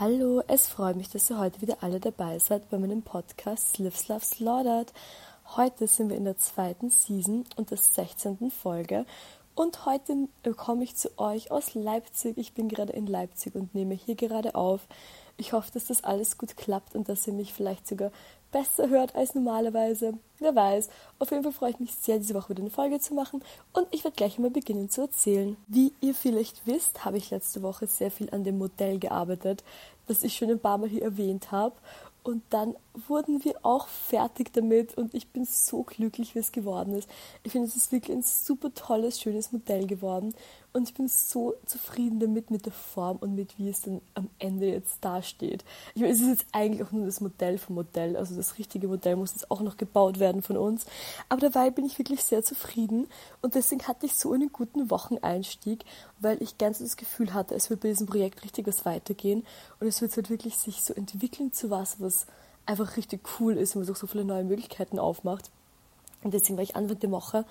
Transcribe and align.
Hallo, 0.00 0.42
es 0.48 0.66
freut 0.66 0.96
mich, 0.96 1.10
dass 1.10 1.28
ihr 1.28 1.38
heute 1.38 1.60
wieder 1.60 1.82
alle 1.82 2.00
dabei 2.00 2.38
seid 2.38 2.70
bei 2.70 2.78
meinem 2.78 3.02
Podcast 3.02 3.76
Lives 3.76 4.08
Love 4.08 4.24
Slaughtered. 4.24 4.94
Heute 5.56 5.86
sind 5.86 6.08
wir 6.08 6.16
in 6.16 6.24
der 6.24 6.38
zweiten 6.38 6.88
Season 6.88 7.44
und 7.56 7.70
der 7.70 7.76
16. 7.76 8.50
Folge 8.50 9.04
und 9.54 9.84
heute 9.84 10.26
komme 10.56 10.84
ich 10.84 10.96
zu 10.96 11.18
euch 11.18 11.50
aus 11.50 11.74
Leipzig. 11.74 12.38
Ich 12.38 12.54
bin 12.54 12.70
gerade 12.70 12.94
in 12.94 13.06
Leipzig 13.06 13.54
und 13.54 13.74
nehme 13.74 13.92
hier 13.92 14.14
gerade 14.14 14.54
auf. 14.54 14.80
Ich 15.36 15.52
hoffe, 15.52 15.70
dass 15.74 15.84
das 15.84 16.02
alles 16.02 16.38
gut 16.38 16.56
klappt 16.56 16.94
und 16.94 17.10
dass 17.10 17.26
ihr 17.26 17.34
mich 17.34 17.52
vielleicht 17.52 17.86
sogar 17.86 18.10
besser 18.50 18.88
hört 18.88 19.14
als 19.14 19.34
normalerweise. 19.34 20.14
Wer 20.38 20.54
weiß. 20.54 20.88
Auf 21.18 21.30
jeden 21.30 21.42
Fall 21.42 21.52
freue 21.52 21.70
ich 21.70 21.80
mich 21.80 21.94
sehr, 21.94 22.18
diese 22.18 22.34
Woche 22.34 22.50
wieder 22.50 22.62
eine 22.62 22.70
Folge 22.70 22.98
zu 22.98 23.14
machen 23.14 23.42
und 23.72 23.86
ich 23.90 24.04
werde 24.04 24.16
gleich 24.16 24.38
mal 24.38 24.50
beginnen 24.50 24.90
zu 24.90 25.02
erzählen. 25.02 25.56
Wie 25.68 25.92
ihr 26.00 26.14
vielleicht 26.14 26.66
wisst, 26.66 27.04
habe 27.04 27.18
ich 27.18 27.30
letzte 27.30 27.62
Woche 27.62 27.86
sehr 27.86 28.10
viel 28.10 28.30
an 28.30 28.44
dem 28.44 28.58
Modell 28.58 28.98
gearbeitet, 28.98 29.62
das 30.06 30.22
ich 30.22 30.36
schon 30.36 30.50
ein 30.50 30.58
paar 30.58 30.78
Mal 30.78 30.88
hier 30.88 31.02
erwähnt 31.02 31.52
habe. 31.52 31.74
Und 32.22 32.42
dann 32.50 32.76
wurden 33.08 33.44
wir 33.44 33.54
auch 33.62 33.88
fertig 33.88 34.52
damit 34.52 34.96
und 34.98 35.14
ich 35.14 35.28
bin 35.28 35.46
so 35.46 35.84
glücklich, 35.84 36.34
wie 36.34 36.40
es 36.40 36.52
geworden 36.52 36.94
ist. 36.94 37.08
Ich 37.44 37.52
finde, 37.52 37.66
es 37.68 37.76
ist 37.76 37.92
wirklich 37.92 38.14
ein 38.14 38.22
super 38.22 38.74
tolles, 38.74 39.20
schönes 39.20 39.52
Modell 39.52 39.86
geworden 39.86 40.34
und 40.72 40.88
ich 40.88 40.94
bin 40.94 41.08
so 41.08 41.54
zufrieden 41.66 42.20
damit, 42.20 42.50
mit 42.50 42.64
der 42.64 42.72
Form 42.72 43.16
und 43.18 43.34
mit 43.34 43.58
wie 43.58 43.68
es 43.68 43.80
dann 43.80 44.00
am 44.14 44.28
Ende 44.38 44.66
jetzt 44.66 45.04
dasteht. 45.04 45.64
Ich 45.94 46.00
meine, 46.00 46.12
es 46.12 46.20
ist 46.20 46.28
jetzt 46.28 46.46
eigentlich 46.52 46.86
auch 46.86 46.92
nur 46.92 47.06
das 47.06 47.20
Modell 47.20 47.58
vom 47.58 47.74
Modell, 47.74 48.16
also 48.16 48.36
das 48.36 48.58
richtige 48.58 48.86
Modell 48.86 49.16
muss 49.16 49.32
jetzt 49.32 49.50
auch 49.50 49.60
noch 49.60 49.76
gebaut 49.76 50.20
werden 50.20 50.42
von 50.42 50.56
uns. 50.56 50.86
Aber 51.28 51.40
dabei 51.40 51.70
bin 51.70 51.84
ich 51.84 51.98
wirklich 51.98 52.22
sehr 52.22 52.42
zufrieden 52.44 53.08
und 53.42 53.54
deswegen 53.54 53.86
hatte 53.88 54.06
ich 54.06 54.14
so 54.14 54.32
einen 54.32 54.52
guten 54.52 54.90
Wocheneinstieg, 54.90 55.84
weil 56.20 56.40
ich 56.42 56.58
ganz 56.58 56.78
das 56.78 56.96
Gefühl 56.96 57.34
hatte, 57.34 57.54
es 57.54 57.70
wird 57.70 57.80
bei 57.80 57.88
diesem 57.88 58.06
Projekt 58.06 58.44
richtig 58.44 58.66
was 58.66 58.84
weitergehen 58.84 59.44
und 59.80 59.86
es 59.86 60.00
wird 60.00 60.14
halt 60.16 60.30
wirklich 60.30 60.56
sich 60.56 60.82
so 60.82 60.94
entwickeln 60.94 61.52
zu 61.52 61.70
was, 61.70 62.00
was 62.00 62.26
einfach 62.66 62.96
richtig 62.96 63.20
cool 63.40 63.56
ist 63.56 63.74
und 63.74 63.82
was 63.82 63.90
auch 63.90 63.96
so 63.96 64.06
viele 64.06 64.24
neue 64.24 64.44
Möglichkeiten 64.44 64.98
aufmacht. 64.98 65.50
Und 66.22 66.34
deswegen 66.34 66.56
war 66.56 66.62
ich 66.62 66.76
Anfang 66.76 66.98
der 67.00 67.10
Woche 67.10 67.44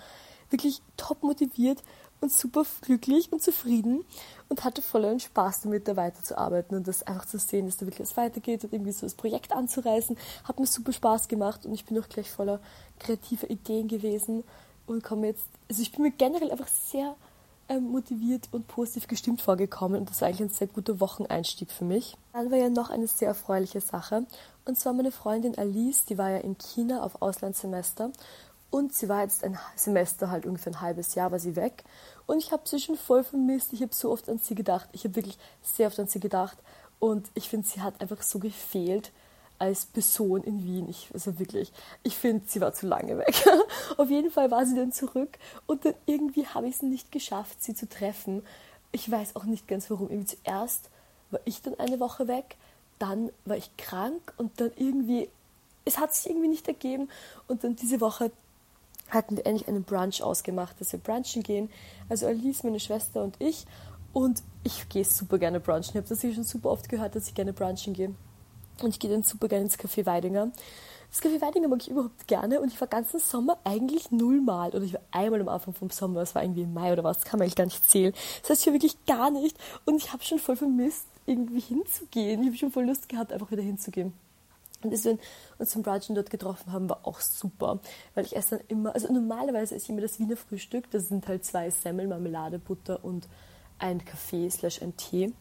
wirklich 0.52 0.82
top 0.98 1.24
motiviert 1.24 1.82
und 2.22 2.32
super 2.32 2.66
glücklich 2.82 3.32
und 3.32 3.42
zufrieden 3.42 4.04
und 4.50 4.64
hatte 4.64 4.82
vollen 4.82 5.20
Spaß 5.20 5.62
damit, 5.62 5.88
da 5.88 5.96
weiterzuarbeiten 5.96 6.76
und 6.76 6.88
das 6.88 7.04
einfach 7.04 7.26
zu 7.26 7.38
sehen, 7.38 7.66
dass 7.66 7.78
da 7.78 7.86
wirklich 7.86 8.08
was 8.08 8.18
weitergeht 8.18 8.64
und 8.64 8.74
irgendwie 8.74 8.92
so 8.92 9.06
das 9.06 9.14
Projekt 9.14 9.54
anzureißen. 9.54 10.18
Hat 10.44 10.60
mir 10.60 10.68
super 10.68 10.92
Spaß 10.92 11.28
gemacht 11.28 11.66
und 11.66 11.74
ich 11.74 11.86
bin 11.86 12.00
auch 12.00 12.10
gleich 12.10 12.30
voller 12.30 12.60
kreativer 13.00 13.50
Ideen 13.50 13.88
gewesen 13.88 14.44
und 14.88 15.04
komme 15.04 15.28
jetzt, 15.28 15.46
also 15.70 15.82
ich 15.82 15.92
bin 15.92 16.02
mir 16.02 16.12
generell 16.12 16.52
einfach 16.52 16.68
sehr 16.68 17.16
ähm, 17.70 17.92
motiviert 17.92 18.50
und 18.52 18.68
positiv 18.68 19.08
gestimmt 19.08 19.42
vorgekommen 19.42 20.00
und 20.00 20.10
das 20.10 20.22
war 20.22 20.28
eigentlich 20.28 20.50
ein 20.50 20.54
sehr 20.54 20.68
guter 20.68 21.00
Wocheneinstieg 21.00 21.72
für 21.72 21.86
mich. 21.86 22.18
Dann 22.34 22.52
war 22.52 22.58
ja 22.58 22.70
noch 22.70 22.90
eine 22.90 23.08
sehr 23.08 23.30
erfreuliche 23.30 23.80
Sache 23.80 24.26
und 24.66 24.78
zwar 24.78 24.94
meine 24.94 25.12
Freundin 25.12 25.58
Alice, 25.58 26.06
die 26.06 26.18
war 26.18 26.32
ja 26.32 26.38
in 26.38 26.58
China 26.58 27.04
auf 27.04 27.22
Auslandssemester 27.22 28.12
und 28.72 28.94
sie 28.94 29.10
war 29.10 29.22
jetzt 29.24 29.44
ein 29.44 29.58
Semester, 29.76 30.30
halt 30.30 30.46
ungefähr 30.46 30.74
ein 30.74 30.82
halbes 30.82 31.16
Jahr 31.16 31.32
war 31.32 31.40
sie 31.40 31.56
weg. 31.56 31.84
Und 32.28 32.38
ich 32.38 32.52
habe 32.52 32.68
sie 32.68 32.80
schon 32.80 32.98
voll 32.98 33.24
vermisst. 33.24 33.74
Ich 33.74 33.82
habe 33.82 33.94
so 33.94 34.12
oft 34.12 34.30
an 34.30 34.38
sie 34.38 34.54
gedacht. 34.54 34.88
Ich 34.92 35.04
habe 35.04 35.16
wirklich 35.16 35.38
sehr 35.64 35.88
oft 35.88 36.00
an 36.00 36.08
sie 36.08 36.20
gedacht. 36.20 36.58
Und 37.00 37.28
ich 37.34 37.50
finde, 37.50 37.68
sie 37.68 37.82
hat 37.82 38.00
einfach 38.00 38.22
so 38.22 38.38
gefehlt 38.38 39.12
als 39.58 39.86
Person 39.86 40.44
in 40.44 40.64
Wien. 40.64 40.88
Ich, 40.88 41.10
also 41.14 41.40
wirklich, 41.40 41.74
ich 42.04 42.16
finde, 42.16 42.44
sie 42.48 42.62
war 42.62 42.74
zu 42.74 42.88
lange 42.88 43.18
weg. 43.18 43.34
Auf 43.98 44.10
jeden 44.10 44.30
Fall 44.30 44.52
war 44.52 44.66
sie 44.66 44.76
dann 44.76 44.92
zurück. 44.92 45.40
Und 45.66 45.86
dann 45.86 45.96
irgendwie 46.06 46.46
habe 46.46 46.68
ich 46.68 46.76
es 46.76 46.82
nicht 46.84 47.12
geschafft, 47.12 47.64
sie 47.64 47.74
zu 47.74 47.90
treffen. 47.90 48.46
Ich 48.92 49.10
weiß 49.10 49.36
auch 49.36 49.46
nicht 49.46 49.68
ganz 49.68 49.90
warum. 49.90 50.10
Irgendwie 50.10 50.38
zuerst 50.38 50.90
war 51.32 51.40
ich 51.46 51.64
dann 51.64 51.80
eine 51.80 52.00
Woche 52.00 52.28
weg. 52.28 52.58
Dann 53.00 53.32
war 53.46 53.58
ich 53.58 53.76
krank. 53.78 54.34
Und 54.38 54.62
dann 54.62 54.72
irgendwie 54.76 55.28
es 55.90 55.98
hat 55.98 56.14
sich 56.14 56.30
irgendwie 56.30 56.48
nicht 56.48 56.68
ergeben. 56.68 57.10
Und 57.48 57.64
dann 57.64 57.76
diese 57.76 58.00
Woche 58.00 58.32
hatten 59.10 59.38
wir 59.38 59.46
endlich 59.46 59.68
einen 59.68 59.84
Brunch 59.84 60.22
ausgemacht, 60.22 60.80
dass 60.80 60.92
wir 60.92 61.00
brunchen 61.00 61.44
gehen. 61.44 61.70
Also 62.10 62.28
Alice, 62.28 62.64
meine 62.64 62.80
Schwester 62.80 63.24
und 63.24 63.36
ich. 63.40 63.66
Und 64.14 64.42
ich 64.64 64.90
gehe 64.90 65.06
super 65.06 65.38
gerne 65.38 65.60
brunchen. 65.60 65.92
Ich 65.92 65.96
habe 65.96 66.08
das 66.08 66.22
hier 66.22 66.34
schon 66.34 66.44
super 66.44 66.72
oft 66.72 66.90
gehört, 66.90 67.16
dass 67.16 67.28
ich 67.28 67.36
gerne 67.36 67.54
brunchen 67.54 67.94
gehe. 67.94 68.14
Und 68.82 68.90
ich 68.90 69.00
gehe 69.00 69.12
dann 69.12 69.24
super 69.24 69.48
gerne 69.48 69.66
ins 69.66 69.78
Café 69.78 70.06
Weidinger. 70.06 70.52
Das 71.12 71.22
Café 71.22 71.42
Weidinger 71.42 71.68
mag 71.68 71.82
ich 71.82 71.90
überhaupt 71.90 72.28
gerne 72.28 72.62
und 72.62 72.72
ich 72.72 72.80
war 72.80 72.88
ganzen 72.88 73.20
Sommer 73.20 73.58
eigentlich 73.64 74.12
nullmal. 74.12 74.70
Oder 74.70 74.84
ich 74.84 74.94
war 74.94 75.02
einmal 75.12 75.42
am 75.42 75.50
Anfang 75.50 75.74
vom 75.74 75.90
Sommer, 75.90 76.20
das 76.20 76.36
war 76.36 76.44
irgendwie 76.44 76.62
im 76.62 76.74
Mai 76.74 76.94
oder 76.94 77.04
was, 77.04 77.22
kann 77.22 77.40
man 77.40 77.46
eigentlich 77.46 77.56
gar 77.56 77.66
nicht 77.66 77.90
zählen. 77.90 78.14
Das 78.42 78.52
heißt, 78.52 78.62
ich 78.62 78.68
war 78.68 78.74
wirklich 78.74 79.06
gar 79.06 79.32
nicht 79.32 79.58
und 79.86 79.98
ich 79.98 80.14
habe 80.14 80.24
schon 80.24 80.40
voll 80.40 80.56
vermisst, 80.56 81.06
irgendwie 81.26 81.62
hinzugehen. 81.62 82.42
Ich 82.42 82.48
habe 82.48 82.58
schon 82.58 82.72
voll 82.72 82.86
Lust 82.86 83.10
gehabt, 83.10 83.34
einfach 83.34 83.50
wieder 83.52 83.64
hinzugehen. 83.64 84.14
Und 84.82 84.94
dass 84.94 85.04
wir 85.04 85.18
uns 85.58 85.72
zum 85.72 85.84
Brunchen 85.84 86.16
dort 86.16 86.30
getroffen 86.30 86.72
haben, 86.72 86.90
war 86.90 87.06
auch 87.06 87.20
super. 87.20 87.80
Weil 88.16 88.26
ich 88.26 88.36
esse 88.36 88.58
dann 88.58 88.68
immer, 88.68 88.94
also 88.94 89.12
normalerweise 89.12 89.76
esse 89.76 89.86
ich 89.86 89.90
immer 89.90 90.02
das 90.02 90.20
Wiener 90.20 90.38
Frühstück. 90.38 90.90
Das 90.92 91.10
sind 91.10 91.28
halt 91.28 91.44
zwei 91.44 91.70
Semmeln, 91.70 92.10
Marmelade, 92.10 92.60
Butter 92.60 93.04
und 93.04 93.28
ein 93.78 94.04
Kaffee 94.06 94.50
slash 94.50 94.82
ein 94.82 94.96
Tee. 94.96 95.34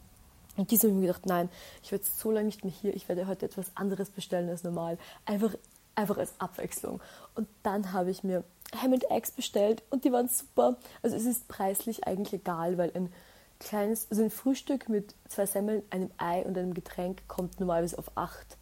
Und 0.57 0.73
diese 0.73 0.89
habe 0.89 0.95
ich 0.95 1.01
mir 1.01 1.07
gedacht, 1.07 1.27
nein, 1.27 1.49
ich 1.85 1.93
werde 1.93 2.05
so 2.05 2.33
lange 2.33 2.47
nicht 2.47 2.65
mehr 2.65 2.73
hier, 2.73 2.95
ich 2.95 3.09
werde 3.09 3.29
heute 3.29 3.47
etwas 3.47 3.71
anderes 3.77 4.11
bestellen 4.11 4.49
als 4.49 4.65
normal. 4.65 4.99
Einfach, 5.25 5.55
einfach 5.95 6.19
als 6.19 6.33
Abwechslung. 6.41 7.01
Und 7.37 7.47
dann 7.63 7.93
habe 7.93 8.11
ich 8.11 8.25
mir 8.25 8.43
Ham 8.83 8.93
and 8.93 9.09
Eggs 9.11 9.31
bestellt 9.31 9.85
und 9.91 10.05
die 10.05 10.13
waren 10.13 10.29
super. 10.29 10.77
Also 11.03 11.17
es 11.17 11.25
ist 11.25 11.47
preislich 11.47 12.07
eigentlich 12.09 12.41
egal, 12.41 12.77
weil 12.77 12.91
ein 12.95 13.13
kleines, 13.61 14.09
also 14.11 14.23
ein 14.25 14.31
Frühstück 14.31 14.89
mit 14.89 15.15
zwei 15.29 15.47
Semmeln, 15.47 15.83
einem 15.91 16.11
Ei 16.19 16.43
und 16.43 16.59
einem 16.59 16.75
Getränk 16.75 17.27
kommt 17.29 17.61
normalerweise 17.61 17.99
auf 17.99 18.11
acht 18.17 18.59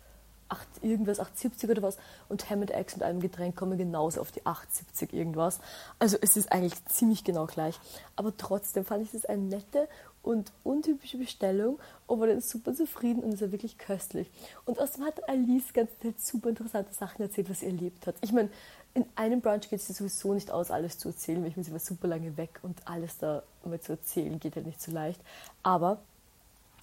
8 0.48 0.66
irgendwas, 0.82 1.20
8,70 1.20 1.70
oder 1.70 1.82
was. 1.82 1.96
Und 2.28 2.48
Ham 2.50 2.60
and 2.60 2.70
Eggs 2.70 2.96
mit 2.96 3.02
einem 3.02 3.20
Getränk 3.20 3.56
kommen 3.56 3.78
genauso 3.78 4.20
auf 4.20 4.32
die 4.32 4.42
8,70 4.42 5.12
irgendwas. 5.12 5.60
Also 5.98 6.16
es 6.20 6.36
ist 6.36 6.52
eigentlich 6.52 6.84
ziemlich 6.86 7.24
genau 7.24 7.46
gleich. 7.46 7.78
Aber 8.16 8.36
trotzdem 8.36 8.84
fand 8.84 9.04
ich 9.04 9.12
das 9.12 9.24
eine 9.24 9.42
nette 9.42 9.88
und 10.22 10.52
untypische 10.64 11.18
Bestellung 11.18 11.78
und 12.06 12.20
war 12.20 12.26
dann 12.26 12.40
super 12.40 12.74
zufrieden 12.74 13.22
und 13.22 13.32
es 13.32 13.40
war 13.40 13.52
wirklich 13.52 13.78
köstlich. 13.78 14.28
Und 14.64 14.80
außerdem 14.80 15.06
hat 15.06 15.28
Alice 15.28 15.72
ganz 15.72 15.90
super 16.18 16.48
interessante 16.48 16.92
Sachen 16.92 17.22
erzählt, 17.22 17.48
was 17.48 17.60
sie 17.60 17.66
erlebt 17.66 18.08
hat. 18.08 18.16
Ich 18.22 18.32
meine, 18.32 18.50
in 18.94 19.04
einem 19.14 19.40
Brunch 19.40 19.68
geht 19.68 19.78
es 19.78 19.86
sowieso 19.86 20.34
nicht 20.34 20.50
aus, 20.50 20.70
alles 20.70 20.98
zu 20.98 21.08
erzählen, 21.08 21.42
weil 21.42 21.50
ich 21.50 21.56
meine, 21.56 21.64
sie 21.64 21.72
war 21.72 21.78
super 21.78 22.08
lange 22.08 22.36
weg 22.36 22.58
und 22.62 22.80
alles 22.86 23.18
da 23.18 23.44
mal 23.64 23.78
zu 23.78 23.92
erzählen 23.92 24.40
geht 24.40 24.56
halt 24.56 24.66
nicht 24.66 24.82
so 24.82 24.90
leicht. 24.90 25.20
Aber 25.62 26.00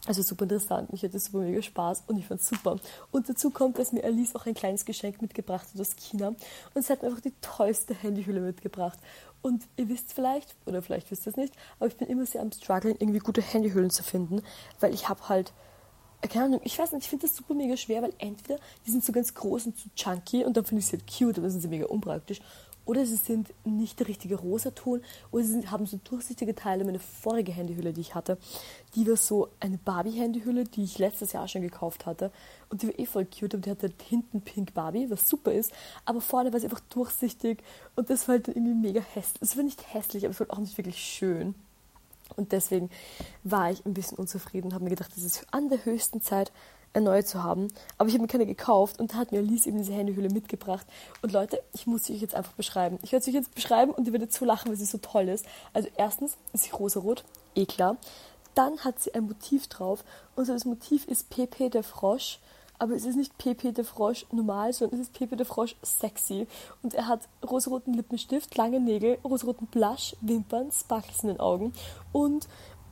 also 0.05 0.21
super 0.21 0.43
interessant, 0.43 0.91
mich 0.91 1.03
hatte 1.03 1.17
super 1.17 1.39
mega 1.39 1.61
Spaß 1.61 2.03
und 2.07 2.17
ich 2.17 2.27
fand 2.27 2.41
super. 2.41 2.77
Und 3.11 3.29
dazu 3.29 3.49
kommt, 3.51 3.79
dass 3.79 3.93
mir 3.93 4.03
Alice 4.03 4.35
auch 4.35 4.45
ein 4.45 4.53
kleines 4.53 4.83
Geschenk 4.83 5.21
mitgebracht 5.21 5.67
hat 5.73 5.79
aus 5.79 5.95
China 5.95 6.33
und 6.73 6.85
sie 6.85 6.91
hat 6.91 7.01
mir 7.01 7.09
einfach 7.09 7.21
die 7.21 7.33
tollste 7.41 7.93
Handyhülle 7.93 8.41
mitgebracht. 8.41 8.99
Und 9.41 9.63
ihr 9.77 9.87
wisst 9.89 10.13
vielleicht, 10.13 10.55
oder 10.65 10.81
vielleicht 10.81 11.09
wisst 11.09 11.25
ihr 11.25 11.31
es 11.31 11.37
nicht, 11.37 11.53
aber 11.79 11.87
ich 11.87 11.95
bin 11.95 12.07
immer 12.07 12.25
sehr 12.25 12.41
am 12.41 12.51
strugglen, 12.51 12.95
irgendwie 12.99 13.19
gute 13.19 13.41
Handyhüllen 13.41 13.89
zu 13.89 14.03
finden, 14.03 14.41
weil 14.79 14.93
ich 14.93 15.07
habe 15.07 15.29
halt, 15.29 15.53
keine 16.21 16.45
Ahnung, 16.45 16.61
ich 16.63 16.77
weiß 16.77 16.91
nicht, 16.91 17.03
ich 17.03 17.09
finde 17.09 17.27
das 17.27 17.35
super 17.35 17.53
mega 17.53 17.77
schwer, 17.77 18.01
weil 18.01 18.13
entweder 18.17 18.59
die 18.85 18.91
sind 18.91 19.03
so 19.03 19.11
ganz 19.13 19.33
groß 19.33 19.67
und 19.67 19.77
zu 19.77 19.89
chunky 19.95 20.43
und 20.43 20.57
dann 20.57 20.65
finde 20.65 20.79
ich 20.79 20.87
sie 20.87 20.97
halt 20.97 21.07
cute, 21.07 21.37
aber 21.37 21.43
dann 21.43 21.51
sind 21.51 21.61
sie 21.61 21.67
mega 21.69 21.85
unpraktisch 21.85 22.41
oder 22.85 23.05
sie 23.05 23.15
sind 23.15 23.53
nicht 23.65 23.99
der 23.99 24.07
richtige 24.07 24.35
Rosaton 24.35 25.01
oder 25.31 25.43
sie 25.43 25.67
haben 25.67 25.85
so 25.85 25.99
durchsichtige 26.03 26.55
Teile. 26.55 26.83
Meine 26.83 26.99
vorige 26.99 27.51
Handyhülle, 27.51 27.93
die 27.93 28.01
ich 28.01 28.15
hatte, 28.15 28.37
die 28.95 29.07
war 29.07 29.15
so 29.15 29.49
eine 29.59 29.77
Barbie-Handyhülle, 29.77 30.65
die 30.65 30.83
ich 30.83 30.99
letztes 30.99 31.31
Jahr 31.31 31.47
schon 31.47 31.61
gekauft 31.61 32.05
hatte. 32.05 32.31
Und 32.69 32.81
die 32.81 32.87
war 32.87 32.99
eh 32.99 33.05
voll 33.05 33.25
cute, 33.25 33.55
aber 33.55 33.61
die 33.61 33.71
hatte 33.71 33.91
hinten 34.09 34.41
Pink 34.41 34.73
Barbie, 34.73 35.09
was 35.09 35.27
super 35.27 35.53
ist. 35.53 35.71
Aber 36.05 36.21
vorne 36.21 36.51
war 36.51 36.59
sie 36.59 36.65
einfach 36.65 36.81
durchsichtig 36.89 37.63
und 37.95 38.09
das 38.09 38.27
war 38.27 38.35
halt 38.35 38.47
irgendwie 38.49 38.73
mega 38.73 39.01
hässlich. 39.13 39.41
Es 39.41 39.55
war 39.55 39.63
nicht 39.63 39.93
hässlich, 39.93 40.25
aber 40.25 40.31
es 40.31 40.39
war 40.39 40.47
auch 40.49 40.59
nicht 40.59 40.77
wirklich 40.77 40.97
schön. 40.97 41.55
Und 42.35 42.51
deswegen 42.51 42.89
war 43.43 43.71
ich 43.71 43.85
ein 43.85 43.93
bisschen 43.93 44.17
unzufrieden 44.17 44.67
und 44.67 44.73
habe 44.73 44.83
mir 44.83 44.89
gedacht, 44.89 45.11
das 45.15 45.23
ist 45.23 45.45
an 45.51 45.69
der 45.69 45.85
höchsten 45.85 46.21
Zeit, 46.21 46.51
erneut 46.93 47.27
zu 47.27 47.43
haben. 47.43 47.67
Aber 47.97 48.07
ich 48.07 48.13
habe 48.13 48.21
mir 48.21 48.27
keine 48.27 48.45
gekauft 48.45 48.99
und 48.99 49.13
da 49.13 49.17
hat 49.17 49.31
mir 49.31 49.39
Alice 49.39 49.65
eben 49.65 49.77
diese 49.77 49.93
Handyhülle 49.93 50.29
mitgebracht. 50.29 50.85
Und 51.21 51.31
Leute, 51.31 51.61
ich 51.73 51.87
muss 51.87 52.05
sie 52.05 52.13
euch 52.13 52.21
jetzt 52.21 52.35
einfach 52.35 52.53
beschreiben. 52.53 52.99
Ich 53.01 53.11
werde 53.11 53.25
sie 53.25 53.31
euch 53.31 53.35
jetzt 53.35 53.55
beschreiben 53.55 53.91
und 53.91 54.07
ihr 54.07 54.13
werdet 54.13 54.31
so 54.31 54.45
lachen, 54.45 54.69
weil 54.69 54.77
sie 54.77 54.85
so 54.85 54.99
toll 54.99 55.27
ist. 55.27 55.45
Also 55.73 55.89
erstens 55.97 56.37
ist 56.53 56.63
sie 56.63 56.71
rosarot, 56.71 57.23
eh 57.55 57.65
klar. 57.65 57.97
Dann 58.55 58.79
hat 58.79 58.99
sie 58.99 59.13
ein 59.13 59.25
Motiv 59.25 59.67
drauf 59.67 60.03
und 60.35 60.47
das 60.47 60.65
Motiv 60.65 61.07
ist 61.07 61.29
Pepe 61.29 61.69
der 61.69 61.83
Frosch. 61.83 62.39
Aber 62.79 62.95
es 62.95 63.05
ist 63.05 63.15
nicht 63.15 63.37
Pepe 63.37 63.71
der 63.71 63.85
Frosch 63.85 64.25
normal, 64.31 64.73
sondern 64.73 64.99
es 64.99 65.07
ist 65.07 65.13
Pepe 65.13 65.37
der 65.37 65.45
Frosch 65.45 65.75
sexy. 65.83 66.47
Und 66.81 66.93
er 66.93 67.07
hat 67.07 67.21
rosaroten 67.47 67.93
Lippenstift, 67.93 68.57
lange 68.57 68.79
Nägel, 68.79 69.19
rosaroten 69.23 69.67
Blush, 69.67 70.15
Wimpern, 70.21 70.71
Sparkles 70.71 71.23
in 71.23 71.29
den 71.29 71.39
Augen. 71.39 71.73
Und, 72.11 72.47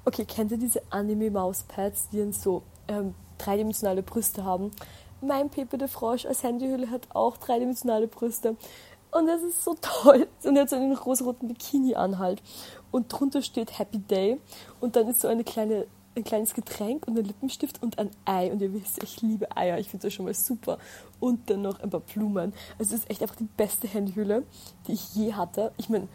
okay, 0.05 0.23
kennt 0.23 0.51
ihr 0.51 0.57
diese 0.57 0.81
Anime-Mauspads, 0.91 2.09
die 2.09 2.19
in 2.19 2.31
so 2.31 2.63
ähm, 2.87 3.15
dreidimensionale 3.43 4.03
Brüste 4.03 4.43
haben. 4.43 4.71
Mein 5.21 5.49
Pepe 5.49 5.77
de 5.77 5.87
Frosch 5.87 6.25
als 6.25 6.43
Handyhülle 6.43 6.89
hat 6.89 7.07
auch 7.13 7.37
dreidimensionale 7.37 8.07
Brüste. 8.07 8.55
Und 9.11 9.27
das 9.27 9.41
ist 9.41 9.63
so 9.63 9.75
toll. 9.81 10.27
Und 10.43 10.55
er 10.55 10.63
hat 10.63 10.69
so 10.69 10.75
einen 10.75 10.95
rosaroten 10.95 11.47
Bikini 11.47 11.95
an 11.95 12.19
halt. 12.19 12.41
Und 12.91 13.11
drunter 13.11 13.41
steht 13.41 13.77
Happy 13.77 13.99
Day. 13.99 14.39
Und 14.79 14.95
dann 14.95 15.07
ist 15.07 15.21
so 15.21 15.27
eine 15.27 15.43
kleine 15.43 15.85
ein 16.15 16.23
kleines 16.23 16.53
Getränk 16.53 17.07
und 17.07 17.17
ein 17.17 17.23
Lippenstift 17.25 17.81
und 17.81 17.97
ein 17.97 18.09
Ei. 18.25 18.51
Und 18.51 18.61
ihr 18.61 18.73
wisst, 18.73 19.01
ich 19.01 19.21
liebe 19.21 19.55
Eier. 19.55 19.79
Ich 19.79 19.89
finde 19.89 20.07
das 20.07 20.13
schon 20.13 20.25
mal 20.25 20.33
super. 20.33 20.77
Und 21.19 21.49
dann 21.49 21.61
noch 21.61 21.79
ein 21.79 21.89
paar 21.89 22.01
Blumen. 22.01 22.53
Also 22.77 22.95
es 22.95 23.01
ist 23.01 23.09
echt 23.09 23.21
einfach 23.21 23.35
die 23.35 23.47
beste 23.57 23.87
Handyhülle, 23.87 24.43
die 24.87 24.93
ich 24.93 25.15
je 25.15 25.33
hatte. 25.33 25.71
Ich 25.77 25.89
meine, 25.89 26.07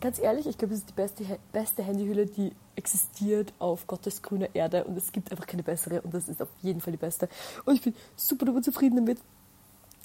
ganz 0.00 0.18
ehrlich, 0.18 0.46
ich 0.46 0.58
glaube, 0.58 0.74
es 0.74 0.80
ist 0.80 0.90
die 0.90 0.94
beste, 0.94 1.24
beste 1.52 1.82
Handyhülle, 1.82 2.26
die 2.26 2.52
existiert 2.76 3.52
auf 3.58 3.86
Gottes 3.86 4.22
grüner 4.22 4.54
Erde. 4.54 4.84
Und 4.84 4.96
es 4.96 5.12
gibt 5.12 5.30
einfach 5.30 5.46
keine 5.46 5.62
bessere. 5.62 6.02
Und 6.02 6.14
das 6.14 6.28
ist 6.28 6.42
auf 6.42 6.48
jeden 6.62 6.80
Fall 6.80 6.92
die 6.92 6.98
beste. 6.98 7.28
Und 7.64 7.74
ich 7.74 7.82
bin 7.82 7.94
super, 8.16 8.46
super 8.46 8.62
zufrieden 8.62 8.96
damit. 8.96 9.18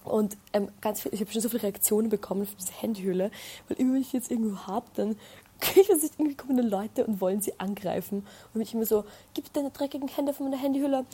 Und 0.04 0.38
ähm, 0.54 0.70
ganz 0.82 1.02
viel, 1.02 1.14
ich 1.14 1.22
habe 1.22 1.32
schon 1.32 1.42
so 1.42 1.50
viele 1.50 1.64
Reaktionen 1.64 2.10
bekommen 2.10 2.44
auf 2.44 2.56
diese 2.60 2.74
Handyhülle, 2.74 3.32
weil 3.68 3.78
immer 3.78 3.94
wenn 3.94 4.02
ich 4.02 4.14
jetzt 4.14 4.32
irgendwo 4.32 4.66
habe, 4.66 4.86
dann 4.96 5.16
kriege 5.60 5.82
ich 5.82 5.88
das 5.88 6.04
irgendwie 6.18 6.36
kommen 6.36 6.58
Leute 6.70 7.06
und 7.06 7.20
wollen 7.20 7.42
sie 7.42 7.60
angreifen. 7.60 8.26
Und 8.54 8.62
ich 8.62 8.74
immer 8.74 8.86
so, 8.86 9.06
gib 9.34 9.52
deine 9.54 9.72
dreckigen 9.72 10.08
Hände 10.08 10.34
von 10.34 10.50
meiner 10.50 10.62
Handyhülle. 10.62 11.06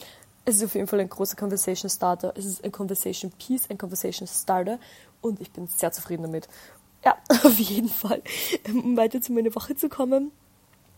Es 0.45 0.57
ist 0.57 0.65
auf 0.65 0.75
jeden 0.75 0.87
Fall 0.87 0.99
ein 0.99 1.09
großer 1.09 1.35
Conversation 1.35 1.89
Starter. 1.89 2.33
Es 2.37 2.45
ist 2.45 2.63
ein 2.63 2.71
Conversation 2.71 3.31
Piece, 3.31 3.69
ein 3.69 3.79
Conversation 3.79 4.27
Starter. 4.27 4.77
Und 5.21 5.41
ich 5.41 5.51
bin 5.51 5.67
sehr 5.67 5.91
zufrieden 5.91 6.23
damit. 6.23 6.47
Ja, 7.03 7.17
auf 7.43 7.57
jeden 7.57 7.89
Fall. 7.89 8.21
Um 8.71 8.95
weiter 8.95 9.19
zu 9.21 9.33
meiner 9.33 9.53
Woche 9.55 9.75
zu 9.75 9.89
kommen. 9.89 10.31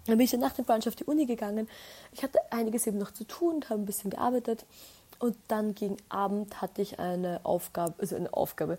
Dann 0.07 0.17
bin 0.17 0.25
ich 0.25 0.31
dann 0.31 0.39
nach 0.39 0.53
dem 0.53 0.65
Brunch 0.65 0.87
auf 0.87 0.95
die 0.95 1.03
Uni 1.03 1.25
gegangen. 1.25 1.67
Ich 2.11 2.23
hatte 2.23 2.39
einiges 2.51 2.87
eben 2.87 2.97
noch 2.97 3.11
zu 3.11 3.25
tun, 3.25 3.63
habe 3.69 3.81
ein 3.81 3.85
bisschen 3.85 4.09
gearbeitet. 4.09 4.65
Und 5.19 5.35
dann 5.47 5.75
gegen 5.75 5.97
Abend 6.09 6.61
hatte 6.61 6.81
ich 6.81 6.99
eine 6.99 7.41
Aufgabe, 7.43 7.93
also 7.99 8.15
eine 8.15 8.33
Aufgabe. 8.33 8.77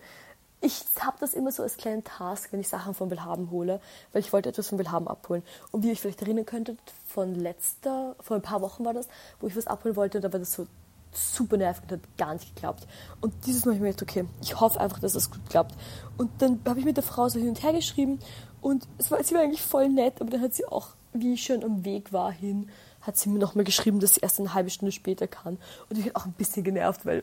Ich 0.60 0.84
habe 1.00 1.16
das 1.20 1.34
immer 1.34 1.52
so 1.52 1.62
als 1.62 1.76
kleinen 1.76 2.02
Task, 2.02 2.52
wenn 2.52 2.60
ich 2.60 2.68
Sachen 2.68 2.94
von 2.94 3.10
Willhaben 3.10 3.50
hole, 3.50 3.80
weil 4.12 4.20
ich 4.20 4.32
wollte 4.32 4.48
etwas 4.48 4.68
von 4.68 4.78
Willhaben 4.78 5.06
abholen. 5.06 5.44
Und 5.70 5.82
wie 5.82 5.86
ihr 5.86 5.92
euch 5.92 6.00
vielleicht 6.00 6.22
erinnern 6.22 6.46
könntet, 6.46 6.78
von 7.06 7.34
letzter, 7.34 8.16
vor 8.20 8.36
ein 8.36 8.42
paar 8.42 8.60
Wochen 8.60 8.84
war 8.84 8.92
das, 8.92 9.08
wo 9.40 9.46
ich 9.46 9.56
was 9.56 9.68
abholen 9.68 9.94
wollte, 9.94 10.20
da 10.20 10.32
war 10.32 10.40
das 10.40 10.52
so 10.52 10.66
super 11.12 11.56
nervig 11.56 11.84
und 11.84 11.92
hat 11.92 12.00
gar 12.16 12.34
nicht 12.34 12.54
geklappt. 12.54 12.86
Und 13.20 13.34
dieses 13.46 13.64
Mal 13.64 13.72
habe 13.72 13.76
ich 13.76 13.82
mir 13.82 13.92
gedacht, 13.92 14.02
okay, 14.02 14.24
ich 14.42 14.60
hoffe 14.60 14.80
einfach, 14.80 14.98
dass 14.98 15.12
das 15.12 15.30
gut 15.30 15.48
klappt. 15.48 15.74
Und 16.16 16.30
dann 16.38 16.60
habe 16.66 16.80
ich 16.80 16.84
mit 16.84 16.96
der 16.96 17.04
Frau 17.04 17.28
so 17.28 17.38
hin 17.38 17.48
und 17.48 17.62
her 17.62 17.72
geschrieben 17.72 18.18
und 18.60 18.86
es 18.98 19.10
war, 19.10 19.22
sie 19.22 19.34
war 19.34 19.42
eigentlich 19.42 19.62
voll 19.62 19.88
nett, 19.88 20.20
aber 20.20 20.30
dann 20.30 20.40
hat 20.40 20.54
sie 20.54 20.66
auch, 20.66 20.88
wie 21.12 21.34
ich 21.34 21.44
schon 21.44 21.64
am 21.64 21.84
Weg 21.84 22.12
war 22.12 22.32
hin, 22.32 22.68
hat 23.00 23.16
sie 23.16 23.28
mir 23.28 23.38
nochmal 23.38 23.64
geschrieben, 23.64 24.00
dass 24.00 24.14
sie 24.14 24.20
erst 24.20 24.40
eine 24.40 24.54
halbe 24.54 24.70
Stunde 24.70 24.92
später 24.92 25.26
kann. 25.26 25.58
Und 25.88 25.98
ich 25.98 26.04
bin 26.04 26.16
auch 26.16 26.26
ein 26.26 26.32
bisschen 26.32 26.64
genervt, 26.64 27.06
weil 27.06 27.22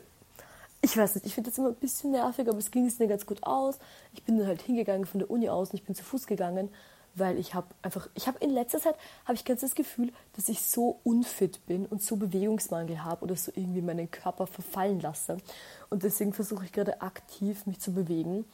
ich 0.81 0.95
weiß 0.95 1.15
nicht, 1.15 1.25
ich 1.25 1.33
finde 1.33 1.49
das 1.49 1.57
immer 1.57 1.69
ein 1.69 1.75
bisschen 1.75 2.11
nervig, 2.11 2.47
aber 2.47 2.59
es 2.59 2.69
ging 2.69 2.85
es 2.85 2.99
mir 2.99 3.07
ganz 3.07 3.25
gut 3.25 3.43
aus. 3.43 3.79
Ich 4.13 4.23
bin 4.23 4.37
dann 4.37 4.47
halt 4.47 4.61
hingegangen 4.61 5.05
von 5.05 5.19
der 5.19 5.31
Uni 5.31 5.49
aus 5.49 5.71
und 5.71 5.79
ich 5.79 5.83
bin 5.83 5.95
zu 5.95 6.03
Fuß 6.03 6.27
gegangen, 6.27 6.69
weil 7.15 7.39
ich 7.39 7.55
habe 7.55 7.67
einfach, 7.81 8.07
ich 8.13 8.27
habe 8.27 8.37
in 8.39 8.51
letzter 8.51 8.79
Zeit, 8.79 8.95
habe 9.23 9.35
ich 9.35 9.45
ganz 9.45 9.61
das 9.61 9.73
Gefühl, 9.73 10.11
dass 10.35 10.49
ich 10.49 10.61
so 10.61 10.99
unfit 11.03 11.65
bin 11.65 11.85
und 11.85 12.03
so 12.03 12.17
Bewegungsmangel 12.17 13.03
habe 13.03 13.23
oder 13.23 13.35
so 13.35 13.51
irgendwie 13.55 13.81
meinen 13.81 14.11
Körper 14.11 14.47
verfallen 14.47 14.99
lasse. 14.99 15.37
Und 15.89 16.03
deswegen 16.03 16.33
versuche 16.33 16.65
ich 16.65 16.71
gerade 16.71 17.01
aktiv 17.01 17.65
mich 17.65 17.79
zu 17.79 17.93
bewegen. 17.93 18.45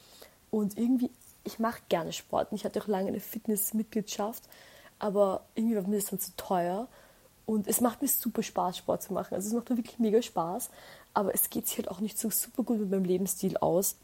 Und 0.50 0.78
irgendwie, 0.78 1.10
ich 1.44 1.58
mache 1.58 1.82
gerne 1.88 2.12
Sport. 2.12 2.52
Und 2.52 2.56
ich 2.56 2.64
hatte 2.64 2.80
auch 2.80 2.88
lange 2.88 3.08
eine 3.08 3.20
Fitnessmitgliedschaft, 3.20 4.44
aber 5.02 5.42
irgendwie 5.56 5.74
war 5.74 5.82
mir 5.82 5.96
das 5.96 6.06
dann 6.06 6.20
zu 6.20 6.30
teuer. 6.36 6.86
Und 7.44 7.66
es 7.66 7.80
macht 7.80 8.00
mir 8.00 8.08
super 8.08 8.44
Spaß, 8.44 8.78
Sport 8.78 9.02
zu 9.02 9.12
machen. 9.12 9.34
Also 9.34 9.48
es 9.48 9.54
macht 9.54 9.68
mir 9.68 9.76
wirklich 9.76 9.98
mega 9.98 10.22
Spaß. 10.22 10.70
Aber 11.12 11.34
es 11.34 11.50
geht 11.50 11.66
sich 11.66 11.78
halt 11.78 11.90
auch 11.90 11.98
nicht 11.98 12.16
so 12.16 12.30
super 12.30 12.62
gut 12.62 12.78
mit 12.78 12.90
meinem 12.90 13.04
Lebensstil 13.04 13.56
aus. 13.56 13.96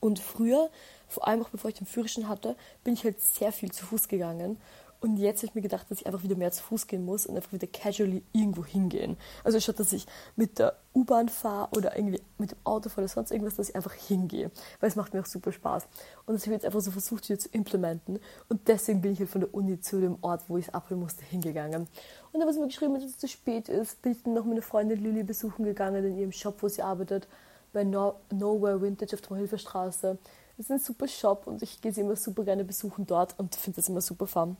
Und 0.00 0.18
früher, 0.18 0.70
vor 1.06 1.28
allem 1.28 1.40
auch 1.40 1.50
bevor 1.50 1.70
ich 1.70 1.76
den 1.78 1.86
Führerschein 1.86 2.28
hatte, 2.28 2.56
bin 2.82 2.94
ich 2.94 3.04
halt 3.04 3.20
sehr 3.20 3.52
viel 3.52 3.70
zu 3.70 3.86
Fuß 3.86 4.08
gegangen. 4.08 4.60
Und 5.00 5.16
jetzt 5.16 5.38
habe 5.38 5.46
ich 5.46 5.54
mir 5.54 5.62
gedacht, 5.62 5.88
dass 5.90 6.00
ich 6.00 6.06
einfach 6.06 6.24
wieder 6.24 6.34
mehr 6.34 6.50
zu 6.50 6.62
Fuß 6.64 6.88
gehen 6.88 7.04
muss 7.04 7.26
und 7.26 7.36
einfach 7.36 7.52
wieder 7.52 7.68
casually 7.68 8.24
irgendwo 8.32 8.64
hingehen. 8.64 9.16
Also 9.44 9.60
statt 9.60 9.78
dass 9.78 9.92
ich 9.92 10.06
mit 10.34 10.58
der 10.58 10.76
U-Bahn 10.94 11.28
fahre 11.28 11.68
oder 11.76 11.96
irgendwie 11.96 12.20
mit 12.38 12.50
dem 12.50 12.58
Auto 12.64 12.88
fahre 12.88 13.02
oder 13.02 13.08
sonst 13.08 13.30
irgendwas, 13.30 13.54
dass 13.54 13.68
ich 13.68 13.76
einfach 13.76 13.92
hingehe. 13.92 14.50
Weil 14.80 14.88
es 14.88 14.96
macht 14.96 15.14
mir 15.14 15.20
auch 15.20 15.26
super 15.26 15.52
Spaß. 15.52 15.84
Und 16.26 16.34
das 16.34 16.42
habe 16.42 16.54
ich 16.54 16.62
jetzt 16.62 16.66
einfach 16.66 16.80
so 16.80 16.90
versucht 16.90 17.28
wieder 17.28 17.38
zu 17.38 17.48
implementen. 17.50 18.18
Und 18.48 18.66
deswegen 18.66 19.00
bin 19.00 19.12
ich 19.12 19.20
halt 19.20 19.30
von 19.30 19.42
der 19.42 19.54
Uni 19.54 19.80
zu 19.80 20.00
dem 20.00 20.18
Ort, 20.20 20.42
wo 20.48 20.58
ich 20.58 20.66
es 20.66 20.74
abholen 20.74 21.00
musste, 21.00 21.24
hingegangen. 21.24 21.86
Und 22.32 22.40
dann, 22.40 22.48
was 22.48 22.56
mir 22.56 22.66
geschrieben 22.66 22.94
dass 22.94 23.04
es 23.04 23.18
zu 23.18 23.28
spät 23.28 23.68
ist, 23.68 24.02
bin 24.02 24.12
ich 24.12 24.22
dann 24.24 24.34
noch 24.34 24.44
meine 24.44 24.62
Freundin 24.62 25.00
Lilly 25.00 25.22
besuchen 25.22 25.64
gegangen 25.64 26.04
in 26.04 26.18
ihrem 26.18 26.32
Shop, 26.32 26.56
wo 26.60 26.68
sie 26.68 26.82
arbeitet, 26.82 27.28
bei 27.72 27.84
no 27.84 28.16
Nowhere 28.30 28.82
Vintage 28.82 29.14
auf 29.14 29.20
der 29.20 29.36
Hilfestraße. 29.36 30.18
Das 30.56 30.66
ist 30.66 30.72
ein 30.72 30.80
super 30.80 31.06
Shop 31.06 31.46
und 31.46 31.62
ich 31.62 31.80
gehe 31.80 31.92
sie 31.92 32.00
immer 32.00 32.16
super 32.16 32.42
gerne 32.42 32.64
besuchen 32.64 33.06
dort 33.06 33.38
und 33.38 33.54
finde 33.54 33.76
das 33.76 33.88
immer 33.88 34.00
super 34.00 34.26
fun. 34.26 34.56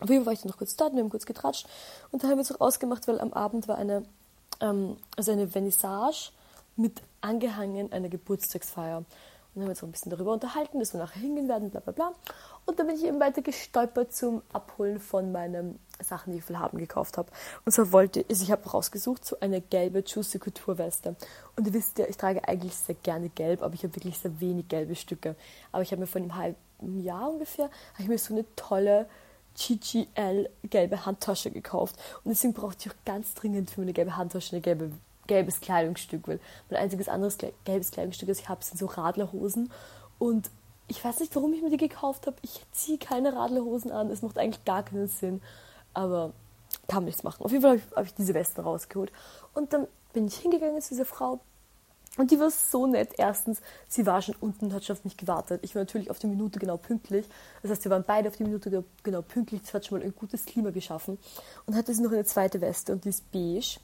Auf 0.00 0.08
jeden 0.08 0.22
Fall 0.22 0.26
war 0.26 0.32
ich 0.32 0.40
dann 0.40 0.50
noch 0.50 0.58
kurz 0.58 0.76
dort, 0.76 0.94
wir 0.94 1.00
haben 1.00 1.10
kurz 1.10 1.26
getratscht 1.26 1.66
und 2.10 2.22
dann 2.22 2.30
haben 2.30 2.36
wir 2.36 2.40
uns 2.40 2.52
auch 2.52 2.60
ausgemacht, 2.60 3.08
weil 3.08 3.20
am 3.20 3.32
Abend 3.32 3.68
war 3.68 3.76
eine, 3.76 4.04
ähm, 4.60 4.96
also 5.16 5.32
eine 5.32 5.48
Vernissage 5.48 6.30
mit 6.76 7.02
angehangen 7.20 7.92
einer 7.92 8.08
Geburtstagsfeier. 8.08 8.98
Und 8.98 9.06
dann 9.54 9.62
haben 9.62 9.68
wir 9.68 9.70
uns 9.70 9.82
auch 9.82 9.88
ein 9.88 9.92
bisschen 9.92 10.10
darüber 10.10 10.32
unterhalten, 10.32 10.78
dass 10.78 10.92
wir 10.92 11.00
nachher 11.00 11.20
hingehen 11.20 11.48
werden, 11.48 11.70
bla 11.70 11.80
bla 11.80 11.92
bla. 11.92 12.12
Und 12.64 12.78
dann 12.78 12.86
bin 12.86 12.96
ich 12.96 13.04
eben 13.04 13.18
weiter 13.18 13.42
gestolpert 13.42 14.14
zum 14.14 14.42
Abholen 14.52 15.00
von 15.00 15.32
meinen 15.32 15.80
Sachen, 16.00 16.32
die 16.32 16.38
ich 16.38 16.44
für 16.44 16.58
Haben 16.58 16.78
gekauft 16.78 17.18
habe. 17.18 17.30
Und 17.64 17.72
so 17.72 17.90
wollte 17.92 18.24
also 18.28 18.44
ich, 18.44 18.52
habe 18.52 18.68
rausgesucht, 18.68 19.24
so 19.24 19.40
eine 19.40 19.60
gelbe 19.60 20.04
Juicy 20.06 20.38
Couture 20.38 20.78
Weste. 20.78 21.16
Und 21.56 21.66
ihr 21.66 21.72
wisst 21.72 21.98
ja, 21.98 22.06
ich 22.06 22.16
trage 22.16 22.46
eigentlich 22.46 22.74
sehr 22.76 22.94
gerne 22.94 23.30
gelb, 23.30 23.62
aber 23.62 23.74
ich 23.74 23.82
habe 23.82 23.96
wirklich 23.96 24.18
sehr 24.18 24.38
wenig 24.38 24.68
gelbe 24.68 24.94
Stücke. 24.94 25.34
Aber 25.72 25.82
ich 25.82 25.90
habe 25.90 26.00
mir 26.00 26.06
vor 26.06 26.20
einem 26.20 26.36
halben 26.36 27.02
Jahr 27.02 27.30
ungefähr, 27.30 27.64
habe 27.94 28.02
ich 28.02 28.08
mir 28.08 28.18
so 28.18 28.34
eine 28.34 28.44
tolle 28.54 29.06
GGL 29.58 30.48
gelbe 30.64 31.04
Handtasche 31.04 31.50
gekauft. 31.50 31.96
Und 32.24 32.30
deswegen 32.30 32.54
brauchte 32.54 32.86
ich 32.86 32.92
auch 32.92 33.04
ganz 33.04 33.34
dringend 33.34 33.70
für 33.70 33.80
meine 33.80 33.92
gelbe 33.92 34.16
Handtasche 34.16 34.52
eine 34.52 34.60
gelbe, 34.60 34.92
gelbes 35.26 35.60
Kleidungsstück, 35.60 36.28
weil 36.28 36.40
mein 36.70 36.80
einziges 36.80 37.08
anderes 37.08 37.38
gelbes 37.64 37.90
Kleidungsstück, 37.90 38.28
das 38.28 38.40
ich 38.40 38.48
habe, 38.48 38.64
sind 38.64 38.78
so 38.78 38.86
Radlerhosen. 38.86 39.70
Und 40.18 40.50
ich 40.86 41.04
weiß 41.04 41.20
nicht, 41.20 41.34
warum 41.36 41.52
ich 41.52 41.62
mir 41.62 41.70
die 41.70 41.76
gekauft 41.76 42.26
habe. 42.26 42.36
Ich 42.42 42.64
ziehe 42.72 42.98
keine 42.98 43.34
Radlerhosen 43.34 43.90
an. 43.90 44.10
Es 44.10 44.22
macht 44.22 44.38
eigentlich 44.38 44.64
gar 44.64 44.82
keinen 44.82 45.08
Sinn. 45.08 45.42
Aber 45.92 46.32
kann 46.86 47.04
nichts 47.04 47.22
machen. 47.22 47.44
Auf 47.44 47.50
jeden 47.50 47.62
Fall 47.62 47.72
habe 47.72 47.80
ich, 47.80 47.96
hab 47.96 48.04
ich 48.06 48.14
diese 48.14 48.34
Westen 48.34 48.60
rausgeholt. 48.60 49.12
Und 49.54 49.72
dann 49.72 49.86
bin 50.12 50.26
ich 50.26 50.36
hingegangen 50.36 50.80
zu 50.80 50.90
dieser 50.90 51.04
Frau, 51.04 51.40
und 52.18 52.30
die 52.30 52.38
war 52.38 52.50
so 52.50 52.86
nett. 52.86 53.12
Erstens, 53.16 53.62
sie 53.88 54.04
war 54.04 54.20
schon 54.20 54.34
unten 54.40 54.66
und 54.66 54.74
hat 54.74 54.84
schon 54.84 54.96
auf 54.96 55.04
mich 55.04 55.16
gewartet. 55.16 55.60
Ich 55.62 55.74
war 55.74 55.82
natürlich 55.82 56.10
auf 56.10 56.18
die 56.18 56.26
Minute 56.26 56.58
genau 56.58 56.76
pünktlich. 56.76 57.26
Das 57.62 57.70
heißt, 57.70 57.84
wir 57.84 57.92
waren 57.92 58.04
beide 58.06 58.28
auf 58.28 58.36
die 58.36 58.42
Minute 58.42 58.84
genau 59.02 59.22
pünktlich. 59.22 59.62
Das 59.62 59.72
hat 59.72 59.86
schon 59.86 59.98
mal 59.98 60.04
ein 60.04 60.14
gutes 60.14 60.44
Klima 60.44 60.70
geschaffen. 60.70 61.16
Und 61.64 61.76
hatte 61.76 61.94
sie 61.94 62.02
noch 62.02 62.12
eine 62.12 62.24
zweite 62.24 62.60
Weste 62.60 62.92
und 62.92 63.04
die 63.04 63.10
ist 63.10 63.30
beige. 63.32 63.78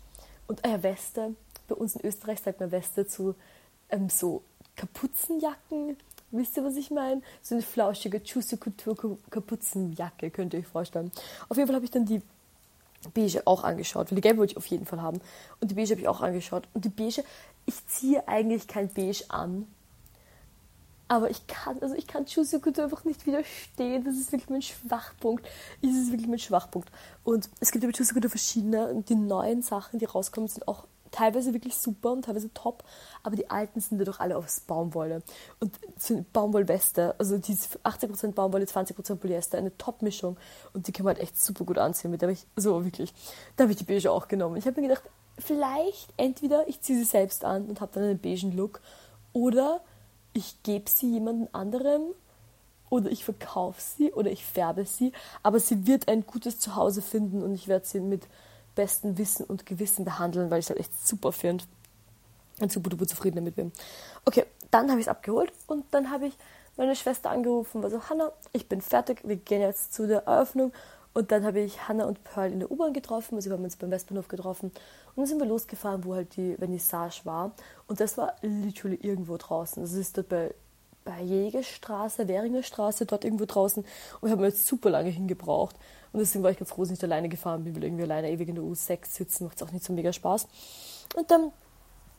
Und 0.47 0.65
äh, 0.65 0.83
Weste, 0.83 1.35
bei 1.69 1.75
uns 1.77 1.95
in 1.97 2.05
Österreich 2.05 2.41
sagt 2.41 2.61
man 2.61 2.71
Weste 2.71 3.07
zu 3.07 3.35
ähm, 3.89 4.09
so 4.09 4.43
Kapuzenjacken. 4.77 5.97
Wisst 6.33 6.57
ihr, 6.57 6.65
was 6.65 6.77
ich 6.77 6.91
meine? 6.91 7.23
So 7.43 7.55
eine 7.55 7.63
flauschige 7.63 8.21
Juicy 8.23 8.57
Couture 8.57 9.17
Kapuzenjacke, 9.31 10.31
könnt 10.31 10.53
ihr 10.55 10.61
euch 10.61 10.67
vorstellen. 10.67 11.13
Auf 11.49 11.57
jeden 11.57 11.69
Fall 11.69 11.77
habe 11.77 11.85
ich 11.85 11.93
dann 11.93 12.05
die 12.05 12.21
beige 13.13 13.47
auch 13.47 13.65
angeschaut, 13.65 14.11
weil 14.11 14.17
die 14.17 14.23
gelbe 14.23 14.39
wollte 14.39 14.53
ich 14.53 14.57
auf 14.57 14.67
jeden 14.67 14.87
Fall 14.87 15.01
haben. 15.01 15.21
Und 15.61 15.71
die 15.71 15.75
beige 15.75 15.91
habe 15.91 16.01
ich 16.01 16.09
auch 16.09 16.21
angeschaut. 16.21 16.67
Und 16.75 16.85
die 16.85 16.89
beige, 16.89 17.23
ich 17.67 17.87
ziehe 17.87 18.27
eigentlich 18.29 18.69
kein 18.69 18.89
beige 18.89 19.25
an. 19.29 19.67
Aber 21.07 21.31
ich 21.31 21.47
kann, 21.47 21.81
also 21.83 21.95
ich 21.95 22.07
kann 22.07 22.25
Couture 22.25 22.83
einfach 22.83 23.05
nicht 23.05 23.27
widerstehen. 23.27 24.05
Das 24.05 24.17
ist 24.17 24.33
wirklich 24.33 24.51
mein 24.51 24.63
Schwachpunkt. 24.63 25.47
Das 25.83 25.93
ist 25.93 26.11
wirklich 26.11 26.29
mein 26.29 26.39
Schwachpunkt. 26.39 26.91
Und 27.25 27.51
es 27.61 27.71
gibt 27.71 27.85
über 27.85 27.93
Couture 27.93 28.31
verschiedene. 28.31 28.89
Und 28.89 29.11
die 29.11 29.15
neuen 29.15 29.63
Sachen, 29.63 29.99
die 29.99 30.07
rauskommen, 30.07 30.49
sind 30.49 30.67
auch 30.67 30.87
teilweise 31.15 31.53
wirklich 31.53 31.77
super 31.77 32.13
und 32.13 32.25
teilweise 32.25 32.53
top, 32.53 32.83
aber 33.23 33.37
die 33.37 33.49
alten 33.49 33.81
sind 33.81 33.99
ja 33.99 34.05
doch 34.05 34.21
alle 34.21 34.37
aus 34.37 34.61
Baumwolle. 34.61 35.23
Und 35.61 35.79
so 35.97 36.15
eine 36.15 36.25
Baumwollweste, 36.25 37.15
also 37.19 37.39
die 37.39 37.55
80% 37.55 38.33
Baumwolle, 38.33 38.65
20% 38.65 39.17
Polyester, 39.17 39.59
eine 39.59 39.77
Top-Mischung 39.79 40.37
und 40.73 40.89
die 40.89 40.93
kann 40.93 41.05
man 41.05 41.15
halt 41.15 41.23
echt 41.23 41.41
super 41.41 41.65
gut 41.65 41.79
anziehen. 41.79 42.11
Mit 42.11 42.23
der 42.23 42.31
ich, 42.31 42.47
so 42.57 42.85
wirklich, 42.85 43.15
da 43.57 43.63
habe 43.63 43.73
ich 43.73 43.79
die 43.79 43.85
beige 43.85 44.11
auch 44.11 44.27
genommen. 44.27 44.57
Ich 44.57 44.67
habe 44.67 44.81
mir 44.81 44.89
gedacht, 44.89 45.09
vielleicht 45.39 46.13
entweder 46.17 46.69
ich 46.69 46.81
ziehe 46.81 46.99
sie 46.99 47.05
selbst 47.05 47.45
an 47.45 47.67
und 47.67 47.81
habe 47.81 47.93
dann 47.95 48.05
einen 48.05 48.19
beigen 48.19 48.57
Look 48.57 48.81
oder 49.33 49.81
ich 50.33 50.63
gebe 50.63 50.89
sie 50.89 51.13
jemandem 51.13 51.49
anderem 51.53 52.03
oder 52.91 53.11
ich 53.11 53.25
verkaufe 53.25 53.81
sie 53.81 54.13
oder 54.13 54.31
ich 54.31 54.45
färbe 54.45 54.85
sie, 54.85 55.13
aber 55.43 55.59
sie 55.61 55.87
wird 55.87 56.09
ein 56.09 56.27
gutes 56.27 56.59
Zuhause 56.59 57.03
finden 57.03 57.43
und 57.43 57.55
ich 57.55 57.69
werde 57.69 57.87
sie 57.87 58.01
mit 58.01 58.27
besten 58.75 59.19
Wissen 59.19 59.45
und 59.45 59.67
Gewissen 59.67 60.05
behandeln, 60.05 60.51
weil 60.51 60.59
ich 60.59 60.67
es 60.67 60.71
halt 60.71 60.81
echt 60.81 61.07
super 61.07 61.33
finde 61.33 61.65
und 62.61 62.71
super 62.71 62.91
duper 62.91 63.07
zufrieden 63.07 63.37
damit 63.37 63.57
bin. 63.57 63.73
Okay, 64.25 64.45
dann 64.71 64.91
habe 64.91 65.01
ich 65.01 65.07
es 65.07 65.11
abgeholt 65.11 65.53
und 65.67 65.85
dann 65.93 66.11
habe 66.11 66.27
ich 66.27 66.37
meine 66.77 66.97
Schwester 66.97 67.31
angerufen, 67.31 67.83
war 67.83 67.91
so, 67.91 68.09
Hanna, 68.09 68.33
ich 68.53 68.69
bin 68.69 68.81
fertig, 68.81 69.21
wir 69.25 69.37
gehen 69.37 69.61
jetzt 69.61 69.95
zu 69.95 70.07
der 70.07 70.27
Eröffnung. 70.27 70.73
Und 71.15 71.31
dann 71.31 71.45
habe 71.45 71.61
ich 71.61 71.89
Hanna 71.89 72.07
und 72.07 72.25
Pearl 72.25 72.53
in 72.53 72.59
der 72.59 72.71
U-Bahn 72.71 72.93
getroffen, 72.93 73.37
also 73.37 73.49
wir 73.49 73.57
haben 73.57 73.63
uns 73.63 73.77
beim 73.77 73.91
Westbahnhof 73.93 74.27
getroffen. 74.27 74.67
Und 74.71 75.17
dann 75.17 75.27
sind 75.27 75.39
wir 75.39 75.47
losgefahren, 75.47 76.05
wo 76.05 76.17
halt 76.17 76.37
die 76.37 76.57
Vernissage 76.57 77.21
war. 77.23 77.53
Und 77.87 78.01
das 78.01 78.19
war 78.19 78.35
literally 78.43 78.99
irgendwo 79.01 79.37
draußen. 79.37 79.81
Das 79.81 79.93
ist 79.93 80.19
dort 80.19 80.29
bei, 80.29 80.53
bei 81.05 81.23
Jägerstraße, 81.23 82.27
Währinger 82.27 82.65
Straße, 82.65 83.07
dort 83.07 83.25
irgendwo 83.25 83.45
draußen. 83.45 83.85
Und 84.21 84.29
wir 84.29 84.33
haben 84.33 84.43
jetzt 84.43 84.67
super 84.67 84.91
lange 84.91 85.11
hingebraucht 85.11 85.77
Und 86.13 86.19
deswegen 86.19 86.43
war 86.43 86.51
ich 86.51 86.59
ganz 86.59 86.71
froh, 86.71 86.83
dass 86.83 86.89
ich 86.89 86.97
nicht 86.97 87.05
alleine 87.05 87.29
gefahren 87.29 87.63
bin, 87.63 87.77
weil 87.77 87.85
irgendwie 87.85 88.03
alleine 88.03 88.31
ewig 88.33 88.49
in 88.49 88.57
der 88.57 88.65
U6 88.65 89.07
sitzen 89.07 89.45
macht 89.45 89.63
auch 89.63 89.71
nicht 89.71 89.85
so 89.85 89.93
mega 89.93 90.13
Spaß. 90.13 90.49
Und 91.15 91.31
dann 91.31 91.53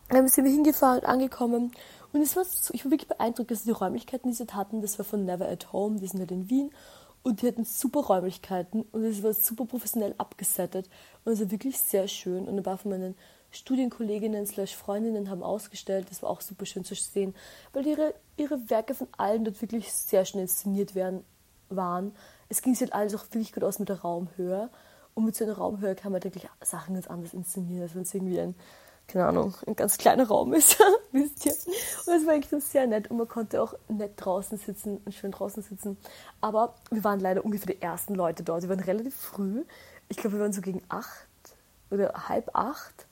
ähm, 0.10 0.30
sind 0.30 0.46
wir 0.46 0.52
hingefahren 0.52 1.00
und 1.00 1.06
angekommen. 1.06 1.72
Und 2.14 2.22
es 2.22 2.38
war 2.38 2.46
so, 2.46 2.74
ich 2.74 2.86
war 2.86 2.92
wirklich 2.92 3.10
beeindruckt, 3.10 3.52
dass 3.52 3.64
die 3.64 3.72
Räumlichkeiten, 3.72 4.30
die 4.30 4.36
sie 4.38 4.48
hatten, 4.54 4.82
das 4.82 4.98
war 4.98 5.06
von 5.06 5.26
Never 5.26 5.50
at 5.50 5.74
Home, 5.74 6.00
die 6.00 6.08
sind 6.08 6.22
halt 6.22 6.32
in 6.32 6.50
Wien. 6.50 6.72
Und 7.26 7.42
die 7.42 7.48
hatten 7.48 7.66
super 7.66 8.02
Räumlichkeiten 8.02 8.84
und 8.92 9.04
es 9.04 9.24
war 9.24 9.34
super 9.34 9.66
professionell 9.66 10.14
abgesettet. 10.20 10.88
Und 11.24 11.34
es 11.34 11.40
war 11.40 11.50
wirklich 11.50 11.80
sehr 11.80 12.08
schön. 12.08 12.48
Und 12.48 12.56
ein 12.56 12.62
paar 12.62 12.78
von 12.78 12.92
meinen 12.92 13.16
Studienkolleginnen 13.50 14.46
slash 14.46 14.76
Freundinnen 14.76 15.32
haben 15.32 15.42
ausgestellt. 15.42 16.06
Das 16.12 16.22
war 16.22 16.30
auch 16.30 16.42
super 16.42 16.68
schön 16.68 16.86
zu 16.86 16.94
sehen, 16.94 17.34
weil 17.74 17.88
ihre, 17.88 18.14
ihre 18.38 18.70
Werke 18.70 18.94
von 18.94 19.08
allen 19.18 19.44
dort 19.44 19.60
wirklich 19.60 19.92
sehr 19.92 20.24
schön 20.24 20.42
inszeniert 20.42 20.94
werden, 20.94 21.24
waren. 21.70 22.12
Es 22.48 22.62
ging 22.62 22.76
sich 22.76 22.82
halt 22.82 22.94
alles 22.94 23.16
auch 23.16 23.24
wirklich 23.32 23.54
gut 23.54 23.64
aus 23.64 23.80
mit 23.80 23.90
der 23.90 24.02
Raumhöhe. 24.02 24.70
Und 25.16 25.26
mit 25.26 25.36
so 25.36 25.46
einer 25.46 25.58
Raumhöhe 25.58 25.96
kann 25.96 26.12
man 26.12 26.24
wirklich 26.24 26.48
Sachen 26.62 26.94
ganz 26.94 27.08
anders 27.08 27.34
inszenieren, 27.34 27.82
als 27.82 27.96
wenn 27.96 28.04
es 28.04 28.14
irgendwie 28.14 28.40
ein 28.40 28.54
keine 29.08 29.26
Ahnung, 29.28 29.54
ein 29.68 29.76
ganz 29.76 29.98
kleiner 29.98 30.28
Raum 30.28 30.54
ist, 30.54 30.78
wisst 31.12 31.46
ihr. 31.46 31.54
Und 31.54 32.14
es 32.14 32.26
war 32.26 32.34
eigentlich 32.34 32.64
sehr 32.64 32.88
nett 32.88 33.10
und 33.10 33.18
man 33.18 33.28
konnte 33.28 33.62
auch 33.62 33.74
nett 33.88 34.14
draußen 34.18 34.58
sitzen 34.58 35.02
und 35.06 35.14
schön 35.14 35.32
draußen 35.32 35.64
sitzen. 35.64 35.98
Aber 36.42 36.76
wir 36.92 37.04
waren 37.04 37.20
leider 37.20 37.46
ungefähr 37.46 37.76
die 37.76 37.82
ersten 37.82 38.16
Leute 38.16 38.44
dort. 38.44 38.64
Wir 38.64 38.70
waren 38.70 38.80
relativ 38.80 39.16
früh. 39.16 39.64
Ich 40.10 40.18
glaube, 40.18 40.38
wir 40.38 40.42
waren 40.42 40.54
so 40.54 40.62
gegen 40.62 40.82
acht 40.90 41.28
oder 41.92 42.28
halb 42.28 42.50
acht. 42.54 43.06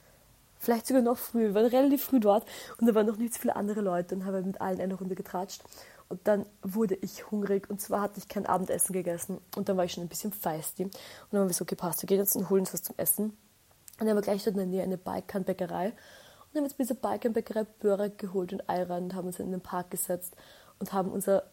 Vielleicht 0.58 0.86
sogar 0.86 1.02
noch 1.02 1.18
früher. 1.18 1.48
Wir 1.48 1.54
waren 1.54 1.66
relativ 1.66 2.04
früh 2.04 2.20
dort 2.20 2.44
und 2.78 2.86
da 2.86 2.94
waren 2.94 3.06
noch 3.06 3.16
nicht 3.16 3.34
so 3.34 3.40
viele 3.40 3.56
andere 3.56 3.80
Leute 3.80 4.14
und 4.14 4.24
haben 4.24 4.46
mit 4.46 4.60
allen 4.60 4.80
eine 4.80 4.94
Runde 4.94 5.14
getratscht. 5.14 5.62
Und 6.08 6.26
dann 6.26 6.46
wurde 6.62 6.96
ich 6.96 7.30
hungrig 7.30 7.68
und 7.70 7.80
zwar 7.80 8.00
hatte 8.00 8.18
ich 8.18 8.28
kein 8.28 8.46
Abendessen 8.46 8.92
gegessen 8.92 9.38
und 9.56 9.68
dann 9.68 9.76
war 9.76 9.84
ich 9.84 9.92
schon 9.92 10.04
ein 10.04 10.08
bisschen 10.08 10.32
feisty. 10.32 10.84
Und 10.84 10.92
dann 11.30 11.42
haben 11.42 11.48
wir 11.48 11.54
so, 11.54 11.62
okay, 11.62 11.76
passt, 11.76 12.02
wir 12.02 12.06
gehen 12.06 12.18
jetzt 12.18 12.36
und 12.36 12.50
holen 12.50 12.60
uns 12.60 12.74
was 12.74 12.82
zum 12.82 12.94
Essen. 12.98 13.36
Und 13.98 14.00
dann 14.00 14.10
haben 14.10 14.16
wir 14.16 14.22
gleich 14.22 14.44
dort 14.44 14.56
in 14.56 14.58
der 14.58 14.66
Nähe 14.66 14.82
eine 14.82 14.98
Balkanbäckerei. 14.98 15.86
Und 15.86 15.92
haben 15.92 16.54
wir 16.54 16.62
uns 16.64 16.74
bei 16.74 16.84
dieser 16.84 16.94
Balkanbäckerei 16.94 17.64
Börek 17.64 18.18
geholt 18.18 18.52
und 18.52 18.68
Ayran 18.68 19.04
und 19.04 19.14
haben 19.14 19.26
uns 19.26 19.38
in 19.38 19.50
den 19.50 19.60
Park 19.60 19.90
gesetzt 19.90 20.36
und 20.78 20.92
haben 20.92 21.10
unser 21.10 21.44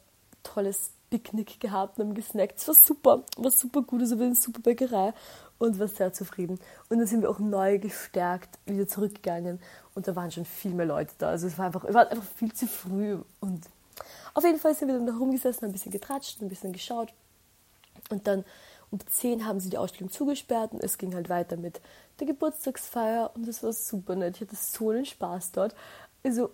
tolles 0.44 0.92
Picknick 1.10 1.60
gehabt 1.60 2.00
und 2.00 2.08
haben 2.08 2.14
gesnackt. 2.16 2.58
Es 2.58 2.68
war 2.68 2.76
super, 2.76 3.24
war 3.38 3.52
super 3.52 3.82
gut, 3.82 4.02
also 4.02 4.18
wir 4.18 4.26
eine 4.26 4.36
super 4.36 4.62
Bäckerei 4.62 5.14
und 5.60 5.78
war 5.78 5.88
sehr 5.88 6.14
zufrieden. 6.14 6.60
Und 6.90 6.98
dann 6.98 7.08
sind 7.08 7.22
wir 7.22 7.30
auch 7.30 7.40
neu 7.40 7.78
gestärkt 7.78 8.58
wieder 8.66 8.88
zurückgegangen 8.88 9.60
und 9.94 10.08
da 10.08 10.16
waren 10.16 10.32
schon 10.32 10.46
viel 10.46 10.74
mehr 10.74 10.86
Leute 10.86 11.14
da. 11.18 11.30
Also 11.30 11.48
es 11.48 11.58
war 11.58 11.66
einfach, 11.66 11.84
es 11.84 11.94
war 11.94 12.10
einfach 12.10 12.24
viel 12.24 12.54
zu 12.54 12.66
früh 12.66 13.20
und 13.42 13.66
auf 14.34 14.44
jeden 14.44 14.60
Fall 14.60 14.74
sind 14.74 14.88
wir 14.88 14.96
dann 14.96 15.06
da 15.06 15.14
rumgesessen, 15.14 15.66
ein 15.66 15.72
bisschen 15.72 15.92
getratscht, 15.92 16.42
ein 16.42 16.50
bisschen 16.50 16.72
geschaut 16.72 17.14
und 18.10 18.26
dann 18.26 18.46
um 18.92 19.00
10 19.06 19.46
haben 19.46 19.60
sie 19.60 19.70
die 19.70 19.78
Ausstellung 19.78 20.12
zugesperrt 20.12 20.74
und 20.74 20.84
es 20.84 20.98
ging 20.98 21.16
halt 21.16 21.30
weiter 21.30 21.58
mit 21.58 21.82
der 22.20 22.28
Geburtstagsfeier 22.28 23.32
und 23.34 23.48
das 23.48 23.64
war 23.64 23.74
super 23.74 24.16
nett. 24.16 24.36
Ich 24.36 24.42
hatte 24.42 24.56
so 24.56 24.90
einen 24.90 25.06
Spaß 25.06 25.54
dort. 25.54 25.74
Also, 26.24 26.52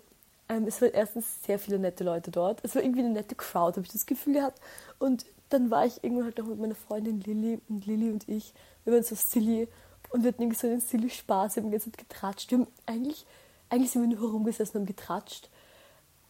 ähm, 0.48 0.66
es 0.66 0.80
waren 0.80 0.92
erstens 0.92 1.42
sehr 1.42 1.58
viele 1.58 1.78
nette 1.78 2.04
Leute 2.04 2.30
dort. 2.30 2.60
Es 2.62 2.74
war 2.74 2.82
irgendwie 2.82 3.00
eine 3.00 3.10
nette 3.10 3.34
Crowd, 3.34 3.76
habe 3.76 3.82
ich 3.82 3.92
das 3.92 4.06
Gefühl 4.06 4.34
gehabt. 4.34 4.60
Und 4.98 5.26
dann 5.50 5.70
war 5.70 5.84
ich 5.84 6.02
irgendwann 6.02 6.26
halt 6.26 6.38
noch 6.38 6.46
mit 6.46 6.58
meiner 6.58 6.74
Freundin 6.74 7.20
Lilly 7.20 7.60
und 7.68 7.86
Lilly 7.86 8.10
und 8.10 8.28
ich, 8.28 8.54
wir 8.84 8.92
waren 8.92 9.02
so 9.02 9.14
silly 9.14 9.68
und 10.10 10.22
wir 10.22 10.28
hatten 10.28 10.42
irgendwie 10.42 10.58
so 10.58 10.66
einen 10.66 10.80
silly 10.80 11.10
Spaß, 11.10 11.56
wir 11.56 11.62
haben 11.62 11.70
die 11.70 11.76
ganze 11.76 11.90
Zeit 11.90 11.98
getratscht. 11.98 12.50
Wir 12.50 12.58
haben 12.58 12.68
eigentlich, 12.86 13.26
eigentlich 13.68 13.90
sind 13.90 14.02
wir 14.02 14.16
nur 14.16 14.28
herumgesessen 14.28 14.76
und 14.76 14.82
haben 14.82 14.96
getratscht. 14.96 15.50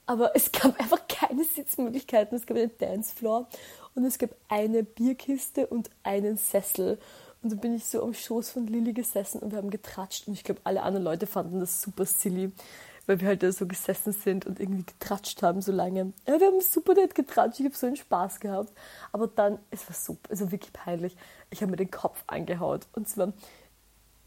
Aber 0.06 0.34
es 0.34 0.50
gab 0.50 0.80
einfach 0.80 1.06
keine 1.06 1.44
Sitzmöglichkeiten. 1.44 2.36
Es 2.36 2.46
gab 2.46 2.56
einen 2.56 2.76
Dancefloor 2.78 3.46
und 3.98 4.04
es 4.04 4.18
gab 4.18 4.30
eine 4.48 4.84
Bierkiste 4.84 5.66
und 5.66 5.90
einen 6.04 6.36
Sessel. 6.36 7.00
Und 7.42 7.50
dann 7.50 7.58
bin 7.58 7.74
ich 7.74 7.84
so 7.84 8.00
am 8.00 8.14
Schoß 8.14 8.50
von 8.50 8.68
Lilly 8.68 8.92
gesessen 8.92 9.40
und 9.40 9.50
wir 9.50 9.58
haben 9.58 9.70
getratscht. 9.70 10.28
Und 10.28 10.34
ich 10.34 10.44
glaube, 10.44 10.60
alle 10.62 10.82
anderen 10.82 11.02
Leute 11.02 11.26
fanden 11.26 11.58
das 11.58 11.82
super 11.82 12.06
silly, 12.06 12.52
weil 13.06 13.20
wir 13.20 13.26
halt 13.26 13.42
da 13.42 13.50
so 13.50 13.66
gesessen 13.66 14.12
sind 14.12 14.46
und 14.46 14.60
irgendwie 14.60 14.84
getratscht 14.84 15.42
haben 15.42 15.60
so 15.62 15.72
lange. 15.72 16.12
Ja, 16.28 16.38
wir 16.38 16.46
haben 16.46 16.60
super 16.60 16.94
nett 16.94 17.16
getratscht. 17.16 17.58
Ich 17.58 17.66
habe 17.66 17.74
so 17.74 17.88
einen 17.88 17.96
Spaß 17.96 18.38
gehabt. 18.38 18.72
Aber 19.10 19.26
dann, 19.26 19.58
es 19.72 19.88
war 19.88 19.96
super, 19.96 20.30
also 20.30 20.52
wirklich 20.52 20.72
peinlich. 20.72 21.16
Ich 21.50 21.60
habe 21.60 21.72
mir 21.72 21.76
den 21.76 21.90
Kopf 21.90 22.22
angehaut. 22.28 22.86
Und 22.92 23.08
zwar, 23.08 23.32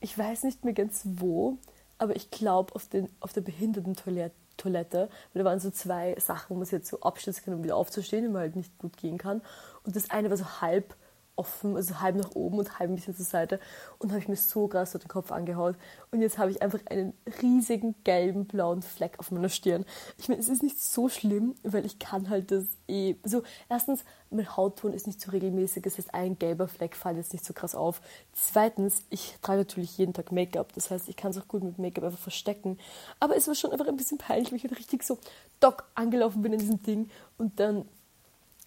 ich 0.01 0.17
weiß 0.17 0.43
nicht 0.43 0.65
mehr 0.65 0.73
ganz 0.73 1.03
wo, 1.05 1.59
aber 1.97 2.17
ich 2.17 2.29
glaube 2.29 2.75
auf, 2.75 2.89
auf 3.21 3.31
der 3.31 3.41
Behindertentoilette 3.41 4.35
Toilette, 4.61 5.09
weil 5.33 5.43
da 5.43 5.49
waren 5.49 5.59
so 5.59 5.71
zwei 5.71 6.15
Sachen, 6.19 6.49
wo 6.49 6.55
man 6.55 6.65
sich 6.65 6.73
jetzt 6.73 6.89
so 6.89 7.01
abstützen 7.01 7.43
kann, 7.43 7.53
um 7.55 7.63
wieder 7.63 7.75
aufzustehen, 7.75 8.25
wenn 8.25 8.31
man 8.31 8.41
halt 8.41 8.55
nicht 8.55 8.77
gut 8.77 8.97
gehen 8.97 9.17
kann. 9.17 9.41
Und 9.83 9.95
das 9.95 10.09
eine 10.09 10.29
war 10.29 10.37
so 10.37 10.61
halb 10.61 10.95
offen, 11.35 11.75
also 11.75 11.99
halb 11.99 12.15
nach 12.15 12.31
oben 12.31 12.59
und 12.59 12.79
halb 12.79 12.89
ein 12.89 12.95
bisschen 12.95 13.15
zur 13.15 13.25
Seite. 13.25 13.59
Und 13.99 14.11
habe 14.11 14.19
ich 14.19 14.27
mir 14.27 14.35
so 14.35 14.67
krass 14.67 14.95
auf 14.95 15.01
den 15.01 15.07
Kopf 15.07 15.31
angehaut. 15.31 15.75
Und 16.11 16.21
jetzt 16.21 16.37
habe 16.37 16.51
ich 16.51 16.61
einfach 16.61 16.79
einen 16.89 17.13
riesigen 17.41 17.95
gelben, 18.03 18.45
blauen 18.45 18.81
Fleck 18.81 19.19
auf 19.19 19.31
meiner 19.31 19.49
Stirn. 19.49 19.85
Ich 20.17 20.29
meine, 20.29 20.41
es 20.41 20.49
ist 20.49 20.63
nicht 20.63 20.81
so 20.81 21.09
schlimm, 21.09 21.55
weil 21.63 21.85
ich 21.85 21.99
kann 21.99 22.29
halt 22.29 22.51
das 22.51 22.65
eh. 22.87 23.15
Also, 23.23 23.43
erstens, 23.69 24.03
mein 24.29 24.55
Hautton 24.55 24.93
ist 24.93 25.07
nicht 25.07 25.21
so 25.21 25.31
regelmäßig. 25.31 25.83
Das 25.83 25.97
heißt, 25.97 26.13
ein 26.13 26.37
gelber 26.37 26.67
Fleck 26.67 26.95
fällt 26.95 27.17
jetzt 27.17 27.33
nicht 27.33 27.45
so 27.45 27.53
krass 27.53 27.75
auf. 27.75 28.01
Zweitens, 28.33 29.03
ich 29.09 29.37
trage 29.41 29.59
natürlich 29.59 29.97
jeden 29.97 30.13
Tag 30.13 30.31
Make-up. 30.31 30.73
Das 30.73 30.91
heißt, 30.91 31.09
ich 31.09 31.15
kann 31.15 31.31
es 31.31 31.37
auch 31.37 31.47
gut 31.47 31.63
mit 31.63 31.79
Make-up 31.79 32.05
einfach 32.05 32.19
verstecken. 32.19 32.77
Aber 33.19 33.35
es 33.35 33.47
war 33.47 33.55
schon 33.55 33.71
einfach 33.71 33.87
ein 33.87 33.97
bisschen 33.97 34.17
peinlich, 34.17 34.51
weil 34.51 34.57
ich 34.57 34.63
halt 34.63 34.77
richtig 34.77 35.03
so 35.03 35.17
dock 35.59 35.85
angelaufen 35.95 36.41
bin 36.41 36.53
in 36.53 36.59
diesem 36.59 36.83
Ding 36.83 37.09
und 37.37 37.59
dann 37.59 37.85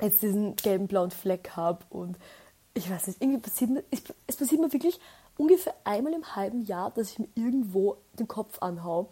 jetzt 0.00 0.22
diesen 0.22 0.56
gelben, 0.56 0.88
blauen 0.88 1.10
Fleck 1.10 1.50
habe 1.56 1.84
und 1.90 2.16
ich 2.74 2.90
weiß 2.90 3.06
nicht, 3.06 3.22
irgendwie 3.22 3.40
passiert 3.40 3.70
mir, 3.70 3.84
es 4.26 4.36
passiert 4.36 4.60
mir 4.60 4.72
wirklich 4.72 5.00
ungefähr 5.36 5.74
einmal 5.84 6.12
im 6.12 6.36
halben 6.36 6.62
Jahr, 6.62 6.90
dass 6.90 7.12
ich 7.12 7.18
mir 7.18 7.28
irgendwo 7.34 7.96
den 8.18 8.28
Kopf 8.28 8.60
anhaue. 8.60 9.06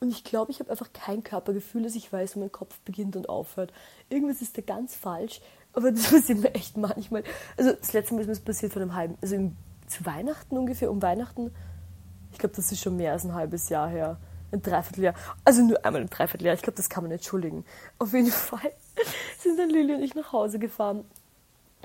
Und 0.00 0.10
ich 0.10 0.22
glaube, 0.22 0.52
ich 0.52 0.60
habe 0.60 0.70
einfach 0.70 0.92
kein 0.92 1.24
Körpergefühl, 1.24 1.82
dass 1.82 1.96
ich 1.96 2.12
weiß, 2.12 2.36
wo 2.36 2.40
mein 2.40 2.52
Kopf 2.52 2.78
beginnt 2.80 3.16
und 3.16 3.28
aufhört. 3.28 3.72
Irgendwas 4.08 4.40
ist 4.40 4.56
da 4.56 4.62
ganz 4.62 4.94
falsch, 4.94 5.40
aber 5.72 5.90
das 5.92 6.10
passiert 6.10 6.38
mir 6.38 6.54
echt 6.54 6.76
manchmal. 6.76 7.24
Also 7.56 7.72
das 7.72 7.92
letzte 7.92 8.14
Mal 8.14 8.20
ist 8.20 8.26
mir 8.28 8.34
das 8.34 8.44
passiert 8.44 8.72
von 8.72 8.82
einem 8.82 8.94
halben, 8.94 9.18
also 9.20 9.34
im, 9.34 9.56
zu 9.88 10.06
Weihnachten 10.06 10.56
ungefähr, 10.56 10.90
um 10.90 11.02
Weihnachten. 11.02 11.50
Ich 12.32 12.38
glaube, 12.38 12.54
das 12.54 12.70
ist 12.70 12.80
schon 12.80 12.96
mehr 12.96 13.12
als 13.12 13.24
ein 13.24 13.34
halbes 13.34 13.68
Jahr 13.68 13.88
her. 13.88 14.18
Ein 14.52 14.62
Dreivierteljahr. 14.62 15.14
Also 15.44 15.62
nur 15.62 15.84
einmal 15.84 16.02
ein 16.02 16.08
Dreivierteljahr. 16.08 16.54
Ich 16.54 16.62
glaube, 16.62 16.76
das 16.76 16.88
kann 16.88 17.02
man 17.02 17.10
entschuldigen. 17.10 17.64
Auf 17.98 18.12
jeden 18.12 18.30
Fall 18.30 18.72
sind 19.40 19.58
dann 19.58 19.70
Lili 19.70 19.94
und 19.94 20.02
ich 20.02 20.14
nach 20.14 20.32
Hause 20.32 20.58
gefahren. 20.58 21.04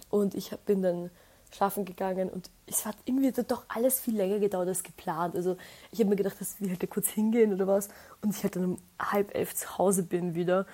Und 0.10 0.36
ich 0.36 0.56
bin 0.66 0.82
dann 0.82 1.10
schlafen 1.54 1.86
gegangen 1.86 2.30
und 2.30 2.50
es 2.66 2.86
hat 2.86 2.96
irgendwie 3.06 3.32
doch 3.32 3.64
alles 3.68 4.00
viel 4.00 4.16
länger 4.16 4.40
gedauert 4.40 4.68
als 4.68 4.84
geplant. 4.84 5.36
Also 5.36 5.58
ich 5.92 6.00
habe 6.00 6.10
mir 6.10 6.16
gedacht, 6.16 6.40
dass 6.40 6.60
wir 6.60 6.70
halt 6.70 6.90
kurz 6.90 7.10
hingehen 7.10 7.54
oder 7.54 7.68
was 7.68 7.90
und 8.22 8.36
ich 8.36 8.44
halt 8.44 8.56
dann 8.56 8.66
um 8.66 8.78
halb 9.00 9.36
elf 9.36 9.54
zu 9.56 9.78
Hause 9.78 10.04
bin 10.04 10.36
wieder. 10.36 10.66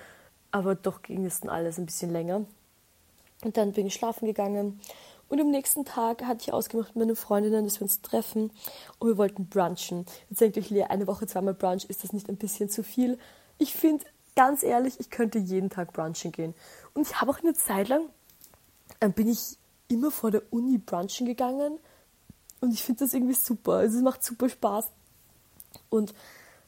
Aber 0.50 0.74
doch 0.74 1.02
ging 1.02 1.24
es 1.26 1.40
dann 1.40 1.50
alles 1.50 1.78
ein 1.78 1.86
bisschen 1.86 2.10
länger. 2.10 2.44
Und 3.44 3.56
dann 3.56 3.72
bin 3.72 3.86
ich 3.86 3.94
schlafen 3.94 4.26
gegangen 4.26 4.80
und 5.30 5.40
am 5.40 5.50
nächsten 5.50 5.84
Tag 5.84 6.24
hatte 6.24 6.40
ich 6.42 6.52
ausgemacht 6.52 6.96
mit 6.96 7.06
meinen 7.06 7.16
Freundinnen, 7.16 7.64
dass 7.64 7.78
wir 7.78 7.82
uns 7.82 8.02
treffen 8.02 8.50
und 8.98 9.08
wir 9.08 9.16
wollten 9.16 9.46
brunchen. 9.46 10.04
Jetzt 10.28 10.40
denkt 10.40 10.58
euch, 10.58 10.70
Lea, 10.70 10.84
eine 10.84 11.06
Woche 11.06 11.26
zweimal 11.26 11.54
Brunch, 11.54 11.84
ist 11.84 12.02
das 12.02 12.12
nicht 12.12 12.28
ein 12.28 12.36
bisschen 12.36 12.68
zu 12.68 12.82
viel? 12.82 13.16
Ich 13.56 13.72
finde, 13.72 14.04
ganz 14.34 14.64
ehrlich, 14.64 14.98
ich 14.98 15.08
könnte 15.08 15.38
jeden 15.38 15.70
Tag 15.70 15.92
brunchen 15.92 16.32
gehen. 16.32 16.52
Und 16.94 17.06
ich 17.06 17.20
habe 17.20 17.30
auch 17.30 17.38
eine 17.38 17.54
Zeit 17.54 17.88
lang, 17.88 18.08
dann 18.98 19.12
bin 19.12 19.28
ich 19.28 19.56
immer 19.90 20.10
vor 20.10 20.30
der 20.30 20.42
Uni 20.50 20.78
brunchen 20.78 21.26
gegangen 21.26 21.78
und 22.60 22.72
ich 22.72 22.82
finde 22.82 23.04
das 23.04 23.14
irgendwie 23.14 23.34
super. 23.34 23.72
Also 23.74 23.98
es 23.98 24.02
macht 24.02 24.22
super 24.22 24.48
Spaß. 24.48 24.86
Und 25.88 26.14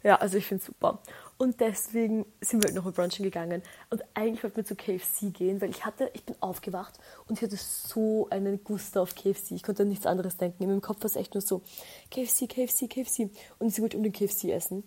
ja, 0.03 0.17
also 0.17 0.37
ich 0.39 0.47
finde 0.47 0.63
es 0.63 0.67
super. 0.67 1.01
Und 1.37 1.61
deswegen 1.61 2.25
sind 2.41 2.63
wir 2.63 2.69
halt 2.69 2.75
noch 2.75 2.85
mal 2.85 2.93
brunchen 2.93 3.25
gegangen. 3.25 3.63
Und 3.91 4.03
eigentlich 4.15 4.43
wollten 4.43 4.57
wir 4.57 4.65
zu 4.65 4.75
KFC 4.75 5.33
gehen, 5.33 5.61
weil 5.61 5.71
ich 5.71 5.85
hatte, 5.85 6.11
ich 6.15 6.25
bin 6.25 6.35
aufgewacht 6.41 6.99
und 7.27 7.39
ich 7.39 7.43
hatte 7.43 7.57
so 7.57 8.29
einen 8.31 8.63
Guster 8.65 9.03
auf 9.03 9.15
KFC. 9.15 9.53
Ich 9.53 9.63
konnte 9.63 9.83
an 9.83 9.89
nichts 9.89 10.07
anderes 10.07 10.37
denken. 10.37 10.63
In 10.63 10.71
meinem 10.71 10.81
Kopf 10.81 11.01
war 11.01 11.07
es 11.07 11.17
echt 11.17 11.35
nur 11.35 11.43
so, 11.43 11.63
KFC, 12.11 12.49
KFC, 12.49 12.89
KFC. 12.89 13.31
Und 13.59 13.69
ich 13.69 13.81
wollte 13.81 13.97
um 13.97 14.03
den 14.03 14.13
KFC 14.13 14.45
essen. 14.45 14.83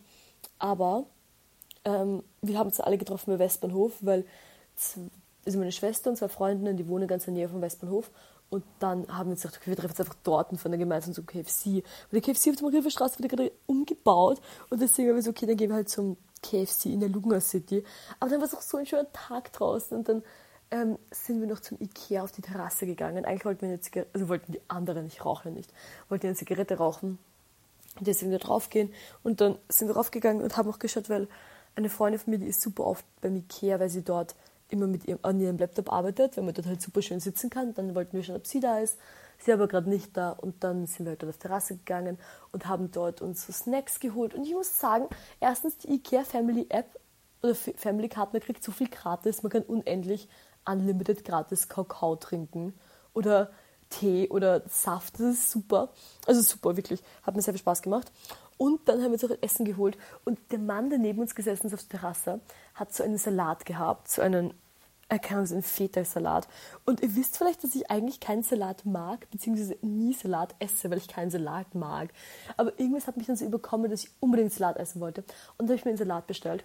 Aber 0.59 1.05
ähm, 1.83 2.23
wir 2.41 2.57
haben 2.57 2.67
uns 2.67 2.79
alle 2.79 2.97
getroffen 2.97 3.33
bei 3.33 3.39
Westbahnhof, 3.39 3.93
weil 4.01 4.25
also 5.45 5.59
meine 5.59 5.71
Schwester 5.71 6.09
und 6.09 6.17
zwei 6.17 6.27
Freundinnen, 6.27 6.77
die 6.77 6.87
wohnen 6.87 7.07
ganz 7.07 7.27
in 7.27 7.35
der 7.35 7.43
Nähe 7.43 7.49
vom 7.49 7.61
Westbahnhof. 7.61 8.09
Und 8.49 8.63
dann 8.79 9.07
haben 9.07 9.29
wir 9.29 9.35
gedacht, 9.35 9.57
okay, 9.57 9.71
wir 9.71 9.75
treffen 9.75 9.91
uns 9.91 9.99
einfach 9.99 10.15
dort 10.23 10.51
und 10.51 10.57
fahren 10.57 10.77
gemeinsam 10.77 11.13
zum 11.13 11.25
KFC. 11.25 11.83
Weil 12.11 12.21
der 12.21 12.21
KFC 12.21 12.49
auf 12.49 12.55
der 12.55 12.63
Marienstraße 12.63 13.19
wird 13.19 13.29
gerade 13.29 13.51
umgebaut. 13.65 14.39
Und 14.69 14.81
deswegen 14.81 15.09
haben 15.09 15.15
wir 15.15 15.23
so, 15.23 15.31
okay, 15.31 15.45
dann 15.45 15.57
gehen 15.57 15.69
wir 15.69 15.75
halt 15.75 15.89
zum 15.89 16.17
KFC 16.41 16.85
in 16.87 16.99
der 16.99 17.09
Lugner 17.09 17.41
City. 17.41 17.83
Aber 18.19 18.29
dann 18.29 18.39
war 18.39 18.47
es 18.47 18.55
auch 18.55 18.61
so 18.61 18.77
ein 18.77 18.85
schöner 18.85 19.11
Tag 19.11 19.51
draußen. 19.53 19.97
Und 19.97 20.09
dann 20.09 20.23
ähm, 20.71 20.97
sind 21.11 21.41
wir 21.41 21.47
noch 21.47 21.59
zum 21.59 21.79
Ikea 21.79 22.23
auf 22.23 22.31
die 22.31 22.41
Terrasse 22.41 22.85
gegangen. 22.85 23.25
Eigentlich 23.25 23.45
wollten 23.45 23.61
wir 23.61 23.69
eine 23.69 23.81
Zigarette, 23.81 24.11
also 24.13 24.29
wollten 24.29 24.51
die 24.51 24.61
anderen, 24.67 25.07
ich 25.07 25.25
rauche 25.25 25.49
nicht, 25.49 25.71
wollten 26.09 26.27
eine 26.27 26.35
Zigarette 26.35 26.77
rauchen. 26.77 27.17
Und 27.99 28.07
jetzt 28.07 28.19
sind 28.19 28.31
wir 28.31 28.39
draufgehen. 28.39 28.93
Und 29.23 29.41
dann 29.41 29.57
sind 29.69 29.87
wir 29.87 29.95
raufgegangen 29.95 30.43
und 30.43 30.57
haben 30.57 30.69
auch 30.69 30.79
geschaut, 30.79 31.09
weil 31.09 31.27
eine 31.75 31.89
Freundin 31.89 32.19
von 32.19 32.31
mir, 32.31 32.39
die 32.39 32.47
ist 32.47 32.61
super 32.61 32.85
oft 32.85 33.05
beim 33.21 33.35
Ikea, 33.35 33.79
weil 33.79 33.89
sie 33.89 34.03
dort 34.03 34.35
immer 34.69 34.87
mit 34.87 35.05
ihrem, 35.05 35.19
an 35.21 35.39
ihrem 35.39 35.57
Laptop 35.57 35.91
arbeitet, 35.91 36.37
wenn 36.37 36.45
man 36.45 36.53
dort 36.53 36.67
halt 36.67 36.81
super 36.81 37.01
schön 37.01 37.19
sitzen 37.19 37.49
kann. 37.49 37.73
Dann 37.73 37.95
wollten 37.95 38.13
wir 38.17 38.23
schon, 38.23 38.35
ob 38.35 38.47
sie 38.47 38.59
da 38.59 38.79
ist. 38.79 38.97
sie 39.37 39.53
aber 39.53 39.67
gerade 39.67 39.89
nicht 39.89 40.15
da 40.15 40.31
und 40.31 40.63
dann 40.63 40.87
sind 40.87 41.05
wir 41.05 41.11
halt 41.11 41.21
dort 41.23 41.29
auf 41.29 41.37
die 41.37 41.47
Terrasse 41.47 41.75
gegangen 41.77 42.17
und 42.51 42.67
haben 42.67 42.91
dort 42.91 43.21
uns 43.21 43.45
so 43.45 43.53
Snacks 43.53 43.99
geholt 43.99 44.33
und 44.33 44.45
ich 44.45 44.53
muss 44.53 44.79
sagen, 44.79 45.07
erstens 45.39 45.77
die 45.77 45.95
IKEA 45.95 46.23
Family 46.23 46.67
App 46.69 46.99
oder 47.43 47.53
Family 47.53 48.09
Card, 48.09 48.33
man 48.33 48.41
kriegt 48.41 48.63
so 48.63 48.71
viel 48.71 48.89
gratis, 48.89 49.43
man 49.43 49.51
kann 49.51 49.63
unendlich 49.63 50.27
unlimited 50.65 51.23
gratis 51.23 51.67
Kakao 51.67 52.15
trinken 52.15 52.73
oder 53.13 53.51
Tee 53.89 54.27
oder 54.29 54.63
Saft, 54.67 55.15
das 55.15 55.35
ist 55.35 55.51
super. 55.51 55.89
Also 56.25 56.41
super, 56.41 56.75
wirklich. 56.75 57.01
Hat 57.23 57.35
mir 57.35 57.41
sehr 57.41 57.53
viel 57.53 57.59
Spaß 57.59 57.81
gemacht. 57.81 58.11
Und 58.57 58.87
dann 58.87 59.01
haben 59.01 59.11
wir 59.11 59.21
uns 59.21 59.25
auch 59.25 59.37
Essen 59.41 59.65
geholt. 59.65 59.97
Und 60.23 60.39
der 60.51 60.59
Mann, 60.59 60.89
der 60.89 60.99
neben 60.99 61.19
uns 61.19 61.35
gesessen 61.35 61.67
ist 61.67 61.73
auf 61.73 61.83
der 61.83 61.99
Terrasse, 61.99 62.39
hat 62.73 62.93
so 62.93 63.03
einen 63.03 63.17
Salat 63.17 63.65
gehabt, 63.65 64.09
so 64.09 64.21
einen, 64.21 64.53
er 65.09 65.19
kann 65.19 65.45
so 65.45 65.55
einen 65.55 65.63
Feta-Salat. 65.63 66.47
Und 66.85 67.01
ihr 67.01 67.15
wisst 67.15 67.37
vielleicht, 67.37 67.63
dass 67.63 67.75
ich 67.75 67.91
eigentlich 67.91 68.19
keinen 68.19 68.43
Salat 68.43 68.85
mag, 68.85 69.29
beziehungsweise 69.29 69.77
nie 69.81 70.13
Salat 70.13 70.55
esse, 70.59 70.89
weil 70.89 70.97
ich 70.97 71.07
keinen 71.07 71.31
Salat 71.31 71.75
mag. 71.75 72.09
Aber 72.55 72.77
irgendwas 72.79 73.07
hat 73.07 73.17
mich 73.17 73.27
dann 73.27 73.35
so 73.35 73.45
überkommen, 73.45 73.91
dass 73.91 74.05
ich 74.05 74.11
unbedingt 74.19 74.53
Salat 74.53 74.77
essen 74.77 75.01
wollte. 75.01 75.23
Und 75.57 75.67
da 75.67 75.71
habe 75.71 75.75
ich 75.75 75.85
mir 75.85 75.89
einen 75.89 75.97
Salat 75.97 76.27
bestellt. 76.27 76.63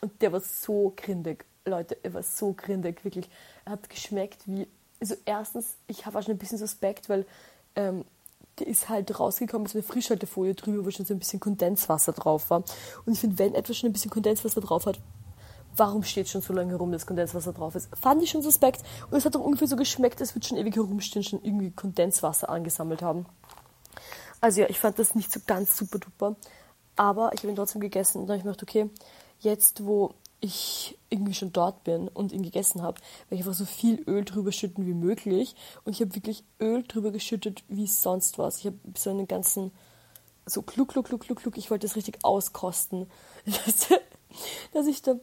Und 0.00 0.20
der 0.22 0.32
war 0.32 0.40
so 0.40 0.92
grindig. 0.96 1.44
Leute, 1.64 1.96
er 2.02 2.14
war 2.14 2.22
so 2.22 2.54
grindig, 2.56 3.04
wirklich. 3.04 3.28
Er 3.64 3.72
hat 3.72 3.90
geschmeckt 3.90 4.42
wie. 4.46 4.68
Also, 5.00 5.14
erstens, 5.24 5.76
ich 5.88 6.06
habe 6.06 6.18
auch 6.18 6.22
schon 6.22 6.34
ein 6.34 6.38
bisschen 6.38 6.58
Suspekt, 6.58 7.08
weil 7.08 7.26
ähm, 7.74 8.04
der 8.58 8.66
ist 8.66 8.88
halt 8.88 9.18
rausgekommen 9.18 9.64
mit 9.64 9.72
so 9.72 9.78
einer 9.78 9.86
Frischhaltefolie 9.86 10.54
drüber, 10.54 10.84
wo 10.84 10.90
schon 10.90 11.06
so 11.06 11.14
ein 11.14 11.18
bisschen 11.18 11.40
Kondenswasser 11.40 12.12
drauf 12.12 12.50
war. 12.50 12.62
Und 13.04 13.12
ich 13.12 13.20
finde, 13.20 13.38
wenn 13.38 13.54
etwas 13.54 13.76
schon 13.76 13.90
ein 13.90 13.92
bisschen 13.92 14.10
Kondenswasser 14.10 14.60
drauf 14.60 14.86
hat, 14.86 14.98
warum 15.76 16.02
steht 16.02 16.28
schon 16.28 16.40
so 16.40 16.52
lange 16.52 16.70
herum, 16.70 16.92
dass 16.92 17.06
Kondenswasser 17.06 17.52
drauf 17.52 17.74
ist? 17.74 17.88
Fand 17.94 18.22
ich 18.22 18.30
schon 18.30 18.42
suspekt. 18.42 18.82
Und 19.10 19.18
es 19.18 19.24
hat 19.24 19.34
doch 19.34 19.40
ungefähr 19.40 19.68
so 19.68 19.76
geschmeckt, 19.76 20.20
als 20.20 20.34
würde 20.34 20.46
schon 20.46 20.56
ewig 20.56 20.76
herumstehen, 20.76 21.22
schon 21.22 21.42
irgendwie 21.42 21.70
Kondenswasser 21.70 22.48
angesammelt 22.48 23.02
haben. 23.02 23.26
Also 24.40 24.62
ja, 24.62 24.68
ich 24.68 24.78
fand 24.78 24.98
das 24.98 25.14
nicht 25.14 25.32
so 25.32 25.40
ganz 25.46 25.76
super 25.76 25.98
duper. 25.98 26.36
Aber 26.96 27.32
ich 27.34 27.40
habe 27.40 27.48
ihn 27.50 27.56
trotzdem 27.56 27.80
gegessen 27.80 28.20
und 28.20 28.26
dann 28.26 28.34
habe 28.34 28.38
ich 28.38 28.44
mir 28.44 28.52
gedacht, 28.52 28.62
okay, 28.62 28.90
jetzt 29.40 29.84
wo 29.84 30.14
ich 30.40 30.98
irgendwie 31.08 31.34
schon 31.34 31.52
dort 31.52 31.84
bin 31.84 32.08
und 32.08 32.32
ihn 32.32 32.42
gegessen 32.42 32.82
habe, 32.82 33.00
werde 33.28 33.40
ich 33.40 33.40
einfach 33.40 33.58
so 33.58 33.64
viel 33.64 34.02
Öl 34.06 34.24
drüber 34.24 34.52
schütten 34.52 34.86
wie 34.86 34.94
möglich. 34.94 35.54
Und 35.84 35.92
ich 35.92 36.00
habe 36.00 36.14
wirklich 36.14 36.44
Öl 36.60 36.82
drüber 36.82 37.10
geschüttet 37.10 37.64
wie 37.68 37.86
sonst 37.86 38.38
was. 38.38 38.58
Ich 38.58 38.66
habe 38.66 38.78
so 38.96 39.10
einen 39.10 39.28
ganzen, 39.28 39.72
so 40.44 40.62
kluck, 40.62 40.88
kluck, 40.88 41.06
kluck, 41.06 41.22
kluck, 41.22 41.40
kluck. 41.40 41.58
Ich 41.58 41.70
wollte 41.70 41.86
das 41.86 41.96
richtig 41.96 42.18
auskosten. 42.22 43.10
Dass 44.72 44.86
ich 44.86 45.02
da 45.02 45.14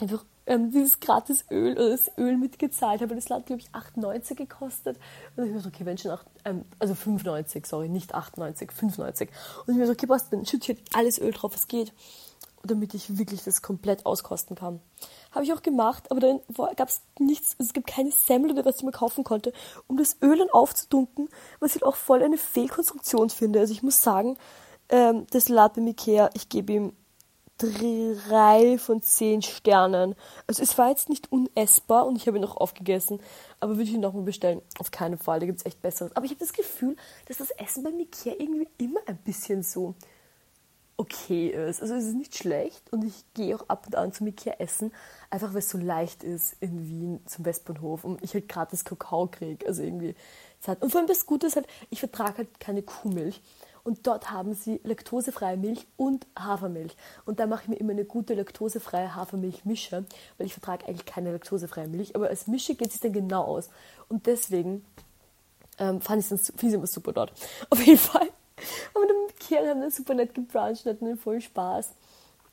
einfach 0.00 0.24
ähm, 0.46 0.70
dieses 0.70 0.98
gratis 1.00 1.44
Öl 1.50 1.72
oder 1.72 1.90
das 1.90 2.10
Öl 2.16 2.36
mitgezahlt 2.36 3.02
habe. 3.02 3.14
Das 3.14 3.28
hat, 3.28 3.46
glaube 3.46 3.60
ich, 3.60 3.68
8,90 3.70 4.34
gekostet. 4.34 4.98
Und 5.36 5.44
ich 5.46 5.52
mir 5.52 5.60
so, 5.60 5.68
okay, 5.68 5.84
wenn 5.84 5.98
schon 5.98 6.10
8, 6.10 6.26
ähm, 6.46 6.64
also 6.78 6.94
5,90, 6.94 7.66
sorry, 7.66 7.88
nicht 7.88 8.14
8,90, 8.14 8.70
5,90. 8.70 9.28
Und 9.66 9.74
ich 9.74 9.76
mir 9.76 9.86
so, 9.86 9.92
okay, 9.92 10.08
was, 10.08 10.30
dann 10.30 10.46
schütte 10.46 10.72
ich 10.72 10.78
halt 10.78 10.88
alles 10.94 11.20
Öl 11.20 11.32
drauf, 11.32 11.52
was 11.52 11.68
geht 11.68 11.92
damit 12.64 12.94
ich 12.94 13.18
wirklich 13.18 13.42
das 13.44 13.62
komplett 13.62 14.06
auskosten 14.06 14.56
kann. 14.56 14.80
Habe 15.30 15.44
ich 15.44 15.52
auch 15.52 15.62
gemacht, 15.62 16.10
aber 16.10 16.20
dann 16.20 16.40
gab 16.76 16.88
es 16.88 17.02
nichts, 17.18 17.56
es 17.58 17.72
gibt 17.72 17.86
keine 17.86 18.12
Semmel 18.12 18.52
oder 18.52 18.64
was 18.64 18.76
ich 18.76 18.82
mir 18.82 18.92
kaufen 18.92 19.24
konnte, 19.24 19.52
um 19.86 19.96
das 19.96 20.16
Öl 20.22 20.36
dann 20.36 20.50
aufzudunken, 20.50 21.28
was 21.60 21.76
ich 21.76 21.84
auch 21.84 21.96
voll 21.96 22.22
eine 22.22 22.38
Fehlkonstruktion 22.38 23.30
finde. 23.30 23.60
Also 23.60 23.72
ich 23.72 23.82
muss 23.82 24.02
sagen, 24.02 24.36
ähm, 24.88 25.26
das 25.30 25.48
Latte 25.48 25.80
Ikea, 25.80 26.30
ich 26.34 26.48
gebe 26.48 26.72
ihm 26.72 26.92
drei 27.58 28.78
von 28.78 29.02
zehn 29.02 29.42
Sternen. 29.42 30.14
Also 30.46 30.62
es 30.62 30.76
war 30.78 30.88
jetzt 30.88 31.08
nicht 31.08 31.30
unessbar 31.30 32.06
und 32.06 32.16
ich 32.16 32.26
habe 32.26 32.38
ihn 32.38 32.42
noch 32.42 32.56
aufgegessen, 32.56 33.20
aber 33.60 33.72
würde 33.72 33.84
ich 33.84 33.92
ihn 33.92 34.00
nochmal 34.00 34.24
bestellen? 34.24 34.62
Auf 34.78 34.90
keinen 34.90 35.18
Fall, 35.18 35.40
da 35.40 35.46
gibt 35.46 35.60
es 35.60 35.66
echt 35.66 35.80
Besseres. 35.80 36.14
Aber 36.16 36.24
ich 36.24 36.32
habe 36.32 36.40
das 36.40 36.52
Gefühl, 36.52 36.96
dass 37.26 37.38
das 37.38 37.50
Essen 37.50 37.82
beim 37.82 37.98
Ikea 37.98 38.34
irgendwie 38.38 38.68
immer 38.78 39.00
ein 39.06 39.18
bisschen 39.18 39.62
so 39.62 39.94
okay 40.96 41.48
ist. 41.48 41.82
Also 41.82 41.94
es 41.94 42.04
ist 42.04 42.14
nicht 42.14 42.36
schlecht 42.36 42.92
und 42.92 43.04
ich 43.04 43.24
gehe 43.34 43.56
auch 43.56 43.68
ab 43.68 43.86
und 43.86 43.96
an 43.96 44.12
zum 44.12 44.26
Ikea 44.26 44.54
essen, 44.58 44.92
einfach 45.30 45.52
weil 45.52 45.58
es 45.58 45.68
so 45.68 45.78
leicht 45.78 46.22
ist 46.22 46.56
in 46.60 46.88
Wien 46.88 47.20
zum 47.26 47.44
Westbahnhof 47.44 48.04
und 48.04 48.22
ich 48.22 48.34
halt 48.34 48.48
gratis 48.48 48.84
Kakao 48.84 49.26
kriege. 49.26 49.66
Also 49.66 49.82
irgendwie. 49.82 50.14
Und 50.80 50.90
vor 50.90 51.00
allem 51.00 51.08
das 51.08 51.26
Gute 51.26 51.48
ist 51.48 51.56
halt, 51.56 51.66
ich 51.90 52.00
vertrage 52.00 52.38
halt 52.38 52.60
keine 52.60 52.82
Kuhmilch. 52.82 53.40
Und 53.84 54.06
dort 54.06 54.30
haben 54.30 54.54
sie 54.54 54.80
laktosefreie 54.84 55.56
Milch 55.56 55.88
und 55.96 56.26
Hafermilch. 56.38 56.96
Und 57.24 57.40
da 57.40 57.48
mache 57.48 57.62
ich 57.62 57.68
mir 57.68 57.76
immer 57.76 57.90
eine 57.90 58.04
gute 58.04 58.34
laktosefreie 58.34 59.16
Hafermilch-Mische, 59.16 60.04
weil 60.38 60.46
ich 60.46 60.52
vertrage 60.52 60.86
eigentlich 60.86 61.04
keine 61.04 61.32
laktosefreie 61.32 61.88
Milch. 61.88 62.14
Aber 62.14 62.28
als 62.28 62.46
Mische 62.46 62.76
geht 62.76 62.94
es 62.94 63.00
dann 63.00 63.12
genau 63.12 63.42
aus. 63.42 63.70
Und 64.08 64.26
deswegen 64.26 64.84
ähm, 65.78 66.00
fand 66.00 66.24
ich 66.24 66.30
es 66.30 66.50
immer 66.50 66.86
super 66.86 67.12
dort. 67.12 67.32
Auf 67.70 67.84
jeden 67.84 67.98
Fall 67.98 68.28
aber 68.94 69.06
dann 69.06 69.16
mit 69.26 69.40
Kiel 69.40 69.68
haben 69.68 69.80
wir 69.80 69.90
super 69.90 70.14
nett 70.14 70.34
gebruncht, 70.34 70.86
hatten 70.86 71.16
voll 71.16 71.40
Spaß. 71.40 71.90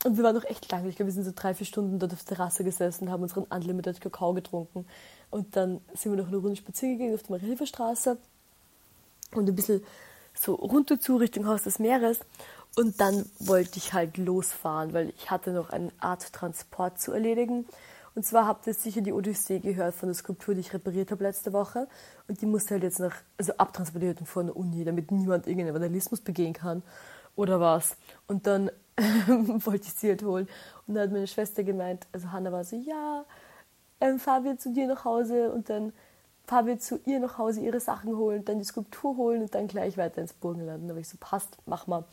Und 0.06 0.16
wir 0.16 0.24
waren 0.24 0.36
noch 0.36 0.46
echt 0.46 0.72
lange. 0.72 0.88
Ich 0.88 0.96
glaube, 0.96 1.08
wir 1.08 1.14
sind 1.14 1.26
so 1.26 1.34
drei, 1.36 1.54
vier 1.54 1.66
Stunden 1.66 2.00
dort 2.00 2.14
auf 2.14 2.24
der 2.24 2.38
Terrasse 2.38 2.64
gesessen 2.64 3.06
und 3.06 3.12
haben 3.12 3.24
unseren 3.24 3.44
Unlimited 3.44 4.00
Kakao 4.00 4.34
getrunken. 4.34 4.86
Und 5.30 5.56
dann 5.56 5.82
sind 5.94 6.14
wir 6.14 6.22
noch 6.22 6.30
eine 6.30 6.38
Runde 6.38 6.56
spazieren 6.56 6.98
gegangen 6.98 7.16
auf 7.16 7.24
der 7.24 7.32
Mariahilferstraße 7.32 8.18
und 9.36 9.50
ein 9.50 9.56
bisschen 9.56 9.84
so 10.34 10.56
runter 10.56 11.00
zu 11.00 11.18
Richtung 11.18 11.48
Haus 11.48 11.64
des 11.64 11.80
Meeres. 11.80 12.20
Und 12.78 13.02
dann 13.02 13.30
wollte 13.40 13.78
ich 13.78 13.94
halt 13.94 14.18
losfahren, 14.18 14.94
weil 14.94 15.10
ich 15.18 15.30
hatte 15.30 15.52
noch 15.52 15.72
eine 15.72 15.92
Art 16.00 16.32
Transport 16.32 17.00
zu 17.02 17.12
erledigen. 17.12 17.66
Und 18.20 18.26
zwar 18.26 18.48
habt 18.48 18.68
ihr 18.68 18.74
sicher 18.74 19.00
die 19.00 19.14
Odyssee 19.14 19.60
gehört 19.60 19.96
von 19.96 20.10
der 20.10 20.14
Skulptur, 20.14 20.54
die 20.54 20.60
ich 20.60 20.74
repariert 20.74 21.10
habe 21.10 21.24
letzte 21.24 21.54
Woche. 21.54 21.88
Und 22.28 22.42
die 22.42 22.46
musste 22.46 22.72
halt 22.72 22.84
jetzt 22.84 23.00
nach, 23.00 23.16
also 23.38 23.54
abtransportiert 23.54 24.20
von 24.28 24.48
der 24.48 24.58
Uni, 24.58 24.84
damit 24.84 25.10
niemand 25.10 25.48
irgendeinen 25.48 25.74
Vandalismus 25.74 26.20
begehen 26.20 26.52
kann 26.52 26.84
oder 27.38 27.62
was. 27.62 27.96
Und 28.28 28.46
dann 28.46 28.72
wollte 29.64 29.86
ich 29.86 29.94
sie 29.94 30.10
halt 30.10 30.24
holen. 30.24 30.50
Und 30.86 30.96
dann 30.96 31.04
hat 31.04 31.12
meine 31.14 31.28
Schwester 31.28 31.64
gemeint, 31.64 32.08
also 32.12 32.34
Hanna 32.34 32.52
war 32.52 32.66
so, 32.66 32.76
ja, 32.76 33.24
ähm, 34.02 34.20
fahren 34.20 34.44
wir 34.44 34.58
zu 34.58 34.74
dir 34.74 34.88
nach 34.88 35.06
Hause 35.06 35.54
und 35.54 35.70
dann 35.70 35.94
fahren 36.46 36.66
wir 36.66 36.78
zu 36.78 37.00
ihr 37.06 37.22
nach 37.22 37.38
Hause 37.38 37.62
ihre 37.62 37.80
Sachen 37.80 38.18
holen, 38.18 38.44
dann 38.44 38.60
die 38.60 38.66
Skulptur 38.66 39.16
holen 39.16 39.44
und 39.44 39.56
dann 39.56 39.70
gleich 39.70 39.98
weiter 39.98 40.20
ins 40.20 40.34
Burgenland. 40.34 40.82
Und 40.82 40.90
da 40.90 40.92
habe 40.92 41.00
ich 41.00 41.08
so, 41.08 41.16
passt, 41.22 41.56
mach 41.66 41.88
mal. 41.88 42.04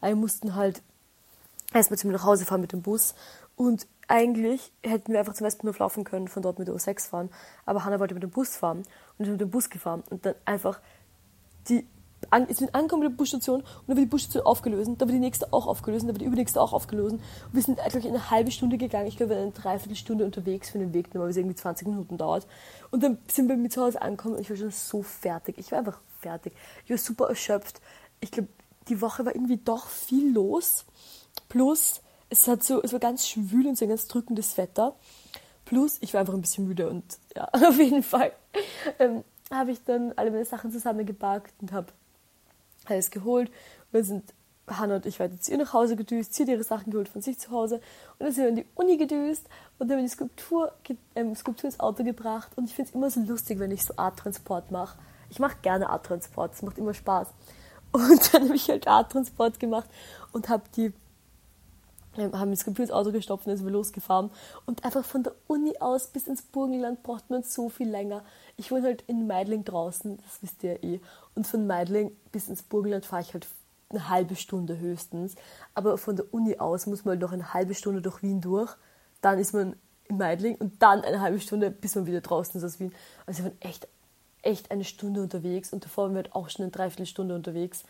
Aber 0.00 0.08
wir 0.08 0.16
mussten 0.16 0.54
halt 0.54 0.80
erstmal 1.74 1.98
zu 1.98 2.06
mir 2.06 2.14
nach 2.14 2.24
Hause 2.24 2.46
fahren 2.46 2.62
mit 2.62 2.72
dem 2.72 2.80
Bus 2.80 3.14
und 3.60 3.86
eigentlich 4.08 4.72
hätten 4.82 5.12
wir 5.12 5.18
einfach 5.18 5.34
zum 5.34 5.46
Westbahnhof 5.46 5.78
laufen 5.80 6.04
können, 6.04 6.28
von 6.28 6.42
dort 6.42 6.58
mit 6.58 6.66
der 6.66 6.74
U6 6.74 7.10
fahren. 7.10 7.28
Aber 7.66 7.84
Hanna 7.84 8.00
wollte 8.00 8.14
mit 8.14 8.22
dem 8.22 8.30
Bus 8.30 8.56
fahren 8.56 8.84
und 9.18 9.26
ist 9.26 9.30
mit 9.30 9.40
dem 9.42 9.50
Bus 9.50 9.68
gefahren. 9.68 10.02
Und 10.08 10.24
dann 10.24 10.34
einfach 10.46 10.80
die 11.68 11.86
an, 12.30 12.46
ist 12.46 12.62
mit 12.62 12.74
angekommen 12.74 13.02
mit 13.02 13.12
der 13.12 13.16
Busstation 13.18 13.60
und 13.60 13.66
dann 13.86 13.98
wird 13.98 14.06
die 14.06 14.10
Busstation 14.10 14.44
aufgelöst, 14.46 14.88
dann 14.88 14.98
wird 14.98 15.10
die 15.10 15.18
nächste 15.18 15.52
auch 15.52 15.66
aufgelöst, 15.66 16.04
dann 16.04 16.14
wird 16.14 16.22
die 16.22 16.24
übernächste 16.24 16.58
auch 16.58 16.72
aufgelöst. 16.72 17.16
Und 17.16 17.22
wir 17.52 17.62
sind 17.62 17.80
eigentlich 17.80 18.06
eine 18.06 18.30
halbe 18.30 18.50
Stunde 18.50 18.78
gegangen. 18.78 19.08
Ich 19.08 19.18
glaube, 19.18 19.32
wir 19.32 19.36
waren 19.36 19.52
eine 19.52 19.52
Dreiviertelstunde 19.52 20.24
unterwegs 20.24 20.70
für 20.70 20.78
den 20.78 20.94
Weg, 20.94 21.10
weil 21.12 21.28
es 21.28 21.36
irgendwie 21.36 21.56
20 21.56 21.86
Minuten 21.86 22.16
dauert. 22.16 22.46
Und 22.90 23.02
dann 23.02 23.18
sind 23.30 23.46
wir 23.50 23.58
mit 23.58 23.74
zu 23.74 23.82
Hause 23.82 24.00
angekommen 24.00 24.36
und 24.36 24.40
ich 24.40 24.48
war 24.48 24.56
schon 24.56 24.70
so 24.70 25.02
fertig. 25.02 25.58
Ich 25.58 25.70
war 25.70 25.80
einfach 25.80 26.00
fertig. 26.18 26.54
Ich 26.86 26.90
war 26.90 26.96
super 26.96 27.28
erschöpft. 27.28 27.82
Ich 28.20 28.30
glaube, 28.30 28.48
die 28.88 29.02
Woche 29.02 29.26
war 29.26 29.34
irgendwie 29.34 29.58
doch 29.58 29.86
viel 29.86 30.32
los. 30.32 30.86
Plus, 31.50 32.00
es, 32.30 32.48
hat 32.48 32.62
so, 32.62 32.82
es 32.82 32.92
war 32.92 33.00
ganz 33.00 33.28
schwül 33.28 33.66
und 33.66 33.76
so 33.76 33.84
ein 33.84 33.88
ganz 33.88 34.06
drückendes 34.08 34.56
Wetter. 34.56 34.94
Plus, 35.64 35.98
ich 36.00 36.14
war 36.14 36.20
einfach 36.20 36.34
ein 36.34 36.40
bisschen 36.40 36.66
müde 36.66 36.88
und 36.88 37.04
ja, 37.36 37.44
auf 37.52 37.78
jeden 37.78 38.02
Fall 38.02 38.32
ähm, 38.98 39.24
habe 39.50 39.72
ich 39.72 39.84
dann 39.84 40.12
alle 40.16 40.30
meine 40.30 40.44
Sachen 40.44 40.72
zusammengepackt 40.72 41.52
und 41.60 41.72
habe 41.72 41.88
alles 42.86 43.10
geholt. 43.10 43.50
wir 43.92 44.04
sind, 44.04 44.32
Hannah 44.68 44.96
und 44.96 45.06
ich 45.06 45.18
weiter 45.18 45.38
zu 45.40 45.50
ihr 45.50 45.58
nach 45.58 45.72
Hause 45.72 45.96
gedüst, 45.96 46.34
sie 46.34 46.44
hat 46.44 46.48
ihre 46.48 46.62
Sachen 46.62 46.92
geholt 46.92 47.08
von 47.08 47.22
sich 47.22 47.38
zu 47.38 47.50
Hause 47.50 47.76
und 48.18 48.26
dann 48.26 48.32
sind 48.32 48.44
wir 48.44 48.48
in 48.50 48.56
die 48.56 48.66
Uni 48.76 48.96
gedüst 48.96 49.44
und 49.78 49.88
dann 49.88 49.96
haben 49.96 50.04
wir 50.04 50.08
die 50.08 50.14
Skulptur, 50.14 50.72
ähm, 51.16 51.34
Skulptur 51.34 51.68
ins 51.68 51.80
Auto 51.80 52.04
gebracht 52.04 52.52
und 52.56 52.66
ich 52.66 52.74
finde 52.74 52.90
es 52.90 52.94
immer 52.94 53.10
so 53.10 53.20
lustig, 53.20 53.58
wenn 53.58 53.72
ich 53.72 53.84
so 53.84 53.94
Arttransport 53.96 54.70
mache. 54.70 54.96
Ich 55.28 55.40
mache 55.40 55.56
gerne 55.62 55.90
Arttransport, 55.90 56.54
es 56.54 56.62
macht 56.62 56.78
immer 56.78 56.94
Spaß. 56.94 57.28
Und 57.92 58.02
dann 58.34 58.44
habe 58.44 58.54
ich 58.54 58.68
halt 58.68 58.86
Arttransport 58.86 59.58
gemacht 59.58 59.90
und 60.32 60.48
habe 60.48 60.62
die 60.76 60.92
haben 62.20 62.50
das 62.50 62.64
Computer 62.64 62.84
ins 62.84 62.92
Auto 62.92 63.12
gestopft 63.12 63.46
und 63.46 63.56
sind 63.56 63.66
wir 63.66 63.72
losgefahren. 63.72 64.30
Und 64.66 64.84
einfach 64.84 65.04
von 65.04 65.22
der 65.22 65.34
Uni 65.46 65.76
aus 65.78 66.08
bis 66.08 66.26
ins 66.26 66.42
Burgenland 66.42 67.02
braucht 67.02 67.30
man 67.30 67.42
so 67.42 67.68
viel 67.68 67.88
länger. 67.88 68.24
Ich 68.56 68.70
wohne 68.70 68.84
halt 68.84 69.04
in 69.06 69.26
Meidling 69.26 69.64
draußen, 69.64 70.16
das 70.18 70.42
wisst 70.42 70.62
ihr 70.62 70.72
ja 70.72 70.82
eh. 70.82 71.00
Und 71.34 71.46
von 71.46 71.66
Meidling 71.66 72.16
bis 72.32 72.48
ins 72.48 72.62
Burgenland 72.62 73.06
fahre 73.06 73.22
ich 73.22 73.32
halt 73.32 73.46
eine 73.90 74.08
halbe 74.08 74.36
Stunde 74.36 74.78
höchstens. 74.78 75.34
Aber 75.74 75.98
von 75.98 76.16
der 76.16 76.32
Uni 76.32 76.58
aus 76.58 76.86
muss 76.86 77.04
man 77.04 77.12
halt 77.12 77.22
noch 77.22 77.32
eine 77.32 77.52
halbe 77.52 77.74
Stunde 77.74 78.02
durch 78.02 78.22
Wien 78.22 78.40
durch. 78.40 78.76
Dann 79.20 79.38
ist 79.38 79.52
man 79.52 79.76
in 80.04 80.16
Meidling 80.16 80.56
und 80.56 80.82
dann 80.82 81.02
eine 81.02 81.20
halbe 81.20 81.40
Stunde, 81.40 81.70
bis 81.70 81.94
man 81.94 82.06
wieder 82.06 82.20
draußen 82.20 82.58
ist 82.58 82.64
aus 82.64 82.80
Wien. 82.80 82.92
Also 83.26 83.42
ich 83.42 83.44
war 83.44 83.52
echt, 83.60 83.88
echt 84.42 84.70
eine 84.70 84.84
Stunde 84.84 85.22
unterwegs 85.22 85.72
und 85.72 85.84
davor 85.84 86.04
waren 86.04 86.12
wir 86.12 86.22
halt 86.22 86.34
auch 86.34 86.48
schon 86.48 86.64
eine 86.64 86.72
Dreiviertelstunde 86.72 87.34
unterwegs. 87.34 87.84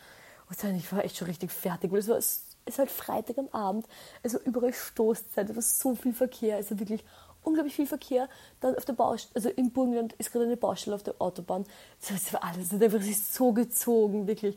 Und 0.48 0.62
dann, 0.62 0.74
ich 0.74 0.90
war 0.92 1.04
echt 1.04 1.16
schon 1.16 1.28
richtig 1.28 1.52
fertig, 1.52 1.92
weil 1.92 2.00
es 2.00 2.08
war 2.08 2.18
ist 2.66 2.78
halt 2.78 2.90
Freitag 2.90 3.38
am 3.38 3.48
Abend, 3.48 3.86
also 4.22 4.38
überall 4.40 4.72
Stoßzeit, 4.72 5.48
es 5.50 5.56
war 5.56 5.62
so 5.62 5.94
viel 5.94 6.12
Verkehr, 6.12 6.56
also 6.56 6.78
wirklich 6.78 7.04
unglaublich 7.42 7.74
viel 7.74 7.86
Verkehr. 7.86 8.28
Dann 8.60 8.76
auf 8.76 8.84
der 8.84 8.92
Baustelle, 8.92 9.34
also 9.34 9.48
im 9.50 9.70
Burgenland 9.70 10.12
ist 10.14 10.32
gerade 10.32 10.46
eine 10.46 10.56
Baustelle 10.56 10.94
auf 10.94 11.02
der 11.02 11.14
Autobahn. 11.20 11.64
Das 12.00 12.32
war 12.32 12.44
alles, 12.44 12.68
das 12.70 12.80
einfach 12.80 13.00
sich 13.00 13.22
so 13.22 13.52
gezogen, 13.52 14.26
wirklich. 14.26 14.56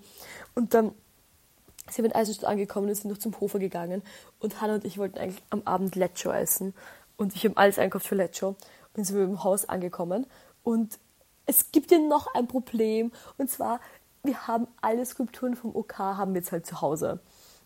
Und 0.55 0.73
dann 0.73 0.93
sind 1.89 2.03
wir 2.03 2.11
in 2.11 2.15
Eisenstadt 2.15 2.49
angekommen 2.49 2.89
und 2.89 2.95
sind 2.95 3.11
noch 3.11 3.17
zum 3.17 3.39
Hofer 3.39 3.59
gegangen. 3.59 4.03
Und 4.39 4.61
Hannah 4.61 4.75
und 4.75 4.85
ich 4.85 4.97
wollten 4.97 5.17
eigentlich 5.17 5.43
am 5.49 5.61
Abend 5.65 5.95
Lecho 5.95 6.31
essen. 6.31 6.73
Und 7.17 7.35
ich 7.35 7.45
habe 7.45 7.57
alles 7.57 7.79
einkauft 7.79 8.07
für 8.07 8.15
Lecho. 8.15 8.55
Und 8.95 9.05
sind 9.05 9.17
wir 9.17 9.23
im 9.23 9.43
Haus 9.43 9.67
angekommen. 9.67 10.25
Und 10.63 10.99
es 11.45 11.71
gibt 11.71 11.91
ja 11.91 11.99
noch 11.99 12.33
ein 12.33 12.47
Problem. 12.47 13.11
Und 13.37 13.49
zwar, 13.49 13.79
wir 14.23 14.47
haben 14.47 14.67
alle 14.81 15.05
Skulpturen 15.05 15.55
vom 15.55 15.75
OK 15.75 15.97
haben 15.97 16.33
wir 16.33 16.39
jetzt 16.39 16.51
halt 16.51 16.65
zu 16.65 16.79
Hause. 16.79 17.19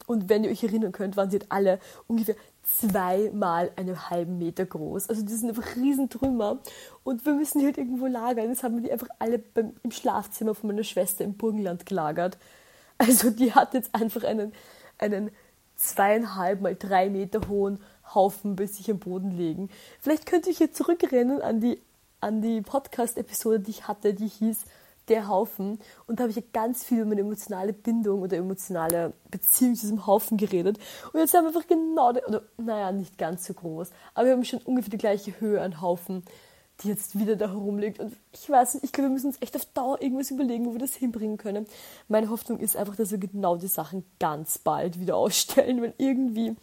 Und 0.06 0.30
wenn 0.30 0.44
ihr 0.44 0.52
euch 0.52 0.64
erinnern 0.64 0.92
könnt, 0.92 1.18
waren 1.18 1.30
sie 1.30 1.40
halt 1.40 1.52
alle 1.52 1.80
ungefähr 2.08 2.36
zweimal 2.64 3.72
einen 3.76 4.10
halben 4.10 4.38
Meter 4.38 4.66
groß. 4.66 5.10
Also 5.10 5.24
die 5.24 5.34
sind 5.34 5.50
einfach 5.50 5.76
Riesentrümmer. 5.76 6.60
Und 7.04 7.26
wir 7.26 7.34
müssen 7.34 7.60
die 7.60 7.66
halt 7.66 7.78
irgendwo 7.78 8.08
lagern. 8.08 8.50
Jetzt 8.50 8.64
haben 8.64 8.76
wir 8.76 8.84
die 8.84 8.92
einfach 8.92 9.10
alle 9.20 9.40
beim, 9.40 9.74
im 9.84 9.92
Schlafzimmer 9.92 10.54
von 10.54 10.70
meiner 10.70 10.84
Schwester 10.84 11.24
im 11.24 11.34
Burgenland 11.34 11.86
gelagert. 11.86 12.38
Also 13.00 13.30
die 13.30 13.54
hat 13.54 13.76
jetzt 13.76 13.94
einfach 13.94 14.24
einen, 14.24 14.54
einen 14.98 15.30
zweieinhalb 15.76 16.62
mal 16.62 16.76
drei 16.76 17.10
Meter 17.10 17.48
hohen 17.48 17.80
Haufen 18.14 18.56
bei 18.56 18.66
sich 18.66 18.90
am 18.90 19.00
Boden 19.00 19.32
legen. 19.32 19.70
Vielleicht 20.00 20.26
könnte 20.26 20.50
ich 20.50 20.60
jetzt 20.60 20.78
zurückrennen 20.78 21.42
an 21.42 21.60
die, 21.60 21.80
an 22.22 22.42
die 22.42 22.62
Podcast-Episode, 22.62 23.60
die 23.60 23.72
ich 23.72 23.88
hatte, 23.88 24.14
die 24.14 24.28
hieß 24.28 24.66
Der 25.10 25.28
Haufen. 25.28 25.80
Und 26.06 26.20
da 26.20 26.24
habe 26.24 26.32
ich 26.32 26.52
ganz 26.52 26.84
viel 26.84 27.00
über 27.00 27.10
meine 27.10 27.22
emotionale 27.22 27.74
Bindung 27.74 28.22
oder 28.22 28.38
emotionale 28.38 29.14
Beziehung 29.32 29.76
zu 29.76 29.82
diesem 29.82 30.06
Haufen 30.06 30.38
geredet. 30.38 30.78
Und 31.14 31.20
jetzt 31.20 31.34
haben 31.34 31.46
wir 31.46 31.50
einfach 31.50 31.68
genau, 31.68 32.10
oder 32.10 32.42
naja, 32.58 32.92
nicht 32.92 33.18
ganz 33.18 33.46
so 33.46 33.54
groß, 33.54 33.90
aber 34.14 34.26
wir 34.26 34.34
haben 34.34 34.44
schon 34.44 34.60
ungefähr 34.60 34.92
die 34.92 34.98
gleiche 34.98 35.40
Höhe 35.40 35.62
an 35.62 35.82
Haufen 35.82 36.24
die 36.82 36.90
jetzt 36.90 37.18
wieder 37.18 37.36
da 37.36 37.50
herumliegt. 37.50 38.00
Und 38.00 38.16
ich 38.32 38.50
weiß 38.50 38.76
nicht, 38.76 38.84
ich 38.84 38.92
glaube, 38.92 39.10
wir 39.10 39.14
müssen 39.14 39.28
uns 39.28 39.42
echt 39.42 39.56
auf 39.56 39.66
Dauer 39.66 40.02
irgendwas 40.02 40.32
überlegen, 40.32 40.66
wo 40.66 40.74
wir 40.74 40.80
das 40.80 40.96
hinbringen 40.96 41.38
können. 41.38 41.66
Meine 42.08 42.30
Hoffnung 42.30 42.60
ist 42.60 42.76
einfach, 42.76 42.96
dass 42.96 43.12
wir 43.12 43.18
genau 43.18 43.56
die 43.56 43.68
Sachen 43.68 44.06
ganz 44.20 44.58
bald 44.58 45.00
wieder 45.00 45.16
ausstellen, 45.16 45.82
weil 45.82 45.94
irgendwie, 45.98 46.56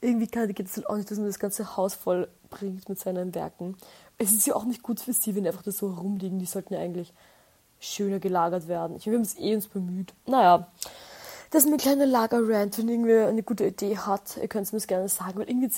irgendwie 0.00 0.26
geht 0.26 0.66
es 0.66 0.76
halt 0.76 0.88
auch 0.88 0.96
nicht, 0.96 1.10
dass 1.10 1.18
man 1.18 1.26
das 1.26 1.38
ganze 1.38 1.76
Haus 1.76 1.94
voll 1.94 2.28
bringt 2.50 2.88
mit 2.88 2.98
seinen 2.98 3.34
Werken. 3.34 3.76
Es 4.16 4.32
ist 4.32 4.46
ja 4.46 4.54
auch 4.54 4.64
nicht 4.64 4.82
gut 4.82 5.00
für 5.00 5.12
sie, 5.12 5.34
wenn 5.34 5.42
die 5.42 5.48
einfach 5.48 5.62
da 5.62 5.72
so 5.72 5.94
herumliegen. 5.94 6.38
Die 6.38 6.46
sollten 6.46 6.74
ja 6.74 6.80
eigentlich 6.80 7.12
schöner 7.80 8.18
gelagert 8.18 8.68
werden. 8.68 8.96
Ich 8.96 9.06
haben 9.06 9.20
es 9.20 9.38
eh 9.38 9.54
uns 9.54 9.68
bemüht. 9.68 10.12
Naja, 10.26 10.68
das 11.50 11.64
ist 11.64 11.70
mein 11.70 11.78
kleiner 11.78 12.06
Lager-Rant. 12.06 12.78
Wenn 12.78 12.88
irgendwer 12.88 13.28
eine 13.28 13.42
gute 13.42 13.66
Idee 13.66 13.96
hat, 13.96 14.36
ihr 14.36 14.48
könnt 14.48 14.66
es 14.66 14.72
mir 14.72 14.80
gerne 14.80 15.08
sagen, 15.08 15.38
weil 15.38 15.48
irgendwie, 15.48 15.72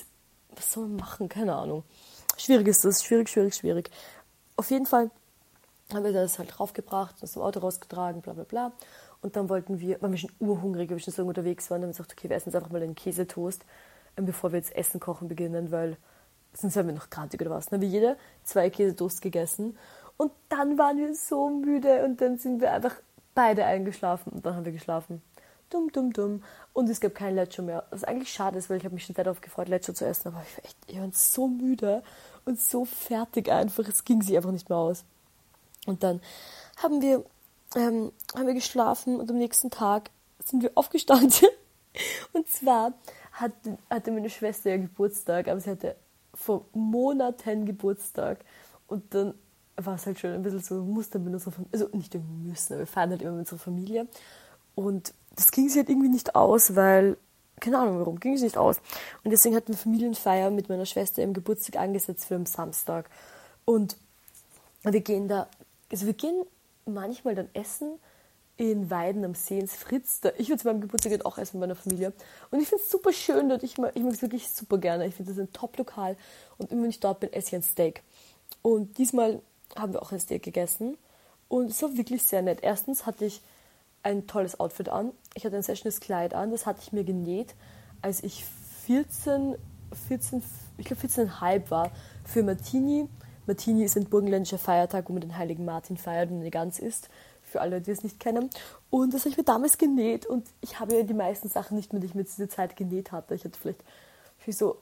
was 0.57 0.73
soll 0.73 0.87
man 0.87 0.97
machen? 0.97 1.29
Keine 1.29 1.55
Ahnung 1.55 1.85
schwierig 2.41 2.69
ist 2.69 2.85
das, 2.85 3.05
schwierig, 3.05 3.29
schwierig, 3.29 3.55
schwierig. 3.55 3.91
Auf 4.57 4.71
jeden 4.71 4.87
Fall 4.87 5.11
haben 5.93 6.05
wir 6.05 6.13
das 6.13 6.39
halt 6.39 6.59
draufgebracht, 6.59 7.17
aus 7.23 7.33
dem 7.33 7.43
Auto 7.43 7.61
rausgetragen, 7.61 8.23
bla 8.23 8.33
bla 8.33 8.45
bla. 8.45 8.73
Und 9.23 9.37
dann 9.37 9.49
wollten 9.49 9.81
wir, 9.81 10.01
weil 10.01 10.13
wir 10.13 10.19
schon 10.19 10.33
urhungrig, 10.39 10.89
wir 10.91 10.99
schon 10.99 11.13
so 11.13 11.25
unterwegs 11.25 11.71
waren, 11.71 11.83
haben 11.83 11.89
wir 11.89 11.93
gesagt, 11.93 12.13
okay, 12.13 12.29
wir 12.29 12.37
essen 12.37 12.51
jetzt 12.51 12.57
einfach 12.57 12.71
mal 12.71 12.83
einen 12.83 12.95
Käsetoast, 12.95 13.65
ähm, 14.17 14.25
bevor 14.25 14.53
wir 14.53 14.59
jetzt 14.59 14.75
Essen 14.75 15.01
kochen 15.01 15.29
beginnen, 15.29 15.71
weil 15.71 15.97
sonst 16.55 16.77
werden 16.77 16.89
wir 16.89 16.95
noch 16.95 17.11
grantig 17.11 17.41
oder 17.41 17.51
was. 17.51 17.67
Dann 17.67 17.81
haben 17.81 17.83
wir 17.83 17.89
jeder 17.89 18.17
zwei 18.45 18.71
Käsetoast 18.71 19.21
gegessen 19.21 19.77
und 20.21 20.33
dann 20.51 20.77
waren 20.77 20.99
wir 20.99 21.15
so 21.15 21.49
müde 21.49 22.05
und 22.05 22.21
dann 22.21 22.37
sind 22.37 22.61
wir 22.61 22.75
einfach 22.75 22.95
beide 23.35 23.65
eingeschlafen 23.65 24.31
und 24.35 24.45
dann 24.45 24.55
haben 24.55 24.67
wir 24.67 24.73
geschlafen. 24.73 25.23
Dumm, 25.71 25.91
dumm, 25.93 26.13
dumm. 26.13 26.45
Und 26.75 26.91
es 26.91 27.01
gab 27.01 27.15
kein 27.15 27.35
Lecho 27.35 27.63
mehr. 27.63 27.87
Was 27.89 28.05
eigentlich 28.05 28.31
schade 28.31 28.59
ist, 28.59 28.69
weil 28.69 28.77
ich 28.77 28.85
habe 28.85 28.93
mich 28.93 29.07
schon 29.07 29.15
sehr 29.15 29.25
darauf 29.25 29.41
gefreut, 29.41 29.69
Lecho 29.69 29.95
zu 29.95 30.05
essen, 30.05 30.29
aber 30.29 30.43
ich 30.47 30.59
war 30.59 30.65
echt 30.67 30.77
ich 30.89 31.01
war 31.01 31.09
so 31.13 31.49
müde 31.49 32.03
und 32.45 32.61
so 32.61 32.85
fertig 32.85 33.51
einfach. 33.51 33.89
Es 33.89 34.05
ging 34.05 34.21
sie 34.21 34.37
einfach 34.37 34.51
nicht 34.51 34.69
mehr 34.69 34.77
aus. 34.77 35.05
Und 35.87 36.03
dann 36.03 36.21
haben 36.77 37.01
wir, 37.01 37.25
ähm, 37.75 38.13
haben 38.35 38.47
wir 38.47 38.53
geschlafen 38.53 39.19
und 39.19 39.31
am 39.31 39.39
nächsten 39.39 39.71
Tag 39.71 40.11
sind 40.45 40.63
wir 40.63 40.73
aufgestanden. 40.75 41.49
Und 42.35 42.47
zwar 42.47 42.93
hatte, 43.33 43.79
hatte 43.89 44.13
meine 44.13 44.29
Schwester 44.29 44.69
ja 44.69 44.77
Geburtstag, 44.77 45.49
aber 45.49 45.61
sie 45.61 45.71
hatte 45.71 45.97
vor 46.35 46.67
Monaten 46.75 47.65
Geburtstag. 47.65 48.45
Und 48.87 49.15
dann 49.15 49.33
war 49.77 49.95
es 49.95 50.07
halt 50.07 50.19
schon 50.19 50.33
ein 50.33 50.43
bisschen 50.43 50.61
so, 50.61 50.77
wir 50.77 50.93
mussten 50.93 51.25
mit 51.25 51.33
unserer 51.33 51.53
Familie, 51.53 51.73
also 51.73 51.97
nicht 51.97 52.13
wir 52.13 52.21
müssen, 52.21 52.75
aber 52.75 52.81
wir 52.81 52.87
fahren 52.87 53.11
halt 53.11 53.23
immer 53.23 53.33
mit 53.33 53.41
unserer 53.41 53.59
Familie. 53.59 54.07
Und 54.75 55.15
das 55.37 55.51
ging 55.51 55.69
sie 55.69 55.79
halt 55.79 55.89
irgendwie 55.89 56.09
nicht 56.09 56.35
aus, 56.35 56.77
weil 56.77 57.17
keine 57.61 57.79
Ahnung 57.79 57.99
warum, 57.99 58.19
ging 58.19 58.35
es 58.35 58.43
nicht 58.43 58.57
aus. 58.57 58.79
Und 59.23 59.31
deswegen 59.31 59.55
hatten 59.55 59.69
wir 59.69 59.77
Familienfeier 59.77 60.51
mit 60.51 60.69
meiner 60.69 60.87
Schwester 60.87 61.23
im 61.23 61.35
Geburtstag 61.35 61.77
angesetzt 61.77 62.25
für 62.25 62.35
am 62.35 62.47
Samstag. 62.47 63.09
Und 63.65 63.97
wir 64.83 65.01
gehen 65.01 65.29
da, 65.29 65.47
also 65.93 66.07
wir 66.07 66.15
gehen 66.15 66.43
manchmal 66.87 67.35
dann 67.35 67.49
essen 67.53 67.99
in 68.57 68.91
Weiden 68.91 69.25
am 69.25 69.35
See 69.35 69.59
ins 69.59 69.75
Fritz. 69.75 70.21
Da, 70.21 70.31
ich 70.39 70.49
würde 70.49 70.63
zu 70.63 70.69
meinem 70.69 70.81
Geburtstag 70.81 71.25
auch 71.25 71.39
essen 71.39 71.59
mit 71.59 71.69
meiner 71.69 71.77
Familie. 71.77 72.13
Und 72.51 72.61
ich 72.61 72.69
finde 72.69 72.83
es 72.83 72.91
super 72.91 73.13
schön 73.13 73.49
dort. 73.49 73.63
Ich 73.63 73.79
mag 73.79 73.95
es 73.95 74.23
wirklich 74.23 74.51
super 74.51 74.79
gerne. 74.79 75.07
Ich 75.07 75.15
finde 75.15 75.33
das 75.33 75.41
ein 75.41 75.53
Top-Lokal. 75.53 76.17
Und 76.59 76.73
immer 76.73 76.83
wenn 76.83 76.91
ich 76.91 77.01
dort 77.01 77.21
bin, 77.21 77.33
esse 77.33 77.49
ich 77.49 77.55
ein 77.55 77.63
Steak. 77.63 78.03
Und 78.63 78.99
diesmal 78.99 79.41
haben 79.77 79.93
wir 79.93 80.03
auch 80.03 80.13
ein 80.13 80.21
Steak 80.21 80.43
gegessen. 80.43 80.97
Und 81.49 81.71
es 81.71 81.83
war 81.83 81.97
wirklich 81.97 82.23
sehr 82.23 82.43
nett. 82.43 82.61
Erstens 82.63 83.07
hatte 83.07 83.25
ich 83.25 83.43
ein 84.03 84.27
tolles 84.27 84.61
Outfit 84.61 84.89
an. 84.89 85.13
Ich 85.35 85.45
hatte 85.45 85.57
ein 85.57 85.63
sehr 85.63 85.77
schönes 85.77 86.01
Kleid 86.01 86.35
an. 86.35 86.51
Das 86.51 86.67
hatte 86.67 86.81
ich 86.83 86.93
mir 86.93 87.05
genäht, 87.05 87.55
als 88.03 88.23
ich 88.23 88.45
14, 88.87 89.57
14 90.09 90.43
ich 90.79 90.87
glaube 90.87 91.07
14,5 91.07 91.71
war, 91.71 91.91
für 92.25 92.43
Martini. 92.43 93.09
Martini 93.47 93.85
ist 93.85 93.97
ein 93.97 94.05
burgenländischer 94.05 94.59
Feiertag, 94.59 95.09
wo 95.09 95.13
man 95.13 95.21
den 95.21 95.37
heiligen 95.37 95.65
Martin 95.65 95.97
feiert 95.97 96.31
und 96.31 96.41
eine 96.41 96.51
Gans 96.51 96.79
isst. 96.79 97.09
Für 97.43 97.61
alle, 97.61 97.81
die 97.81 97.91
es 97.91 98.05
nicht 98.05 98.21
kennen. 98.21 98.49
Und 98.91 99.13
das 99.13 99.23
habe 99.23 99.31
ich 99.31 99.37
mir 99.37 99.45
damals 99.45 99.77
genäht. 99.77 100.25
Und 100.25 100.47
ich 100.61 100.79
habe 100.79 100.97
ja 100.97 101.03
die 101.03 101.15
meisten 101.15 101.49
Sachen 101.49 101.77
nicht 101.77 101.93
mehr, 101.93 102.01
die 102.01 102.07
ich 102.07 102.15
mir 102.15 102.25
zu 102.25 102.37
dieser 102.37 102.49
Zeit 102.49 102.77
genäht 102.77 103.13
hatte. 103.13 103.35
Ich 103.35 103.45
hatte 103.45 103.59
vielleicht 103.59 103.83
so 104.57 104.77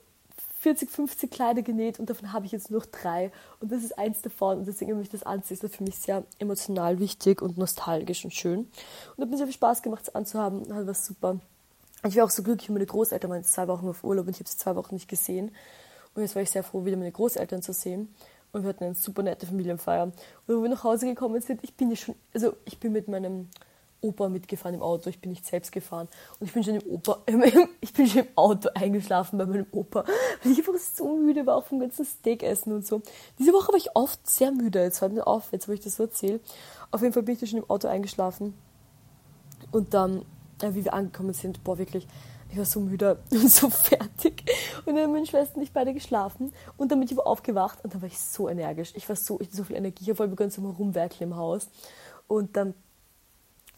40, 0.59 0.89
50 0.89 1.31
Kleider 1.31 1.61
genäht 1.61 1.99
und 1.99 2.09
davon 2.09 2.33
habe 2.33 2.45
ich 2.45 2.51
jetzt 2.51 2.69
nur 2.69 2.81
drei. 2.81 3.31
Und 3.61 3.71
das 3.71 3.81
ist 3.81 3.97
eins 3.97 4.21
davon. 4.21 4.59
Und 4.59 4.67
deswegen, 4.67 4.91
wenn 4.91 5.01
ich 5.01 5.09
das 5.09 5.23
anziehe, 5.23 5.55
ist 5.55 5.63
das 5.63 5.75
für 5.75 5.83
mich 5.83 5.97
sehr 5.97 6.23
emotional 6.37 6.99
wichtig 6.99 7.41
und 7.41 7.57
nostalgisch 7.57 8.25
und 8.25 8.33
schön. 8.33 8.67
Und 9.15 9.23
hat 9.23 9.29
mir 9.29 9.37
sehr 9.37 9.45
viel 9.45 9.55
Spaß 9.55 9.81
gemacht, 9.81 10.03
es 10.03 10.13
anzuhaben. 10.13 10.73
Halt 10.73 10.85
was 10.85 11.05
super. 11.05 11.39
Ich 12.05 12.17
war 12.17 12.25
auch 12.25 12.29
so 12.29 12.43
glücklich, 12.43 12.69
meine 12.69 12.85
Großeltern 12.85 13.29
waren 13.29 13.39
jetzt 13.39 13.53
zwei 13.53 13.67
Wochen 13.69 13.87
auf 13.87 14.03
Urlaub 14.03 14.27
und 14.27 14.31
ich 14.31 14.39
habe 14.39 14.49
sie 14.49 14.57
zwei 14.57 14.75
Wochen 14.75 14.95
nicht 14.95 15.07
gesehen. 15.07 15.51
Und 16.13 16.21
jetzt 16.23 16.35
war 16.35 16.41
ich 16.41 16.49
sehr 16.49 16.63
froh, 16.63 16.83
wieder 16.83 16.97
meine 16.97 17.11
Großeltern 17.11 17.61
zu 17.61 17.71
sehen. 17.71 18.13
Und 18.51 18.63
wir 18.63 18.69
hatten 18.69 18.83
eine 18.83 18.95
super 18.95 19.23
nette 19.23 19.45
Familienfeier. 19.45 20.03
Und 20.03 20.13
wo 20.47 20.61
wir 20.61 20.69
nach 20.69 20.83
Hause 20.83 21.05
gekommen 21.05 21.39
sind, 21.41 21.63
ich 21.63 21.73
bin 21.75 21.89
ja 21.89 21.95
schon, 21.95 22.15
also 22.33 22.53
ich 22.65 22.79
bin 22.79 22.91
mit 22.91 23.07
meinem 23.07 23.47
Opa 24.01 24.29
mitgefahren 24.29 24.75
im 24.75 24.81
Auto, 24.81 25.09
ich 25.09 25.19
bin 25.19 25.31
nicht 25.31 25.45
selbst 25.45 25.71
gefahren. 25.71 26.07
Und 26.39 26.47
ich 26.47 26.53
bin 26.53 26.63
schon 26.63 26.75
im, 26.75 26.91
Opa, 26.91 27.19
ich 27.81 27.93
bin 27.93 28.07
schon 28.07 28.21
im 28.21 28.27
Auto 28.35 28.69
eingeschlafen 28.73 29.37
bei 29.37 29.45
meinem 29.45 29.67
Opa, 29.71 30.05
weil 30.43 30.51
ich 30.51 30.59
einfach 30.59 30.77
so 30.77 31.15
müde 31.17 31.45
war, 31.45 31.57
auch 31.57 31.65
vom 31.65 31.79
ganzen 31.79 32.05
Steak 32.05 32.43
essen 32.43 32.73
und 32.73 32.85
so. 32.85 33.01
Diese 33.37 33.53
Woche 33.53 33.69
war 33.69 33.77
ich 33.77 33.95
oft 33.95 34.27
sehr 34.27 34.51
müde, 34.51 34.81
jetzt 34.81 34.99
fällt 34.99 35.13
mir 35.13 35.27
auf, 35.27 35.51
jetzt 35.51 35.67
wo 35.67 35.71
ich 35.71 35.81
das 35.81 35.95
so 35.95 36.03
erzähle. 36.03 36.39
Auf 36.91 37.01
jeden 37.01 37.13
Fall 37.13 37.23
bin 37.23 37.35
ich 37.35 37.39
da 37.39 37.47
schon 37.47 37.59
im 37.59 37.69
Auto 37.69 37.87
eingeschlafen. 37.87 38.53
Und 39.71 39.93
dann, 39.93 40.25
äh, 40.61 40.73
wie 40.73 40.85
wir 40.85 40.93
angekommen 40.93 41.33
sind, 41.33 41.63
boah, 41.63 41.77
wirklich, 41.77 42.07
ich 42.51 42.57
war 42.57 42.65
so 42.65 42.79
müde 42.79 43.19
und 43.31 43.51
so 43.51 43.69
fertig. 43.69 44.43
Und 44.85 44.95
dann 44.95 45.03
haben 45.03 45.13
meine 45.13 45.25
Schwester 45.25 45.59
nicht 45.59 45.73
beide 45.73 45.93
geschlafen. 45.93 46.53
Und 46.77 46.91
dann 46.91 46.99
bin 46.99 47.07
ich 47.07 47.13
aber 47.13 47.27
aufgewacht 47.27 47.83
und 47.83 47.93
dann 47.93 48.01
war 48.01 48.07
ich 48.07 48.19
so 48.19 48.49
energisch. 48.49 48.93
Ich 48.95 49.07
war 49.07 49.15
so, 49.15 49.39
ich 49.39 49.47
hatte 49.47 49.57
so 49.57 49.63
viel 49.63 49.75
Energie, 49.75 50.03
ich 50.03 50.09
habe 50.09 50.17
voll 50.17 50.27
begonnen 50.27 50.51
zu 50.51 50.61
rumwerkeln 50.61 51.31
im 51.31 51.37
Haus. 51.37 51.69
Und 52.27 52.57
dann 52.57 52.73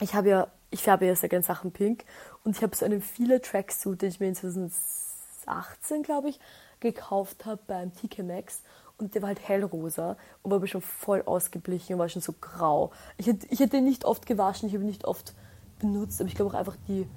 ich 0.02 0.16
habe 0.16 0.30
ja, 0.30 0.48
ich 0.70 0.82
färbe 0.82 1.06
ja 1.06 1.16
sehr 1.16 1.30
gerne 1.30 1.44
Sachen 1.44 1.72
pink. 1.72 2.06
Und 2.44 2.58
ich 2.58 2.64
habe 2.64 2.76
so 2.76 2.86
einen 2.86 3.02
viele 3.02 3.42
Tracksuit, 3.42 4.02
den 4.02 4.10
ich 4.10 4.20
mir 4.20 4.28
in 4.28 4.36
2018, 4.36 6.04
glaube 6.04 6.30
ich, 6.30 6.40
gekauft 6.80 7.46
habe 7.46 7.62
beim 7.68 7.94
TK 7.94 8.24
Maxx. 8.24 8.64
Und 8.98 9.16
der 9.16 9.22
war 9.22 9.30
halt 9.30 9.48
hellrosa 9.48 10.18
und 10.42 10.52
war 10.52 10.58
aber 10.58 10.68
schon 10.68 10.82
voll 10.82 11.24
ausgeblichen 11.24 11.94
und 11.94 12.00
war 12.00 12.10
schon 12.10 12.22
so 12.22 12.34
grau. 12.34 12.92
Ich 13.18 13.28
hätte, 13.28 13.48
ich 13.50 13.60
hätte 13.60 13.78
ihn 13.78 13.84
nicht 13.84 14.06
oft 14.06 14.26
gewaschen, 14.26 14.68
ich 14.68 14.76
habe 14.76 14.84
ihn 14.84 14.90
nicht 14.90 15.06
oft 15.06 15.34
benutzt, 15.80 16.22
aber 16.22 16.28
ich 16.28 16.36
glaube 16.36 16.52
auch 16.52 16.60
einfach 16.60 16.78
die 16.88 17.08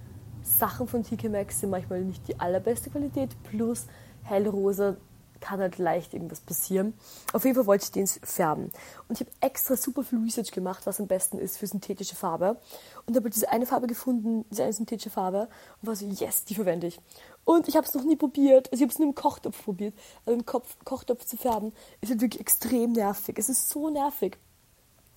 Sachen 0.42 0.87
von 0.87 1.03
TK 1.03 1.31
Maxx 1.31 1.61
sind 1.61 1.70
manchmal 1.70 2.03
nicht 2.03 2.27
die 2.29 2.40
allerbeste 2.40 2.90
Qualität, 2.90 3.31
plus 3.44 3.87
hellrosa 4.23 4.97
kann 5.44 5.61
halt 5.61 5.76
leicht 5.76 6.14
irgendwas 6.14 6.40
passieren. 6.40 6.94
Auf 7.35 7.44
jeden 7.44 7.54
Fall 7.54 7.66
wollte 7.66 7.85
ich 7.85 7.92
den 7.92 8.07
färben. 8.07 8.72
Und 9.09 9.20
ich 9.20 9.20
habe 9.20 9.30
extra 9.40 9.76
super 9.76 10.02
viel 10.02 10.18
Research 10.20 10.52
gemacht, 10.52 10.87
was 10.87 11.00
am 11.00 11.07
besten 11.07 11.38
ist 11.38 11.59
für 11.59 11.66
synthetische 11.66 12.16
Farbe. 12.16 12.57
Und 13.04 13.14
habe 13.14 13.24
halt 13.24 13.35
diese 13.35 13.50
eine 13.50 13.66
Farbe 13.66 13.87
gefunden, 13.87 14.46
diese 14.50 14.62
eine 14.62 14.72
synthetische 14.72 15.11
Farbe. 15.11 15.48
Und 15.83 15.88
war 15.88 15.96
so, 15.96 16.07
yes, 16.07 16.46
die 16.46 16.54
verwende 16.54 16.87
ich. 16.87 16.98
Und 17.44 17.68
ich 17.68 17.76
habe 17.76 17.87
es 17.87 17.92
noch 17.92 18.04
nie 18.04 18.16
probiert. 18.16 18.72
Also 18.72 18.76
ich 18.76 18.88
habe 18.88 18.92
es 18.92 18.98
nur 18.98 19.09
im 19.09 19.14
Kochtopf 19.14 19.64
probiert. 19.64 19.92
Aber 20.24 20.35
im 20.35 20.46
Kopf, 20.46 20.78
Kochtopf 20.83 21.26
zu 21.26 21.37
färben 21.37 21.74
ist 22.00 22.09
halt 22.11 22.22
wirklich 22.22 22.40
extrem 22.40 22.92
nervig. 22.92 23.38
Es 23.38 23.50
ist 23.50 23.68
so 23.68 23.90
nervig. 23.90 24.38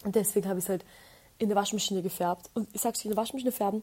Und 0.04 0.16
deswegen 0.16 0.50
habe 0.50 0.60
ich 0.60 0.66
es 0.66 0.70
halt 0.70 0.84
in 1.38 1.48
der 1.48 1.56
Waschmaschine 1.56 2.02
gefärbt. 2.02 2.50
Und 2.54 2.68
ich 2.74 2.82
sag's 2.82 3.00
dir, 3.00 3.06
in 3.06 3.12
der 3.12 3.22
Waschmaschine 3.22 3.54
färben, 3.54 3.82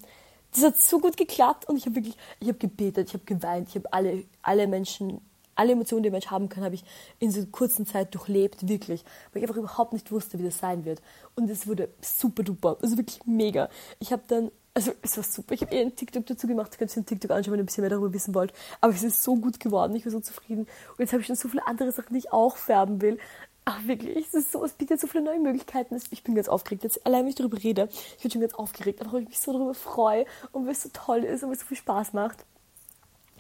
das 0.53 0.63
hat 0.63 0.77
so 0.77 0.99
gut 0.99 1.17
geklappt. 1.17 1.67
Und 1.71 1.79
ich 1.79 1.87
habe 1.87 1.95
wirklich, 1.95 2.19
ich 2.39 2.49
habe 2.49 2.59
gebetet, 2.59 3.09
ich 3.09 3.15
habe 3.15 3.25
geweint, 3.25 3.71
ich 3.71 3.77
habe 3.77 3.91
alle, 3.95 4.25
alle 4.43 4.67
Menschen 4.67 5.23
alle 5.57 5.73
Emotionen, 5.73 6.03
die 6.03 6.09
ein 6.09 6.13
Mensch 6.13 6.29
haben 6.29 6.49
kann, 6.49 6.65
habe 6.65 6.75
ich 6.75 6.85
in 7.19 7.31
so 7.31 7.45
kurzen 7.47 7.87
Zeit 7.87 8.15
durchlebt, 8.15 8.69
wirklich. 8.69 9.05
Weil 9.33 9.43
ich 9.43 9.49
einfach 9.49 9.61
überhaupt 9.61 9.93
nicht 9.93 10.11
wusste, 10.13 10.39
wie 10.39 10.45
das 10.45 10.59
sein 10.59 10.85
wird. 10.85 11.01
Und 11.35 11.51
es 11.51 11.67
wurde 11.67 11.89
super 12.01 12.43
duper, 12.43 12.77
also 12.83 12.97
wirklich 12.97 13.21
mega. 13.27 13.69
Ich 13.99 14.13
habe 14.13 14.23
dann, 14.29 14.51
also 14.75 14.93
es 15.03 15.17
war 15.17 15.25
super. 15.25 15.55
Ich 15.55 15.63
habe 15.63 15.75
eh 15.75 15.81
einen 15.81 15.97
TikTok 15.97 16.27
dazu 16.27 16.47
gemacht, 16.47 16.79
könnt 16.79 16.91
ihr 16.93 16.97
einen 16.97 17.07
TikTok 17.07 17.31
anschauen, 17.31 17.53
wenn 17.53 17.61
ihr 17.61 17.63
ein 17.65 17.67
bisschen 17.67 17.83
mehr 17.83 17.91
darüber 17.91 18.13
wissen 18.13 18.35
wollt. 18.35 18.53
Aber 18.81 18.93
es 18.93 19.03
ist 19.03 19.23
so 19.23 19.37
gut 19.37 19.61
geworden, 19.61 19.95
ich 19.95 20.05
war 20.05 20.13
so 20.13 20.21
zufrieden. 20.21 20.63
Und 20.63 20.99
jetzt 20.99 21.13
habe 21.13 21.21
ich 21.21 21.27
schon 21.27 21.37
so 21.37 21.49
viele 21.49 21.67
andere 21.67 21.93
Sachen, 21.93 22.13
die 22.13 22.19
ich 22.19 22.33
auch 22.33 22.57
färben 22.57 23.01
will. 23.01 23.19
Ach 23.67 23.83
wirklich, 23.87 24.27
es 24.27 24.35
ist 24.35 24.53
so, 24.53 24.63
es 24.63 24.73
bietet 24.73 25.01
so 25.01 25.07
viele 25.07 25.25
neue 25.25 25.39
Möglichkeiten. 25.39 25.99
Ich 26.11 26.23
bin 26.23 26.35
ganz 26.35 26.49
aufgeregt. 26.49 26.85
Jetzt 26.85 27.07
allein, 27.07 27.23
wenn 27.23 27.31
ich 27.31 27.35
darüber 27.35 27.63
rede, 27.63 27.89
ich 28.17 28.23
bin 28.23 28.31
schon 28.31 28.43
ganz 28.43 28.55
aufgeregt, 28.55 29.01
einfach 29.01 29.15
weil 29.15 29.23
ich 29.23 29.29
mich 29.29 29.41
so 29.41 29.53
darüber 29.53 29.73
freue 29.73 30.27
und 30.53 30.67
weil 30.67 30.73
es 30.73 30.83
so 30.83 30.91
toll 30.93 31.25
ist 31.25 31.43
und 31.43 31.49
weil 31.49 31.55
es 31.55 31.61
so 31.61 31.67
viel 31.67 31.79
Spaß 31.79 32.13
macht. 32.13 32.45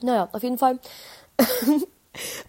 Naja, 0.01 0.29
auf 0.33 0.43
jeden 0.43 0.59
Fall, 0.59 0.79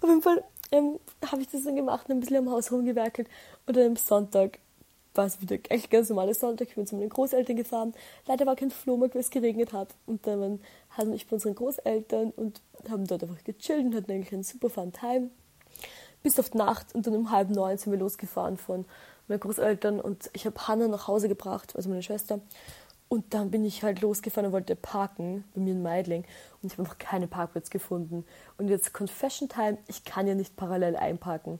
auf 0.02 0.10
jeden 0.10 0.22
Fall 0.22 0.44
ähm, 0.72 1.00
habe 1.26 1.42
ich 1.42 1.50
das 1.50 1.64
dann 1.64 1.76
gemacht 1.76 2.08
und 2.08 2.16
ein 2.16 2.20
bisschen 2.20 2.38
am 2.38 2.50
Haus 2.50 2.72
rumgewerkelt. 2.72 3.28
Und 3.66 3.76
dann 3.78 3.88
am 3.88 3.96
Sonntag 3.96 4.60
war 5.14 5.26
es 5.26 5.42
wieder 5.42 5.58
echt 5.70 5.90
ganz 5.90 6.10
normales 6.10 6.40
Sonntag. 6.40 6.68
Ich 6.70 6.76
bin 6.76 6.88
zu 6.88 6.96
meinen 6.96 7.10
Großeltern 7.10 7.56
gefahren. 7.56 7.94
Leider 8.28 8.46
war 8.46 8.56
kein 8.56 8.72
Flohmarkt, 8.72 9.16
weil 9.16 9.22
es 9.22 9.30
geregnet 9.30 9.74
hat. 9.74 9.96
Und 10.06 10.28
dann 10.28 10.60
hatten 10.90 11.14
ich 11.14 11.28
bei 11.28 11.36
unseren 11.36 11.56
Großeltern 11.56 12.32
und 12.32 12.62
haben 12.90 13.08
dort 13.08 13.24
einfach 13.24 13.44
gechillt 13.44 13.86
und 13.86 13.96
hatten 13.96 14.12
eigentlich 14.12 14.34
einen 14.34 14.44
super 14.44 14.70
fun 14.70 14.92
Time 14.92 15.30
bis 16.26 16.40
auf 16.40 16.50
die 16.50 16.58
Nacht 16.58 16.96
und 16.96 17.06
dann 17.06 17.16
um 17.16 17.30
halb 17.30 17.52
neun 17.52 17.78
sind 17.78 17.92
wir 17.92 18.00
losgefahren 18.00 18.58
von 18.58 18.86
meinen 19.28 19.40
Großeltern 19.40 20.02
und 20.02 20.32
ich 20.34 20.48
habe 20.48 20.68
Hannah 20.68 20.88
nach 20.88 21.08
Hause 21.08 21.28
gebracht, 21.28 21.76
also 21.76 21.88
meine 21.88 22.02
Schwester. 22.02 22.40
Und 23.08 23.34
dann 23.34 23.52
bin 23.52 23.64
ich 23.64 23.84
halt 23.84 24.02
losgefahren 24.02 24.48
und 24.48 24.54
wollte 24.54 24.76
parken 24.76 25.44
bei 25.54 25.62
mir 25.62 25.74
in 25.74 25.84
Meidling 25.84 26.26
und 26.62 26.68
ich 26.68 26.74
habe 26.74 26.84
einfach 26.84 26.98
keinen 26.98 27.30
Parkplatz 27.30 27.70
gefunden. 27.70 28.26
Und 28.58 28.68
jetzt 28.68 28.94
Confession 28.94 29.48
Time, 29.48 29.78
ich 29.88 30.04
kann 30.04 30.28
ja 30.28 30.34
nicht 30.34 30.56
parallel 30.56 30.96
einparken. 30.96 31.60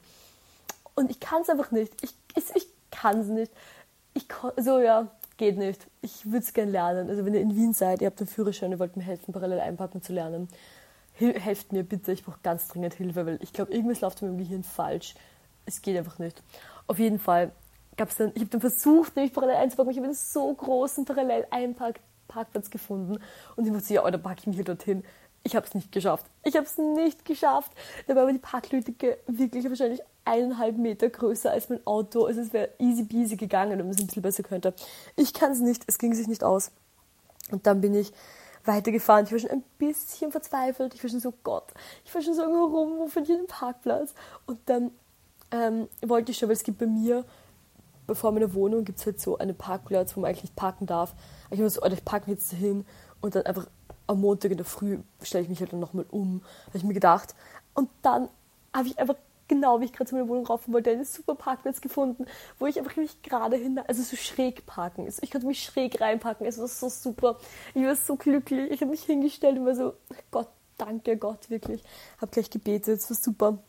Und 0.96 1.12
ich 1.12 1.20
kann 1.20 1.44
es 1.44 1.50
einfach 1.50 1.72
nicht. 1.72 1.94
Ich, 2.02 2.16
ich, 2.36 2.56
ich 2.56 2.68
kann 2.90 3.20
es 3.20 3.28
nicht. 3.28 3.52
Ich 4.14 4.28
so 4.58 4.80
ja, 4.80 5.12
geht 5.38 5.58
nicht. 5.58 5.88
Ich 6.02 6.26
würde 6.26 6.40
es 6.40 6.54
gerne 6.54 6.72
lernen. 6.72 7.10
Also 7.10 7.26
wenn 7.26 7.34
ihr 7.34 7.42
in 7.42 7.56
Wien 7.56 7.74
seid, 7.74 8.02
ihr 8.02 8.08
habt 8.08 8.20
einen 8.20 8.28
Führerschein, 8.28 8.72
ihr 8.72 8.80
wollt 8.80 8.98
mir 8.98 9.04
helfen, 9.04 9.34
parallel 9.34 9.60
einparken 9.60 10.02
zu 10.02 10.14
lernen 10.14 10.48
helft 11.18 11.72
mir 11.72 11.84
bitte, 11.84 12.12
ich 12.12 12.24
brauche 12.24 12.40
ganz 12.44 12.68
dringend 12.68 12.94
Hilfe, 12.94 13.26
weil 13.26 13.40
ich 13.42 13.54
glaube, 13.54 13.72
irgendwas 13.72 14.02
läuft 14.02 14.22
in 14.22 14.30
meinem 14.30 14.38
Gehirn 14.38 14.64
falsch. 14.64 15.16
Es 15.66 15.82
geht 15.82 15.98
einfach 15.98 16.20
nicht. 16.20 16.44
Auf 16.88 17.00
jeden 17.00 17.20
Fall 17.20 17.52
gab 17.98 18.10
es 18.10 18.18
dann, 18.18 18.32
ich 18.36 18.42
habe 18.42 18.50
dann 18.50 18.62
versucht, 18.62 19.16
nämlich 19.16 19.34
parallel 19.34 19.58
einzupacken, 19.58 19.92
ich 19.92 19.98
habe 19.98 20.08
einen 20.08 20.16
so 20.16 20.54
großen 20.54 21.06
parallel 21.06 21.48
Parkplatz 22.28 22.70
gefunden 22.70 23.20
und 23.56 23.66
ich 23.66 23.72
musste, 23.72 23.94
ja, 23.94 24.12
da 24.12 24.18
packe 24.18 24.42
ich 24.42 24.48
mich 24.48 24.56
hier 24.56 24.66
dorthin. 24.66 25.04
Ich 25.44 25.56
habe 25.56 25.66
es 25.66 25.76
nicht 25.76 25.92
geschafft. 25.92 26.26
Ich 26.44 26.56
habe 26.56 26.66
es 26.66 26.78
nicht 26.80 27.24
geschafft. 27.24 27.72
Dabei 28.08 28.24
war 28.24 28.32
die 28.32 28.40
Parklütike 28.40 29.20
wirklich 29.28 29.70
wahrscheinlich 29.70 30.02
eineinhalb 30.26 30.76
Meter 30.76 31.08
größer 31.08 31.52
als 31.52 31.70
mein 31.70 31.86
Auto. 31.86 32.26
Also 32.26 32.42
es 32.42 32.52
wäre 32.52 32.70
easy 32.80 33.04
peasy 33.04 33.36
gegangen, 33.36 33.78
wenn 33.78 33.86
man 33.86 33.92
es 33.92 34.00
ein 34.00 34.08
bisschen 34.08 34.24
besser 34.24 34.42
könnte. 34.42 34.74
Ich 35.16 35.34
kann 35.34 35.52
es 35.52 35.60
nicht, 35.60 35.84
es 35.86 36.00
ging 36.00 36.16
sich 36.16 36.28
nicht 36.28 36.44
aus. 36.44 36.72
Und 37.52 37.68
dann 37.68 37.80
bin 37.80 37.94
ich 37.94 38.12
weitergefahren. 38.66 39.26
Ich 39.26 39.32
war 39.32 39.38
schon 39.38 39.52
ein 39.52 39.64
bisschen 39.78 40.32
verzweifelt. 40.32 40.96
Ich 40.96 41.04
war 41.04 41.12
schon 41.12 41.20
so, 41.20 41.32
Gott, 41.44 41.72
ich 42.04 42.16
war 42.16 42.24
schon 42.24 42.34
so 42.34 42.42
rum, 42.42 42.98
wo 42.98 43.08
finde 43.08 43.32
ich 43.32 43.38
einen 43.38 43.48
Parkplatz? 43.48 44.16
Und 44.48 44.60
dann 44.66 44.90
ähm, 45.52 45.88
wollte 46.02 46.32
ich 46.32 46.40
schon, 46.40 46.50
weil 46.50 46.56
es 46.56 46.64
gibt 46.64 46.80
bei 46.80 46.88
mir, 46.88 47.24
bevor 48.08 48.32
meiner 48.32 48.54
Wohnung, 48.54 48.86
gibt 48.86 49.00
es 49.00 49.06
halt 49.06 49.20
so 49.20 49.38
einen 49.38 49.56
Parkplatz, 49.56 50.16
wo 50.16 50.22
man 50.22 50.30
eigentlich 50.30 50.44
nicht 50.44 50.56
parken 50.56 50.86
darf. 50.86 51.14
Ich 51.52 51.60
muss 51.60 51.76
so, 51.76 51.86
ich 51.86 52.06
parke 52.06 52.32
jetzt 52.32 52.52
hin 52.52 52.86
und 53.22 53.36
dann 53.36 53.46
einfach 53.46 53.68
am 54.08 54.22
Montag 54.22 54.52
in 54.52 54.58
der 54.58 54.66
Früh 54.66 55.00
stelle 55.22 55.44
ich 55.44 55.50
mich 55.50 55.60
halt 55.60 55.74
dann 55.74 55.80
nochmal 55.80 56.06
um, 56.12 56.42
habe 56.68 56.78
ich 56.78 56.84
mir 56.84 56.94
gedacht. 56.94 57.36
Und 57.74 57.90
dann 58.02 58.30
habe 58.74 58.88
ich 58.88 59.00
einfach 59.00 59.16
genau 59.48 59.80
wie 59.80 59.86
ich 59.86 59.94
gerade 59.94 60.10
zu 60.10 60.16
meiner 60.16 60.28
Wohnung 60.28 60.46
raufen 60.46 60.74
wollte, 60.74 60.92
einen 60.92 61.06
super 61.06 61.36
Parkplatz 61.36 61.82
gefunden, 61.82 62.26
wo 62.60 62.66
ich 62.66 62.78
einfach 62.80 62.96
mich 62.96 63.22
gerade 63.22 63.56
hin, 63.56 63.80
also 63.80 64.02
so 64.02 64.16
schräg 64.16 64.66
parken. 64.66 65.08
Ich 65.22 65.32
konnte 65.32 65.48
mich 65.48 65.64
schräg 65.64 66.02
reinpacken. 66.02 66.46
Es 66.46 66.58
war 66.58 66.68
so 66.68 66.90
super. 66.90 67.38
Ich 67.74 67.84
war 67.84 67.96
so 67.96 68.16
glücklich. 68.16 68.72
Ich 68.72 68.82
habe 68.82 68.92
mich 68.92 69.04
hingestellt 69.04 69.58
und 69.58 69.66
war 69.66 69.76
so, 69.76 69.94
Gott, 70.32 70.50
danke 70.78 71.18
Gott, 71.18 71.50
wirklich. 71.50 71.84
Habe 72.20 72.32
gleich 72.32 72.50
gebetet. 72.50 73.00
Es 73.00 73.10
war 73.10 73.18
super. 73.18 73.60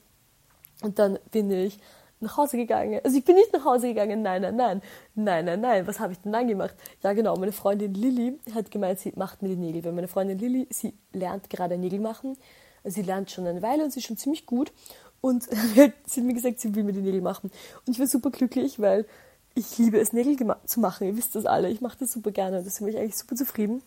Und 0.83 0.99
dann 0.99 1.19
bin 1.31 1.51
ich 1.51 1.79
nach 2.21 2.37
Hause 2.37 2.57
gegangen. 2.57 3.01
Also 3.05 3.19
ich 3.19 3.25
bin 3.25 3.37
nicht 3.37 3.53
nach 3.53 3.65
Hause 3.65 3.89
gegangen, 3.89 4.23
nein, 4.23 4.43
nein, 4.43 4.57
nein, 4.57 4.83
nein, 5.15 5.45
nein, 5.45 5.61
nein. 5.61 5.87
Was 5.87 6.01
habe 6.01 6.13
ich 6.13 6.21
denn 6.21 6.33
dann 6.33 6.49
gemacht? 6.49 6.75
Ja, 7.03 7.13
genau, 7.13 7.37
meine 7.37 7.53
Freundin 7.53 7.95
Lilly 7.95 8.39
hat 8.55 8.71
gemeint, 8.71 9.01
sie 9.01 9.13
macht 9.17 9.43
mir 9.43 9.49
die 9.49 9.57
Nägel. 9.57 9.85
Weil 9.85 9.93
meine 9.93 10.09
Freundin 10.09 10.39
Lilly, 10.39 10.67
sie 10.71 10.95
lernt 11.13 11.51
gerade 11.51 11.77
Nägel 11.77 12.01
machen. 12.01 12.37
Also 12.85 12.97
sie 12.97 13.03
lernt 13.03 13.31
schon 13.31 13.47
eine 13.47 13.63
Weile 13.63 13.85
und 13.85 13.93
sie 13.93 14.01
ist 14.01 14.07
schon 14.07 14.17
ziemlich 14.17 14.47
gut. 14.47 14.73
Und 15.21 15.43
sie 15.75 15.83
hat 15.83 16.17
mir 16.17 16.35
gesagt, 16.35 16.61
sie 16.61 16.75
will 16.75 16.85
mir 16.85 16.93
die 16.93 17.03
Nägel 17.03 17.21
machen. 17.21 17.51
Und 17.87 17.93
ich 17.93 17.99
war 17.99 18.07
super 18.07 18.31
glücklich, 18.31 18.81
weil 18.81 19.07
ich 19.55 19.77
liebe 19.79 19.99
es, 19.99 20.13
Nägel 20.13 20.37
zu 20.65 20.81
machen. 20.81 21.07
Ihr 21.07 21.17
wisst 21.17 21.35
das 21.35 21.47
alle. 21.47 21.69
Ich 21.69 21.81
mache 21.81 21.99
das 21.99 22.13
super 22.13 22.31
gerne. 22.31 22.59
Und 22.59 22.65
deswegen 22.65 22.87
bin 22.87 22.95
ich 22.95 23.01
eigentlich 23.01 23.17
super 23.17 23.37
zufrieden. 23.37 23.83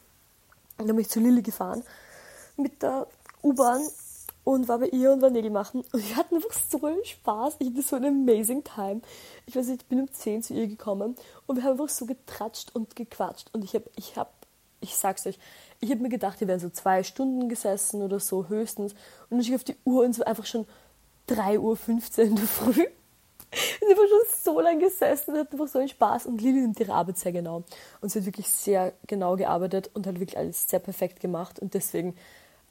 Und 0.77 0.87
dann 0.87 0.95
bin 0.95 0.99
ich 0.99 1.09
zu 1.09 1.19
Lilly 1.19 1.41
gefahren 1.41 1.83
mit 2.57 2.81
der 2.81 3.07
U-Bahn 3.43 3.81
und 4.49 4.67
war 4.67 4.79
bei 4.79 4.87
ihr 4.87 5.11
und 5.11 5.21
war 5.21 5.29
Nägel 5.29 5.51
machen. 5.51 5.83
Und 5.91 6.09
wir 6.09 6.15
hatten 6.15 6.33
einfach 6.33 6.53
so 6.53 6.83
einen 6.83 7.05
Spaß. 7.05 7.57
Ich 7.59 7.67
hatte 7.67 7.83
so 7.83 7.95
eine 7.95 8.07
amazing 8.07 8.63
time. 8.63 9.01
Ich 9.45 9.55
weiß 9.55 9.67
nicht, 9.67 9.83
ich 9.83 9.87
bin 9.87 10.01
um 10.01 10.11
10 10.11 10.41
zu 10.41 10.55
ihr 10.55 10.65
gekommen 10.65 11.15
und 11.45 11.55
wir 11.55 11.63
haben 11.63 11.73
einfach 11.73 11.89
so 11.89 12.07
getratscht 12.07 12.71
und 12.73 12.95
gequatscht. 12.95 13.49
Und 13.53 13.63
ich 13.63 13.75
habe, 13.75 13.85
ich 13.95 14.17
habe, 14.17 14.31
ich 14.79 14.95
sag's 14.95 15.27
euch, 15.27 15.37
ich 15.81 15.91
habe 15.91 16.01
mir 16.01 16.09
gedacht, 16.09 16.39
wir 16.39 16.47
wären 16.47 16.59
so 16.59 16.71
zwei 16.71 17.03
Stunden 17.03 17.47
gesessen 17.47 18.01
oder 18.01 18.19
so 18.19 18.49
höchstens. 18.49 18.95
Und 19.29 19.39
ich 19.39 19.53
auf 19.53 19.63
die 19.63 19.75
Uhr 19.85 20.03
und 20.03 20.11
es 20.11 20.19
war 20.19 20.25
einfach 20.25 20.47
schon 20.47 20.65
3.15 21.27 21.59
Uhr 21.59 22.25
in 22.25 22.35
der 22.35 22.45
Früh. 22.45 22.71
Sie 23.51 23.85
war 23.85 24.07
schon 24.07 24.53
so 24.53 24.59
lange 24.61 24.85
gesessen 24.85 25.33
und 25.33 25.41
hat 25.41 25.51
einfach 25.51 25.67
so 25.67 25.77
einen 25.77 25.89
Spaß. 25.89 26.25
Und 26.25 26.41
Lili 26.41 26.61
nimmt 26.61 26.79
ihre 26.79 26.93
Arbeit 26.93 27.19
sehr 27.19 27.33
genau. 27.33 27.65
Und 28.01 28.11
sie 28.11 28.17
hat 28.17 28.25
wirklich 28.25 28.49
sehr 28.49 28.93
genau 29.05 29.35
gearbeitet 29.35 29.91
und 29.93 30.07
hat 30.07 30.19
wirklich 30.19 30.39
alles 30.39 30.67
sehr 30.67 30.79
perfekt 30.79 31.19
gemacht. 31.19 31.59
Und 31.59 31.75
deswegen 31.75 32.15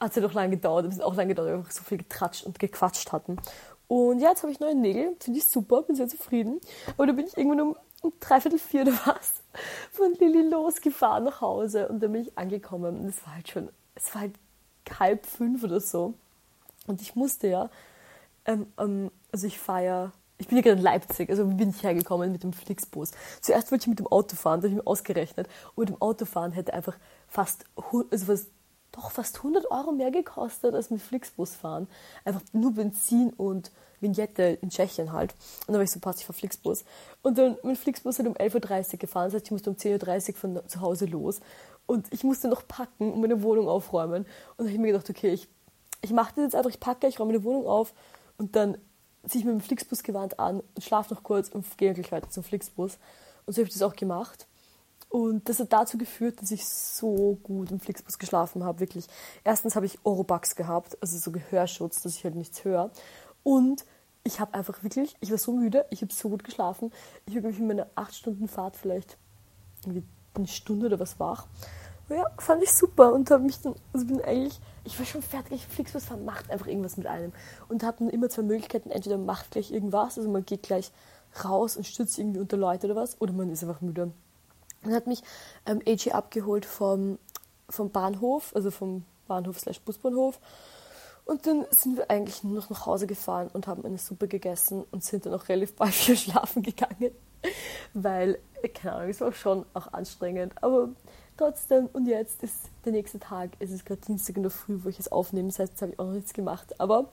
hat 0.01 0.11
es 0.11 0.17
halt 0.17 0.27
auch 0.27 0.35
lange 0.35 0.51
gedauert. 0.51 0.87
Es 0.87 0.97
hat 0.97 1.05
auch 1.05 1.15
lange 1.15 1.29
gedauert, 1.29 1.49
weil 1.49 1.55
wir 1.55 1.59
einfach 1.61 1.73
so 1.73 1.83
viel 1.83 1.99
getratscht 1.99 2.45
und 2.45 2.59
gequatscht 2.59 3.13
hatten. 3.13 3.37
Und 3.87 4.21
ja, 4.21 4.31
jetzt 4.31 4.43
habe 4.43 4.53
ich 4.53 4.61
neue 4.61 4.75
Nägel. 4.75 5.17
Finde 5.21 5.39
ich 5.39 5.47
super, 5.47 5.83
bin 5.83 5.97
sehr 5.97 6.09
zufrieden. 6.09 6.61
Aber 6.97 7.07
da 7.07 7.13
bin 7.13 7.27
ich 7.27 7.37
irgendwann 7.37 7.61
um, 7.61 7.77
um 8.03 8.13
dreiviertel 8.21 8.59
vier 8.59 8.83
oder 8.83 8.93
was 9.07 9.43
von 9.93 10.13
Lili 10.15 10.49
losgefahren 10.49 11.25
nach 11.25 11.41
Hause. 11.41 11.89
Und 11.89 12.03
da 12.03 12.09
bin 12.09 12.23
ich 12.23 12.37
angekommen. 12.37 12.99
Und 13.01 13.09
es 13.09 13.25
war 13.27 13.35
halt 13.35 13.49
schon, 13.49 13.69
es 13.95 14.15
war 14.15 14.23
halt 14.23 14.35
halb 14.99 15.27
fünf 15.27 15.65
oder 15.65 15.81
so. 15.81 16.15
Und 16.87 17.01
ich 17.03 17.15
musste 17.15 17.49
ja 17.49 17.71
ähm, 18.49 18.67
ähm, 18.79 19.11
also 19.31 19.47
ich 19.47 19.59
fahre 19.59 20.13
ich 20.39 20.47
bin 20.47 20.57
ja 20.57 20.63
gerade 20.63 20.77
in 20.77 20.85
Leipzig, 20.85 21.31
also 21.31 21.47
bin 21.47 21.71
ich 21.71 21.83
hergekommen 21.83 22.31
mit 22.31 22.45
dem 22.45 22.53
Flixbus? 22.53 23.11
Zuerst 23.41 23.73
wollte 23.73 23.83
ich 23.83 23.89
mit 23.89 23.99
dem 23.99 24.07
Auto 24.07 24.37
fahren, 24.37 24.61
da 24.61 24.69
habe 24.69 24.69
ich 24.69 24.77
mir 24.77 24.87
ausgerechnet. 24.87 25.49
Und 25.75 25.79
mit 25.81 25.89
dem 25.89 26.01
Autofahren 26.01 26.53
hätte 26.53 26.75
einfach 26.75 26.97
fast, 27.27 27.65
also 28.13 28.29
was, 28.29 28.47
doch 28.99 29.11
fast 29.11 29.37
100 29.39 29.71
Euro 29.71 29.93
mehr 29.93 30.11
gekostet 30.11 30.75
als 30.75 30.91
mit 30.91 31.01
Flixbus 31.01 31.55
fahren. 31.55 31.89
Einfach 32.25 32.43
nur 32.53 32.73
Benzin 32.73 33.31
und 33.31 33.71
Vignette 34.01 34.59
in 34.63 34.71
Tschechien 34.71 35.13
halt. 35.13 35.33
Und 35.67 35.69
dann 35.69 35.77
war 35.77 35.83
ich 35.83 35.91
so, 35.91 36.01
passt, 36.01 36.21
ich 36.21 36.27
fahre 36.27 36.39
Flixbus. 36.39 36.85
Und 37.23 37.39
dann 37.39 37.57
mit 37.63 37.79
Flixbus 37.79 38.19
halt 38.19 38.29
um 38.29 38.35
11.30 38.35 38.93
Uhr 38.93 38.99
gefahren, 38.99 39.27
das 39.27 39.35
heißt, 39.35 39.47
ich 39.47 39.51
musste 39.51 39.71
um 39.71 39.77
10.30 39.77 40.29
Uhr 40.29 40.35
von 40.35 40.69
zu 40.69 40.81
Hause 40.81 41.07
los. 41.07 41.41
Und 41.87 42.13
ich 42.13 42.25
musste 42.25 42.49
noch 42.49 42.67
packen 42.67 43.13
und 43.13 43.21
meine 43.21 43.43
Wohnung 43.43 43.69
aufräumen. 43.69 44.23
Und 44.23 44.59
dann 44.59 44.67
habe 44.67 44.75
ich 44.75 44.79
mir 44.79 44.89
gedacht, 44.89 45.09
okay, 45.09 45.33
ich, 45.33 45.49
ich 46.03 46.13
mache 46.13 46.35
das 46.37 46.45
jetzt 46.45 46.55
einfach, 46.55 46.71
ich 46.71 46.81
packe, 46.81 47.07
ich 47.07 47.19
räume 47.19 47.33
meine 47.33 47.45
Wohnung 47.45 47.67
auf 47.67 47.95
und 48.37 48.57
dann 48.57 48.77
ziehe 49.27 49.41
ich 49.41 49.47
mit 49.47 49.55
dem 49.55 49.61
Flixbus 49.61 50.03
gewandt 50.03 50.39
an 50.39 50.61
und 50.61 50.83
schlafe 50.83 51.15
noch 51.15 51.23
kurz 51.23 51.49
und 51.49 51.65
gehe 51.79 51.95
gleich 51.95 52.13
weiter 52.13 52.31
zum 52.31 52.43
Flixbus. 52.43 52.99
Und 53.47 53.55
so 53.55 53.61
habe 53.63 53.69
ich 53.69 53.75
das 53.75 53.83
auch 53.83 53.97
gemacht. 53.97 54.48
Und 55.09 55.49
das 55.49 55.59
hat 55.59 55.73
dazu 55.73 55.97
geführt, 55.97 56.43
dass 56.43 56.51
ich 56.51 56.69
so 56.69 57.39
gut 57.43 57.71
im 57.71 57.81
Flixbus 57.81 58.19
geschlafen 58.19 58.65
habe. 58.65 58.81
Wirklich. 58.81 59.07
Erstens 59.43 59.75
habe 59.75 59.87
ich 59.87 59.99
Orobugs 60.05 60.55
gehabt, 60.55 60.99
also 61.01 61.17
so 61.17 61.33
Gehörschutz, 61.33 62.03
dass 62.03 62.15
ich 62.15 62.25
halt 62.25 62.35
nichts 62.35 62.65
höre. 62.65 62.91
Und 63.43 63.85
ich 64.25 64.41
habe 64.41 64.55
einfach 64.55 64.83
wirklich, 64.83 65.17
ich 65.21 65.31
war 65.31 65.39
so 65.39 65.53
müde, 65.53 65.87
ich 65.91 66.03
habe 66.03 66.13
so 66.13 66.29
gut 66.29 66.45
geschlafen. 66.45 66.93
Ich 67.25 67.37
habe 67.37 67.49
mich 67.49 67.59
in 67.59 67.67
meiner 67.67 67.87
8 67.95 68.15
Stunden 68.15 68.49
Fahrt 68.49 68.77
vielleicht 68.77 69.17
irgendwie 69.85 70.05
eine 70.35 70.47
Stunde 70.47 70.87
oder 70.87 71.01
was 71.01 71.19
wach. 71.19 71.47
Ja, 72.11 72.27
fand 72.39 72.63
ich 72.63 72.73
super 72.73 73.13
und 73.13 73.31
habe 73.31 73.45
mich 73.45 73.61
dann, 73.61 73.75
also 73.93 74.07
bin 74.07 74.21
eigentlich 74.23 74.61
ich 74.89 74.99
war 74.99 75.07
schon 75.07 75.23
fertig, 75.23 75.67
Flixbus 75.67 76.07
fahren 76.07 76.25
macht 76.25 76.51
einfach 76.51 76.67
irgendwas 76.67 76.97
mit 76.97 77.07
einem. 77.07 77.33
Und 77.69 77.83
habe 77.83 77.99
dann 78.01 78.11
immer 78.11 78.29
zwei 78.29 78.43
Möglichkeiten, 78.43 78.91
entweder 78.91 79.19
macht 79.19 79.51
gleich 79.51 79.71
irgendwas, 79.71 80.19
also 80.19 80.31
man 80.31 80.45
geht 80.45 80.63
gleich 80.63 80.91
raus 81.45 81.77
und 81.77 81.87
stützt 81.87 82.19
irgendwie 82.19 82.41
unter 82.41 82.57
Leute 82.57 82.87
oder 82.87 82.97
was, 82.97 83.21
oder 83.21 83.33
man 83.33 83.51
ist 83.51 83.63
einfach 83.63 83.81
müde. 83.81 84.13
Dann 84.83 84.95
hat 84.95 85.07
mich 85.07 85.23
ähm, 85.67 85.81
AG 85.87 86.13
abgeholt 86.13 86.65
vom, 86.65 87.19
vom 87.69 87.91
Bahnhof, 87.91 88.55
also 88.55 88.71
vom 88.71 89.05
Bahnhof 89.27 89.59
slash 89.59 89.81
Busbahnhof. 89.81 90.41
Und 91.25 91.47
dann 91.47 91.67
sind 91.71 91.99
wir 91.99 92.11
eigentlich 92.11 92.43
nur 92.43 92.55
noch 92.55 92.71
nach 92.71 92.87
Hause 92.87 93.07
gefahren 93.07 93.51
und 93.53 93.67
haben 93.67 93.85
eine 93.85 93.99
Suppe 93.99 94.29
gegessen 94.29 94.85
und 94.91 95.05
sind 95.05 95.27
dann 95.27 95.35
auch 95.35 95.49
relativ 95.49 95.77
bald 95.77 95.93
wieder 96.09 96.17
schlafen 96.17 96.63
gegangen. 96.63 97.11
Weil, 97.93 98.39
keine 98.75 98.95
Ahnung, 98.95 99.11
es 99.11 99.21
war 99.21 99.33
schon 99.33 99.67
auch 99.75 99.93
anstrengend. 99.93 100.55
Aber 100.63 100.89
Trotzdem, 101.39 101.89
und 101.93 102.09
jetzt 102.09 102.43
ist 102.43 102.69
der 102.85 102.91
nächste 102.91 103.21
Tag, 103.21 103.51
es 103.61 103.71
ist 103.71 103.87
gerade 103.87 104.01
Dienstag 104.01 104.37
in 104.37 104.43
der 104.43 104.51
Früh, 104.51 104.81
wo 104.83 104.89
ich 104.89 104.99
es 104.99 105.13
aufnehme, 105.13 105.47
das 105.47 105.61
heißt, 105.61 105.71
jetzt 105.75 105.83
habe 105.83 105.93
ich 105.93 105.99
auch 106.01 106.07
noch 106.07 106.15
nichts 106.15 106.33
gemacht. 106.33 106.81
Aber 106.81 107.11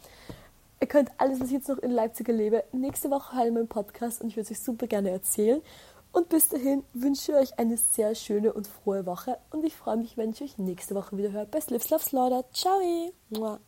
Ihr 0.82 0.88
könnt 0.88 1.10
alles, 1.18 1.40
was 1.40 1.48
ich 1.48 1.54
jetzt 1.54 1.70
noch 1.70 1.78
in 1.78 1.92
Leipzig 1.92 2.28
erlebe, 2.28 2.64
nächste 2.74 3.10
Woche 3.10 3.34
halt 3.34 3.48
in 3.48 3.54
meinem 3.54 3.68
Podcast 3.68 4.22
und 4.22 4.28
ich 4.28 4.36
würde 4.36 4.52
es 4.52 4.52
euch 4.52 4.64
super 4.64 4.88
gerne 4.88 5.10
erzählen. 5.10 5.62
Und 6.16 6.30
bis 6.30 6.48
dahin 6.48 6.86
wünsche 6.94 7.34
ich 7.34 7.38
euch 7.38 7.60
eine 7.60 7.76
sehr 7.76 8.16
schöne 8.16 8.54
und 8.54 8.68
frohe 8.68 9.06
Woche 9.06 9.38
und 9.52 9.66
ich 9.66 9.76
freue 9.76 9.98
mich, 9.98 10.16
wenn 10.16 10.30
ich 10.30 10.42
euch 10.42 10.58
nächste 10.58 10.96
Woche 10.96 11.18
wieder 11.18 11.34
höre 11.34 11.46
bei 11.46 11.60
Slips 11.60 11.90
Love 11.90 12.04
Slaughter. 12.04 12.46
Ciao! 12.54 13.60